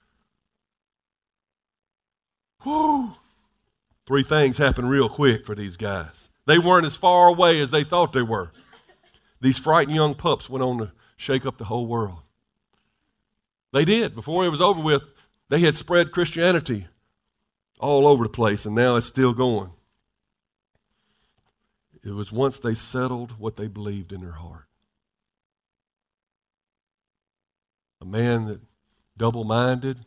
Whoo! 2.65 3.13
Three 4.07 4.23
things 4.23 4.59
happened 4.59 4.91
real 4.91 5.09
quick 5.09 5.47
for 5.47 5.55
these 5.55 5.77
guys. 5.77 6.29
They 6.47 6.59
weren't 6.59 6.87
as 6.87 6.97
far 6.97 7.29
away 7.29 7.61
as 7.61 7.71
they 7.71 7.85
thought 7.85 8.13
they 8.13 8.23
were. 8.23 8.51
These 9.41 9.59
frightened 9.59 9.95
young 9.95 10.15
pups 10.15 10.49
went 10.49 10.65
on 10.65 10.79
to 10.79 10.93
shake 11.17 11.47
up 11.47 11.59
the 11.59 11.67
whole 11.67 11.87
world. 11.87 12.21
They 13.73 13.85
did. 13.85 14.15
Before 14.15 14.45
it 14.45 14.49
was 14.49 14.61
over 14.61 14.81
with, 14.81 15.03
they 15.49 15.61
had 15.61 15.75
spread 15.75 16.11
Christianity 16.11 16.87
all 17.79 18.09
over 18.09 18.25
the 18.25 18.31
place, 18.31 18.67
and 18.67 18.75
now 18.75 18.97
it's 18.97 19.07
still 19.07 19.33
going. 19.33 19.71
It 22.05 22.13
was 22.13 22.33
once 22.33 22.59
they 22.59 22.75
settled 22.75 23.39
what 23.39 23.57
they 23.57 23.69
believed 23.69 24.13
in 24.13 24.21
their 24.21 24.33
heart. 24.33 24.67
A 28.01 28.05
man 28.05 28.47
that 28.47 28.61
double 29.17 29.45
minded 29.45 30.07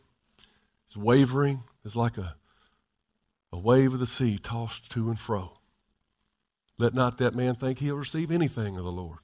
is 0.90 0.96
wavering 0.96 1.64
is 1.84 1.94
like 1.94 2.16
a, 2.16 2.36
a 3.52 3.58
wave 3.58 3.92
of 3.92 4.00
the 4.00 4.06
sea 4.06 4.38
tossed 4.38 4.90
to 4.90 5.08
and 5.10 5.20
fro. 5.20 5.58
Let 6.78 6.94
not 6.94 7.18
that 7.18 7.34
man 7.34 7.54
think 7.54 7.78
he'll 7.78 7.96
receive 7.96 8.30
anything 8.30 8.76
of 8.76 8.84
the 8.84 8.92
Lord. 8.92 9.18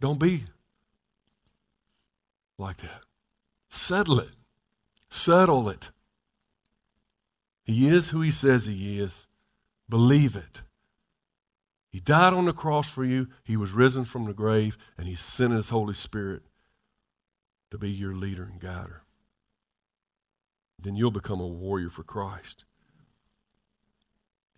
Don't 0.00 0.18
be 0.18 0.44
like 2.58 2.78
that. 2.78 3.02
Settle 3.68 4.18
it. 4.20 4.32
Settle 5.10 5.68
it. 5.68 5.90
He 7.62 7.88
is 7.88 8.10
who 8.10 8.22
he 8.22 8.30
says 8.30 8.66
he 8.66 8.98
is. 8.98 9.26
Believe 9.88 10.34
it. 10.34 10.62
He 11.90 11.98
died 11.98 12.32
on 12.32 12.44
the 12.44 12.52
cross 12.52 12.88
for 12.88 13.04
you. 13.04 13.28
He 13.42 13.56
was 13.56 13.72
risen 13.72 14.04
from 14.04 14.24
the 14.24 14.32
grave, 14.32 14.78
and 14.96 15.08
He 15.08 15.16
sent 15.16 15.52
His 15.52 15.70
Holy 15.70 15.94
Spirit 15.94 16.42
to 17.70 17.78
be 17.78 17.90
your 17.90 18.14
leader 18.14 18.44
and 18.44 18.60
guider. 18.60 19.02
Then 20.78 20.94
you'll 20.94 21.10
become 21.10 21.40
a 21.40 21.46
warrior 21.46 21.90
for 21.90 22.04
Christ. 22.04 22.64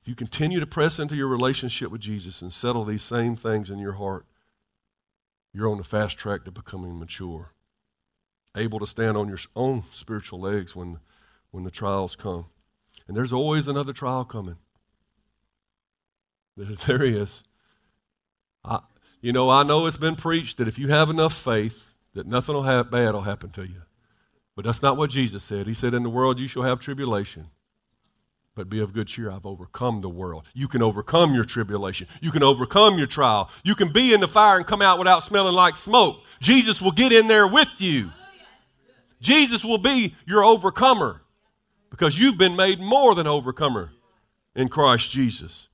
If 0.00 0.08
you 0.08 0.14
continue 0.14 0.60
to 0.60 0.66
press 0.66 0.98
into 0.98 1.14
your 1.16 1.28
relationship 1.28 1.90
with 1.90 2.00
Jesus 2.00 2.42
and 2.42 2.52
settle 2.52 2.84
these 2.84 3.02
same 3.02 3.36
things 3.36 3.70
in 3.70 3.78
your 3.78 3.92
heart, 3.92 4.26
you're 5.52 5.70
on 5.70 5.78
the 5.78 5.84
fast 5.84 6.18
track 6.18 6.44
to 6.44 6.50
becoming 6.50 6.98
mature, 6.98 7.52
able 8.56 8.78
to 8.80 8.86
stand 8.86 9.16
on 9.16 9.28
your 9.28 9.38
own 9.54 9.84
spiritual 9.90 10.40
legs 10.40 10.74
when, 10.74 10.98
when 11.50 11.64
the 11.64 11.70
trials 11.70 12.16
come. 12.16 12.46
And 13.06 13.16
there's 13.16 13.32
always 13.32 13.68
another 13.68 13.92
trial 13.92 14.24
coming. 14.24 14.56
There 16.86 17.02
he 17.02 17.16
is. 17.16 17.42
I, 18.64 18.80
you 19.20 19.32
know, 19.32 19.48
I 19.50 19.62
know 19.62 19.86
it's 19.86 19.96
been 19.96 20.16
preached 20.16 20.58
that 20.58 20.68
if 20.68 20.78
you 20.78 20.88
have 20.88 21.10
enough 21.10 21.34
faith, 21.34 21.92
that 22.14 22.26
nothing 22.26 22.54
will 22.54 22.84
bad 22.84 23.14
will 23.14 23.22
happen 23.22 23.50
to 23.50 23.62
you. 23.62 23.82
But 24.54 24.64
that's 24.64 24.82
not 24.82 24.96
what 24.96 25.10
Jesus 25.10 25.42
said. 25.42 25.66
He 25.66 25.74
said, 25.74 25.94
In 25.94 26.02
the 26.02 26.10
world 26.10 26.38
you 26.38 26.48
shall 26.48 26.62
have 26.62 26.78
tribulation. 26.78 27.46
But 28.54 28.68
be 28.68 28.80
of 28.80 28.92
good 28.92 29.08
cheer, 29.08 29.30
I've 29.30 29.46
overcome 29.46 30.02
the 30.02 30.10
world. 30.10 30.44
You 30.52 30.68
can 30.68 30.82
overcome 30.82 31.34
your 31.34 31.44
tribulation. 31.44 32.06
You 32.20 32.30
can 32.30 32.42
overcome 32.42 32.98
your 32.98 33.06
trial. 33.06 33.48
You 33.64 33.74
can 33.74 33.90
be 33.90 34.12
in 34.12 34.20
the 34.20 34.28
fire 34.28 34.58
and 34.58 34.66
come 34.66 34.82
out 34.82 34.98
without 34.98 35.22
smelling 35.22 35.54
like 35.54 35.78
smoke. 35.78 36.18
Jesus 36.38 36.82
will 36.82 36.92
get 36.92 37.12
in 37.12 37.28
there 37.28 37.46
with 37.46 37.70
you. 37.78 38.10
Jesus 39.22 39.64
will 39.64 39.78
be 39.78 40.14
your 40.26 40.44
overcomer 40.44 41.22
because 41.90 42.18
you've 42.18 42.36
been 42.36 42.56
made 42.56 42.78
more 42.78 43.14
than 43.14 43.26
overcomer 43.26 43.92
in 44.54 44.68
Christ 44.68 45.10
Jesus. 45.10 45.68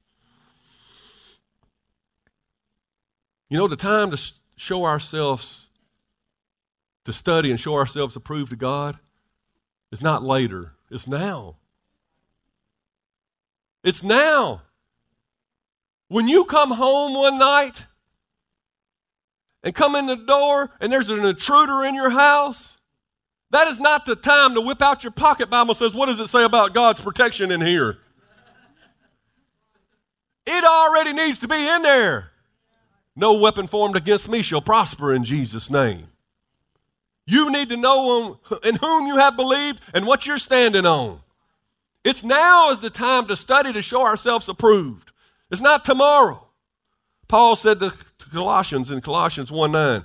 You 3.49 3.57
know, 3.59 3.69
the 3.69 3.77
time 3.77 4.11
to 4.11 4.33
show 4.57 4.85
ourselves, 4.85 5.69
to 7.05 7.13
study 7.13 7.51
and 7.51 7.59
show 7.59 7.75
ourselves 7.75 8.17
approved 8.17 8.51
to 8.51 8.57
God 8.57 8.99
is 9.91 10.03
not 10.03 10.23
later, 10.23 10.73
it's 10.91 11.07
now. 11.07 11.57
It's 13.83 14.03
now. 14.03 14.63
When 16.09 16.29
you 16.29 16.45
come 16.45 16.73
home 16.73 17.15
one 17.15 17.39
night 17.39 17.87
and 19.63 19.75
come 19.75 19.95
in 19.95 20.07
the 20.07 20.17
door 20.17 20.71
and 20.81 20.93
there's 20.93 21.11
an 21.11 21.25
intruder 21.25 21.85
in 21.85 21.95
your 21.95 22.11
house, 22.11 22.77
that 23.51 23.69
is 23.69 23.81
not 23.81 24.05
the 24.05 24.17
time 24.17 24.55
to 24.55 24.61
whip 24.61 24.83
out 24.83 25.05
your 25.05 25.11
pocket 25.11 25.49
Bible 25.49 25.75
says, 25.75 25.95
What 25.95 26.07
does 26.07 26.21
it 26.21 26.29
say 26.29 26.45
about 26.45 26.75
God's 26.75 27.01
protection 27.01 27.51
in 27.51 27.61
here? 27.61 27.99
It 30.47 30.65
already 30.65 31.13
needs 31.13 31.39
to 31.41 31.49
be 31.49 31.69
in 31.69 31.83
there. 31.83 32.33
No 33.19 33.35
weapon 33.35 33.67
formed 33.67 33.97
against 33.97 34.29
me 34.29 34.43
shall 34.43 34.61
prosper 34.61 35.13
in 35.13 35.25
Jesus' 35.25 35.69
name. 35.69 36.07
You 37.27 37.51
need 37.51 37.69
to 37.71 37.77
know 37.77 38.39
in 38.63 38.77
whom 38.77 39.09
you 39.09 39.17
have 39.17 39.35
believed 39.35 39.81
and 39.93 40.07
what 40.07 40.25
you're 40.25 40.39
standing 40.39 40.87
on. 40.87 41.19
It's 42.05 42.23
now 42.23 42.71
is 42.71 42.79
the 42.79 42.91
time 42.91 43.27
to 43.27 43.35
study 43.35 43.73
to 43.73 43.83
show 43.83 44.03
ourselves 44.03 44.49
approved. 44.49 45.11
It's 45.51 45.61
not 45.61 45.85
tomorrow. 45.85 46.47
Paul 47.27 47.57
said 47.57 47.81
to 47.81 47.93
Colossians 48.31 48.93
in 48.93 49.01
Colossians 49.01 49.51
1 49.51 49.73
9, 49.73 50.05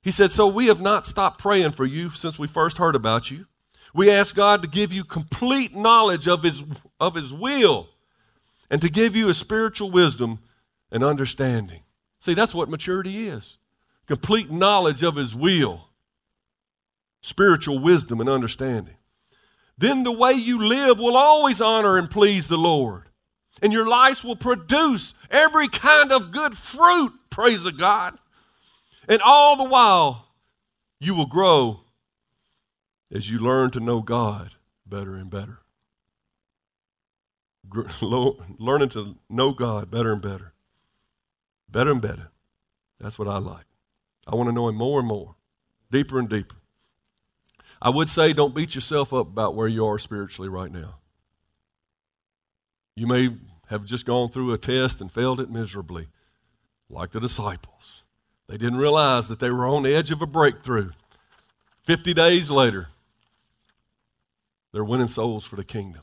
he 0.00 0.10
said, 0.10 0.30
So 0.30 0.46
we 0.46 0.68
have 0.68 0.80
not 0.80 1.06
stopped 1.06 1.38
praying 1.38 1.72
for 1.72 1.84
you 1.84 2.08
since 2.08 2.38
we 2.38 2.46
first 2.46 2.78
heard 2.78 2.94
about 2.94 3.30
you. 3.30 3.44
We 3.92 4.10
ask 4.10 4.34
God 4.34 4.62
to 4.62 4.68
give 4.68 4.90
you 4.90 5.04
complete 5.04 5.76
knowledge 5.76 6.26
of 6.26 6.44
his, 6.44 6.64
of 6.98 7.14
his 7.14 7.34
will 7.34 7.88
and 8.70 8.80
to 8.80 8.88
give 8.88 9.14
you 9.14 9.28
a 9.28 9.34
spiritual 9.34 9.90
wisdom 9.90 10.38
and 10.90 11.04
understanding. 11.04 11.82
See, 12.20 12.34
that's 12.34 12.54
what 12.54 12.68
maturity 12.68 13.28
is 13.28 13.58
complete 14.06 14.50
knowledge 14.50 15.02
of 15.02 15.16
His 15.16 15.34
will, 15.34 15.88
spiritual 17.20 17.78
wisdom 17.78 18.20
and 18.20 18.28
understanding. 18.28 18.94
Then 19.78 20.04
the 20.04 20.12
way 20.12 20.32
you 20.32 20.62
live 20.62 20.98
will 20.98 21.16
always 21.16 21.60
honor 21.60 21.98
and 21.98 22.10
please 22.10 22.46
the 22.46 22.56
Lord. 22.56 23.10
And 23.60 23.72
your 23.72 23.88
life 23.88 24.22
will 24.22 24.36
produce 24.36 25.14
every 25.30 25.68
kind 25.68 26.12
of 26.12 26.30
good 26.30 26.56
fruit, 26.56 27.12
praise 27.30 27.62
the 27.62 27.72
God. 27.72 28.18
And 29.08 29.22
all 29.22 29.56
the 29.56 29.64
while, 29.64 30.28
you 31.00 31.14
will 31.14 31.26
grow 31.26 31.80
as 33.10 33.30
you 33.30 33.38
learn 33.38 33.70
to 33.72 33.80
know 33.80 34.02
God 34.02 34.54
better 34.86 35.14
and 35.14 35.30
better. 35.30 35.60
Learning 38.00 38.88
to 38.90 39.16
know 39.28 39.52
God 39.52 39.90
better 39.90 40.12
and 40.12 40.22
better. 40.22 40.52
Better 41.70 41.90
and 41.90 42.00
better. 42.00 42.30
That's 43.00 43.18
what 43.18 43.28
I 43.28 43.38
like. 43.38 43.66
I 44.26 44.34
want 44.34 44.48
to 44.48 44.54
know 44.54 44.68
Him 44.68 44.76
more 44.76 44.98
and 44.98 45.08
more, 45.08 45.36
deeper 45.90 46.18
and 46.18 46.28
deeper. 46.28 46.56
I 47.80 47.90
would 47.90 48.08
say 48.08 48.32
don't 48.32 48.54
beat 48.54 48.74
yourself 48.74 49.12
up 49.12 49.26
about 49.26 49.54
where 49.54 49.68
you 49.68 49.86
are 49.86 49.98
spiritually 49.98 50.48
right 50.48 50.72
now. 50.72 50.96
You 52.94 53.06
may 53.06 53.36
have 53.68 53.84
just 53.84 54.06
gone 54.06 54.30
through 54.30 54.52
a 54.52 54.58
test 54.58 55.00
and 55.00 55.12
failed 55.12 55.40
it 55.40 55.50
miserably, 55.50 56.08
like 56.88 57.12
the 57.12 57.20
disciples. 57.20 58.04
They 58.48 58.56
didn't 58.56 58.78
realize 58.78 59.28
that 59.28 59.40
they 59.40 59.50
were 59.50 59.66
on 59.66 59.82
the 59.82 59.94
edge 59.94 60.10
of 60.10 60.22
a 60.22 60.26
breakthrough. 60.26 60.90
50 61.82 62.14
days 62.14 62.48
later, 62.48 62.88
they're 64.72 64.84
winning 64.84 65.08
souls 65.08 65.44
for 65.44 65.56
the 65.56 65.64
kingdom. 65.64 66.02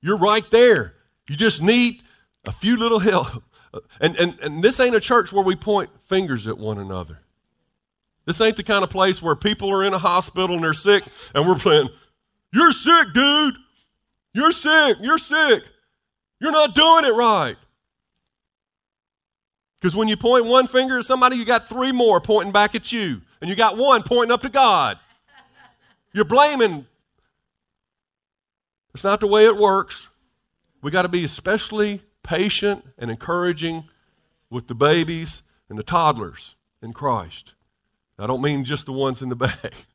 You're 0.00 0.18
right 0.18 0.48
there. 0.50 0.94
You 1.28 1.36
just 1.36 1.62
need 1.62 2.02
a 2.44 2.52
few 2.52 2.76
little 2.76 2.98
help, 3.10 3.42
and, 4.00 4.16
and, 4.16 4.38
and 4.40 4.62
this 4.62 4.80
ain't 4.80 4.94
a 4.94 5.00
church 5.00 5.32
where 5.32 5.44
we 5.44 5.56
point 5.56 5.90
fingers 6.04 6.46
at 6.46 6.58
one 6.58 6.78
another. 6.78 7.20
This 8.26 8.40
ain't 8.40 8.56
the 8.56 8.62
kind 8.62 8.82
of 8.82 8.90
place 8.90 9.20
where 9.20 9.36
people 9.36 9.70
are 9.70 9.84
in 9.84 9.92
a 9.92 9.98
hospital 9.98 10.54
and 10.54 10.64
they're 10.64 10.74
sick 10.74 11.04
and 11.34 11.46
we're 11.46 11.56
playing, 11.56 11.90
You're 12.52 12.72
sick, 12.72 13.08
dude. 13.12 13.54
You're 14.32 14.52
sick. 14.52 14.98
You're 15.00 15.18
sick. 15.18 15.62
You're 16.40 16.52
not 16.52 16.74
doing 16.74 17.04
it 17.04 17.14
right. 17.14 17.56
Because 19.80 19.94
when 19.94 20.08
you 20.08 20.16
point 20.16 20.46
one 20.46 20.66
finger 20.66 20.98
at 20.98 21.04
somebody, 21.04 21.36
you 21.36 21.44
got 21.44 21.68
three 21.68 21.92
more 21.92 22.20
pointing 22.20 22.52
back 22.52 22.74
at 22.74 22.90
you, 22.90 23.20
and 23.40 23.50
you 23.50 23.54
got 23.54 23.76
one 23.76 24.02
pointing 24.02 24.32
up 24.32 24.40
to 24.42 24.48
God. 24.48 24.98
You're 26.14 26.24
blaming. 26.24 26.86
It's 28.94 29.04
not 29.04 29.20
the 29.20 29.26
way 29.26 29.44
it 29.44 29.56
works. 29.56 30.08
We 30.80 30.90
got 30.90 31.02
to 31.02 31.08
be 31.08 31.24
especially 31.24 32.00
patient 32.24 32.84
and 32.98 33.10
encouraging 33.10 33.84
with 34.50 34.66
the 34.66 34.74
babies 34.74 35.42
and 35.68 35.78
the 35.78 35.84
toddlers 35.84 36.56
in 36.82 36.92
Christ. 36.92 37.54
I 38.18 38.26
don't 38.26 38.42
mean 38.42 38.64
just 38.64 38.86
the 38.86 38.92
ones 38.92 39.22
in 39.22 39.28
the 39.28 39.36
back. 39.46 39.86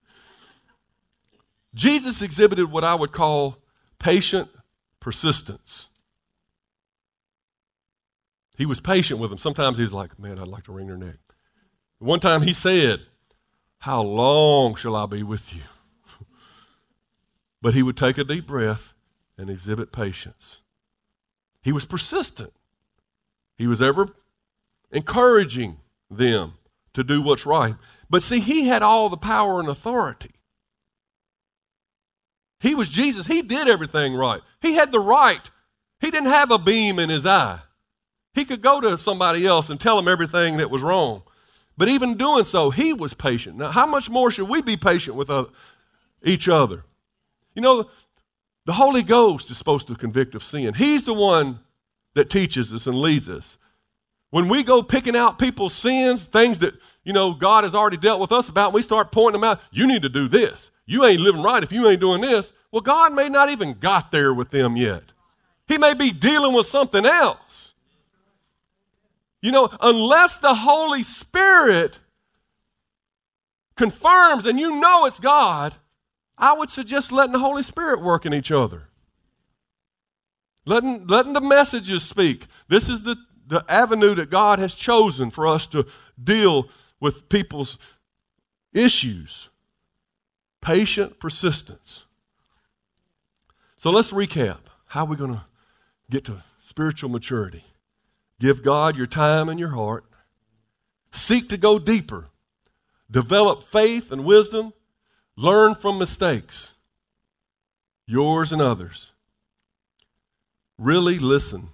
Jesus 1.76 2.22
exhibited 2.22 2.72
what 2.72 2.84
I 2.84 2.96
would 2.96 3.12
call 3.12 3.58
patient 4.00 4.50
persistence. 5.00 5.90
He 8.58 8.66
was 8.66 8.82
patient 8.82 9.20
with 9.20 9.30
them. 9.30 9.38
Sometimes 9.38 9.78
he 9.78 9.84
was 9.84 9.94
like, 9.94 10.20
Man, 10.20 10.40
I'd 10.40 10.48
like 10.48 10.64
to 10.66 10.72
wring 10.72 10.88
their 10.88 10.98
neck. 10.98 11.18
One 12.00 12.20
time 12.20 12.42
he 12.42 12.54
said, 12.54 13.02
How 13.80 14.02
long 14.02 14.76
shall 14.76 14.96
I 14.96 15.06
be 15.06 15.24
with 15.24 15.54
you? 15.54 15.62
but 17.62 17.74
he 17.74 17.84
would 17.84 17.96
take 17.98 18.18
a 18.18 18.24
deep 18.24 18.48
breath 18.48 18.94
and 19.38 19.50
exhibit 19.50 19.92
patience. 19.92 20.59
He 21.62 21.72
was 21.72 21.86
persistent. 21.86 22.54
He 23.58 23.68
was 23.68 23.82
ever 23.82 24.10
encouraging 24.92 25.78
them 26.10 26.54
to 26.94 27.04
do 27.04 27.22
what's 27.22 27.46
right. 27.46 27.76
But 28.10 28.24
see, 28.24 28.40
he 28.40 28.68
had 28.68 28.82
all 28.82 29.10
the 29.10 29.18
power 29.18 29.60
and 29.60 29.70
authority. 29.70 30.32
He 32.60 32.76
was 32.76 32.90
Jesus. 32.90 33.28
He 33.28 33.42
did 33.42 33.68
everything 33.68 34.16
right. 34.16 34.42
He 34.62 34.74
had 34.74 34.92
the 34.92 35.00
right. 35.00 35.50
He 36.00 36.12
didn't 36.12 36.30
have 36.30 36.52
a 36.52 36.58
beam 36.58 37.00
in 37.00 37.10
his 37.10 37.26
eye. 37.26 37.60
He 38.34 38.46
could 38.46 38.62
go 38.62 38.82
to 38.82 38.98
somebody 38.98 39.46
else 39.46 39.70
and 39.70 39.80
tell 39.80 39.98
them 39.98 40.08
everything 40.08 40.58
that 40.58 40.70
was 40.70 40.82
wrong. 40.82 41.24
But 41.78 41.88
even 41.88 42.16
doing 42.16 42.46
so, 42.46 42.70
he 42.70 42.94
was 42.94 43.14
patient. 43.14 43.58
Now, 43.58 43.70
how 43.70 43.86
much 43.86 44.10
more 44.10 44.32
should 44.32 44.50
we 44.50 44.62
be 44.62 44.76
patient 44.78 45.16
with 45.16 45.30
each 46.24 46.50
other? 46.50 46.84
You 47.56 47.62
know, 47.62 47.90
the 48.70 48.74
Holy 48.74 49.02
Ghost 49.02 49.50
is 49.50 49.58
supposed 49.58 49.88
to 49.88 49.96
convict 49.96 50.36
of 50.36 50.44
sin. 50.44 50.76
He's 50.76 51.04
the 51.04 51.14
one 51.16 51.62
that 52.14 52.30
teaches 52.30 52.72
us 52.72 52.86
and 52.86 53.02
leads 53.02 53.28
us. 53.28 53.58
When 54.30 54.48
we 54.48 54.62
go 54.62 54.84
picking 54.84 55.16
out 55.16 55.40
people's 55.40 55.74
sins, 55.74 56.26
things 56.26 56.60
that, 56.60 56.76
you 57.04 57.12
know, 57.12 57.34
God 57.34 57.64
has 57.64 57.74
already 57.74 57.98
dealt 57.98 58.20
with 58.20 58.32
us 58.32 58.48
about, 58.48 58.72
we 58.72 58.84
start 58.84 59.12
pointing 59.12 59.42
them 59.42 59.50
out. 59.50 59.60
You 59.72 59.88
need 59.88 60.04
to 60.04 60.08
do 60.10 60.28
this. 60.28 60.70
You 60.86 61.04
ain't 61.04 61.20
living 61.20 61.42
right 61.42 61.64
if 61.64 61.72
you 61.72 61.88
ain't 61.90 62.00
doing 62.00 62.22
this. 62.22 62.54
Well, 62.72 62.82
God 62.82 63.12
may 63.12 63.28
not 63.28 63.50
even 63.50 63.74
got 63.74 64.12
there 64.12 64.36
with 64.36 64.52
them 64.52 64.78
yet. 64.78 65.02
He 65.68 65.80
may 65.80 65.96
be 65.96 66.12
dealing 66.12 66.54
with 66.54 66.68
something 66.68 67.08
else. 67.08 67.74
You 69.42 69.52
know, 69.52 69.72
unless 69.82 70.38
the 70.38 70.54
Holy 70.54 71.02
Spirit 71.02 71.98
confirms 73.76 74.46
and 74.46 74.60
you 74.60 74.80
know 74.80 75.08
it's 75.08 75.20
God, 75.20 75.74
I 76.40 76.54
would 76.54 76.72
suggest 76.72 77.12
letting 77.12 77.34
the 77.34 77.40
Holy 77.40 77.62
Spirit 77.62 78.02
work 78.02 78.26
in 78.26 78.34
each 78.34 78.52
other. 78.52 78.88
Letting, 80.66 81.06
letting 81.06 81.34
the 81.34 81.42
messages 81.42 82.04
speak. 82.04 82.48
This 82.68 82.90
is 82.90 83.04
the 83.04 83.18
the 83.50 83.66
avenue 83.68 84.14
that 84.16 84.30
God 84.30 84.60
has 84.60 84.76
chosen 84.76 85.32
for 85.32 85.48
us 85.48 85.68
to 85.68 85.86
deal 86.24 86.70
with 87.00 87.28
people's 87.30 87.78
issues. 88.72 89.50
Patient 90.62 91.20
persistence. 91.20 92.06
So 93.76 93.90
let's 93.90 94.12
recap. 94.12 94.60
How 94.88 95.04
are 95.04 95.08
we 95.08 95.16
going 95.16 95.34
to 95.34 95.46
get 96.12 96.26
to 96.26 96.44
spiritual 96.62 97.10
maturity? 97.10 97.66
Give 98.40 98.62
God 98.62 98.96
your 98.96 99.08
time 99.08 99.50
and 99.50 99.60
your 99.60 99.70
heart. 99.70 100.06
Seek 101.12 101.50
to 101.50 101.58
go 101.58 101.80
deeper. 101.80 102.28
Develop 103.10 103.64
faith 103.64 104.12
and 104.12 104.24
wisdom. 104.24 104.74
Learn 105.40 105.74
from 105.74 105.98
mistakes, 105.98 106.74
yours 108.06 108.52
and 108.52 108.62
others. 108.62 109.14
Really 110.78 111.18
listen 111.18 111.70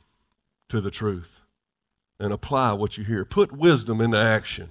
to 0.69 0.79
the 0.79 0.91
truth 0.91 1.41
and 2.19 2.31
apply 2.31 2.73
what 2.73 2.95
you 2.95 3.03
hear. 3.03 3.25
Put 3.25 3.51
wisdom 3.51 4.01
into 4.01 4.19
action. 4.19 4.69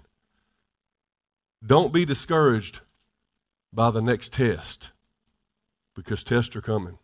Don't 1.66 1.92
be 1.92 2.04
discouraged 2.04 2.82
by 3.72 3.90
the 3.90 4.00
next 4.00 4.32
test 4.32 4.92
because 5.96 6.22
tests 6.22 6.54
are 6.54 6.60
coming. 6.60 6.98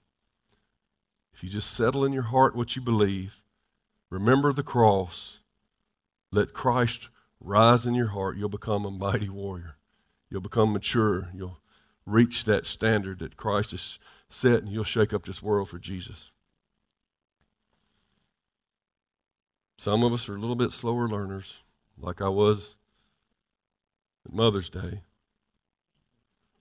If 1.35 1.43
you 1.43 1.51
just 1.51 1.73
settle 1.73 2.05
in 2.05 2.13
your 2.13 2.23
heart 2.23 2.55
what 2.55 2.77
you 2.77 2.83
believe, 2.83 3.43
remember 4.11 4.53
the 4.53 4.63
cross, 4.63 5.41
let 6.31 6.53
Christ 6.53 7.09
rise 7.41 7.85
in 7.85 7.95
your 7.95 8.11
heart, 8.11 8.37
you'll 8.37 8.49
become 8.49 8.85
a 8.85 8.93
mighty 8.93 9.29
warrior. 9.29 9.75
You'll 10.31 10.41
become 10.41 10.73
mature. 10.73 11.31
You'll 11.35 11.60
reach 12.11 12.45
that 12.45 12.67
standard 12.67 13.19
that 13.21 13.37
Christ 13.37 13.71
has 13.73 13.99
set, 14.29 14.63
and 14.63 14.73
you'll 14.73 14.85
shake 14.85 15.13
up 15.13 15.25
this 15.25 15.43
world 15.43 15.69
for 15.69 15.79
Jesus. 15.79 16.31
Some 19.79 20.03
of 20.03 20.13
us 20.13 20.29
are 20.29 20.37
a 20.37 20.39
little 20.39 20.57
bit 20.57 20.73
slower 20.73 21.09
learners, 21.09 21.59
like 21.99 22.21
I 22.21 22.29
was 22.29 22.77
at 24.27 24.33
Mother's 24.33 24.69
Day. 24.69 25.03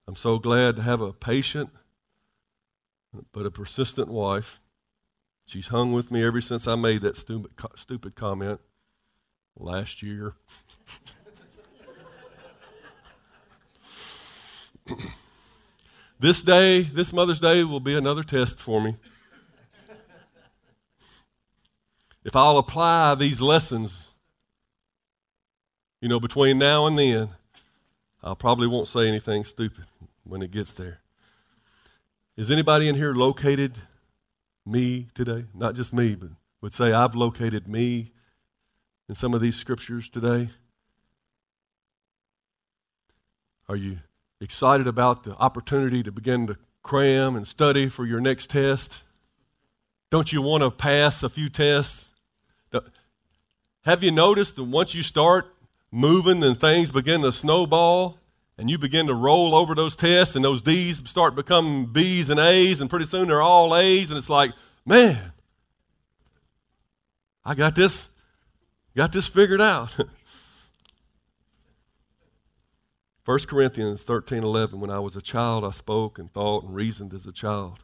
I'm 0.08 0.16
so 0.16 0.40
glad 0.40 0.78
to 0.78 0.82
have 0.82 1.02
a 1.02 1.14
patient 1.14 1.70
but 3.32 3.46
a 3.46 3.52
persistent 3.52 4.08
wife. 4.08 4.62
She's 5.46 5.68
hung 5.68 5.94
with 5.94 6.12
me 6.12 6.24
ever 6.24 6.42
since 6.42 6.68
I 6.68 6.76
made 6.76 7.02
that 7.02 7.16
stupid, 7.16 7.52
stupid 7.76 8.16
comment 8.16 8.62
last 9.58 10.02
year. 10.04 10.36
this 16.20 16.42
day, 16.42 16.82
this 16.82 17.14
Mother's 17.14 17.40
Day, 17.40 17.64
will 17.64 17.80
be 17.80 17.96
another 17.98 18.24
test 18.24 18.60
for 18.60 18.82
me. 18.82 18.96
if 22.26 22.36
I'll 22.36 22.58
apply 22.58 23.16
these 23.16 23.40
lessons, 23.40 24.12
you 26.02 26.10
know, 26.10 26.20
between 26.20 26.58
now 26.58 26.86
and 26.86 27.00
then, 27.00 27.30
I 28.22 28.34
probably 28.34 28.68
won't 28.68 28.88
say 28.88 29.08
anything 29.08 29.46
stupid 29.46 29.86
when 30.24 30.42
it 30.42 30.52
gets 30.52 30.74
there. 30.74 31.00
Is 32.36 32.52
anybody 32.52 32.88
in 32.88 32.96
here 32.96 33.14
located 33.14 33.74
me 34.66 35.08
today? 35.14 35.46
Not 35.54 35.76
just 35.76 35.94
me, 35.94 36.16
but 36.16 36.30
would 36.62 36.74
say, 36.74 36.92
I've 36.92 37.16
located 37.16 37.68
me 37.68 38.12
in 39.08 39.16
some 39.16 39.34
of 39.34 39.42
these 39.42 39.56
scriptures 39.56 40.10
today? 40.10 40.50
Are 43.68 43.76
you 43.76 44.00
excited 44.42 44.88
about 44.88 45.24
the 45.24 45.36
opportunity 45.38 46.04
to 46.04 46.12
begin 46.12 46.48
to 46.48 46.58
cram 46.84 47.36
and 47.36 47.48
study 47.48 47.88
for 47.90 48.06
your 48.06 48.20
next 48.20 48.50
test? 48.50 49.04
Don't 50.10 50.32
you 50.32 50.42
want 50.42 50.64
to 50.64 50.72
pass 50.72 51.24
a 51.24 51.30
few 51.30 51.50
tests? 51.50 52.10
Have 53.86 54.04
you 54.04 54.12
noticed 54.12 54.56
that 54.56 54.64
once 54.64 54.94
you 54.94 55.04
start 55.04 55.54
moving 55.92 56.44
and 56.44 56.60
things 56.60 56.92
begin 56.92 57.22
to 57.22 57.32
snowball 57.32 58.20
and 58.58 58.70
you 58.70 58.78
begin 58.78 59.08
to 59.08 59.14
roll 59.14 59.56
over 59.56 59.74
those 59.74 59.96
tests 59.96 60.36
and 60.36 60.44
those 60.44 60.62
D's 60.62 61.02
start 61.10 61.36
becoming 61.36 61.86
B's 61.86 62.30
and 62.30 62.40
A's 62.40 62.82
and 62.82 62.90
pretty 62.90 63.06
soon 63.06 63.30
they're 63.30 63.42
all 63.42 63.76
A's 63.76 64.12
and 64.12 64.18
it's 64.18 64.30
like, 64.30 64.52
man, 64.86 65.32
I 67.46 67.56
got 67.56 67.76
this, 67.76 68.10
got 68.96 69.12
this 69.12 69.28
figured 69.28 69.62
out. 69.62 69.98
1 73.30 73.38
Corinthians 73.42 74.02
13 74.02 74.44
11, 74.44 74.80
when 74.80 74.90
I 74.90 74.98
was 74.98 75.16
a 75.16 75.22
child, 75.22 75.64
I 75.64 75.70
spoke 75.70 76.18
and 76.18 76.34
thought 76.34 76.64
and 76.64 76.74
reasoned 76.74 77.14
as 77.14 77.28
a 77.28 77.32
child. 77.32 77.84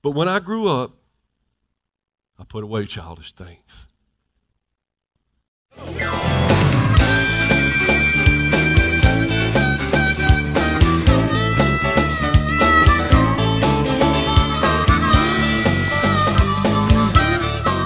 But 0.00 0.12
when 0.12 0.30
I 0.30 0.38
grew 0.38 0.66
up, 0.66 0.92
I 2.38 2.44
put 2.44 2.64
away 2.64 2.86
childish 2.86 3.32
things. 3.32 3.84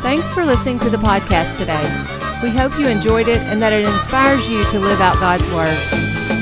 Thanks 0.03 0.31
for 0.31 0.45
listening 0.45 0.79
to 0.79 0.89
the 0.89 0.99
podcast 0.99 1.59
today. 1.59 1.83
We 2.45 2.57
hope 2.57 2.79
you 2.79 2.87
enjoyed 2.87 3.27
it 3.27 3.39
and 3.39 3.61
that 3.61 3.73
it 3.73 3.85
inspires 3.85 4.49
you 4.49 4.63
to 4.67 4.79
live 4.79 5.01
out 5.01 5.15
God's 5.15 5.53
Word. 5.53 6.12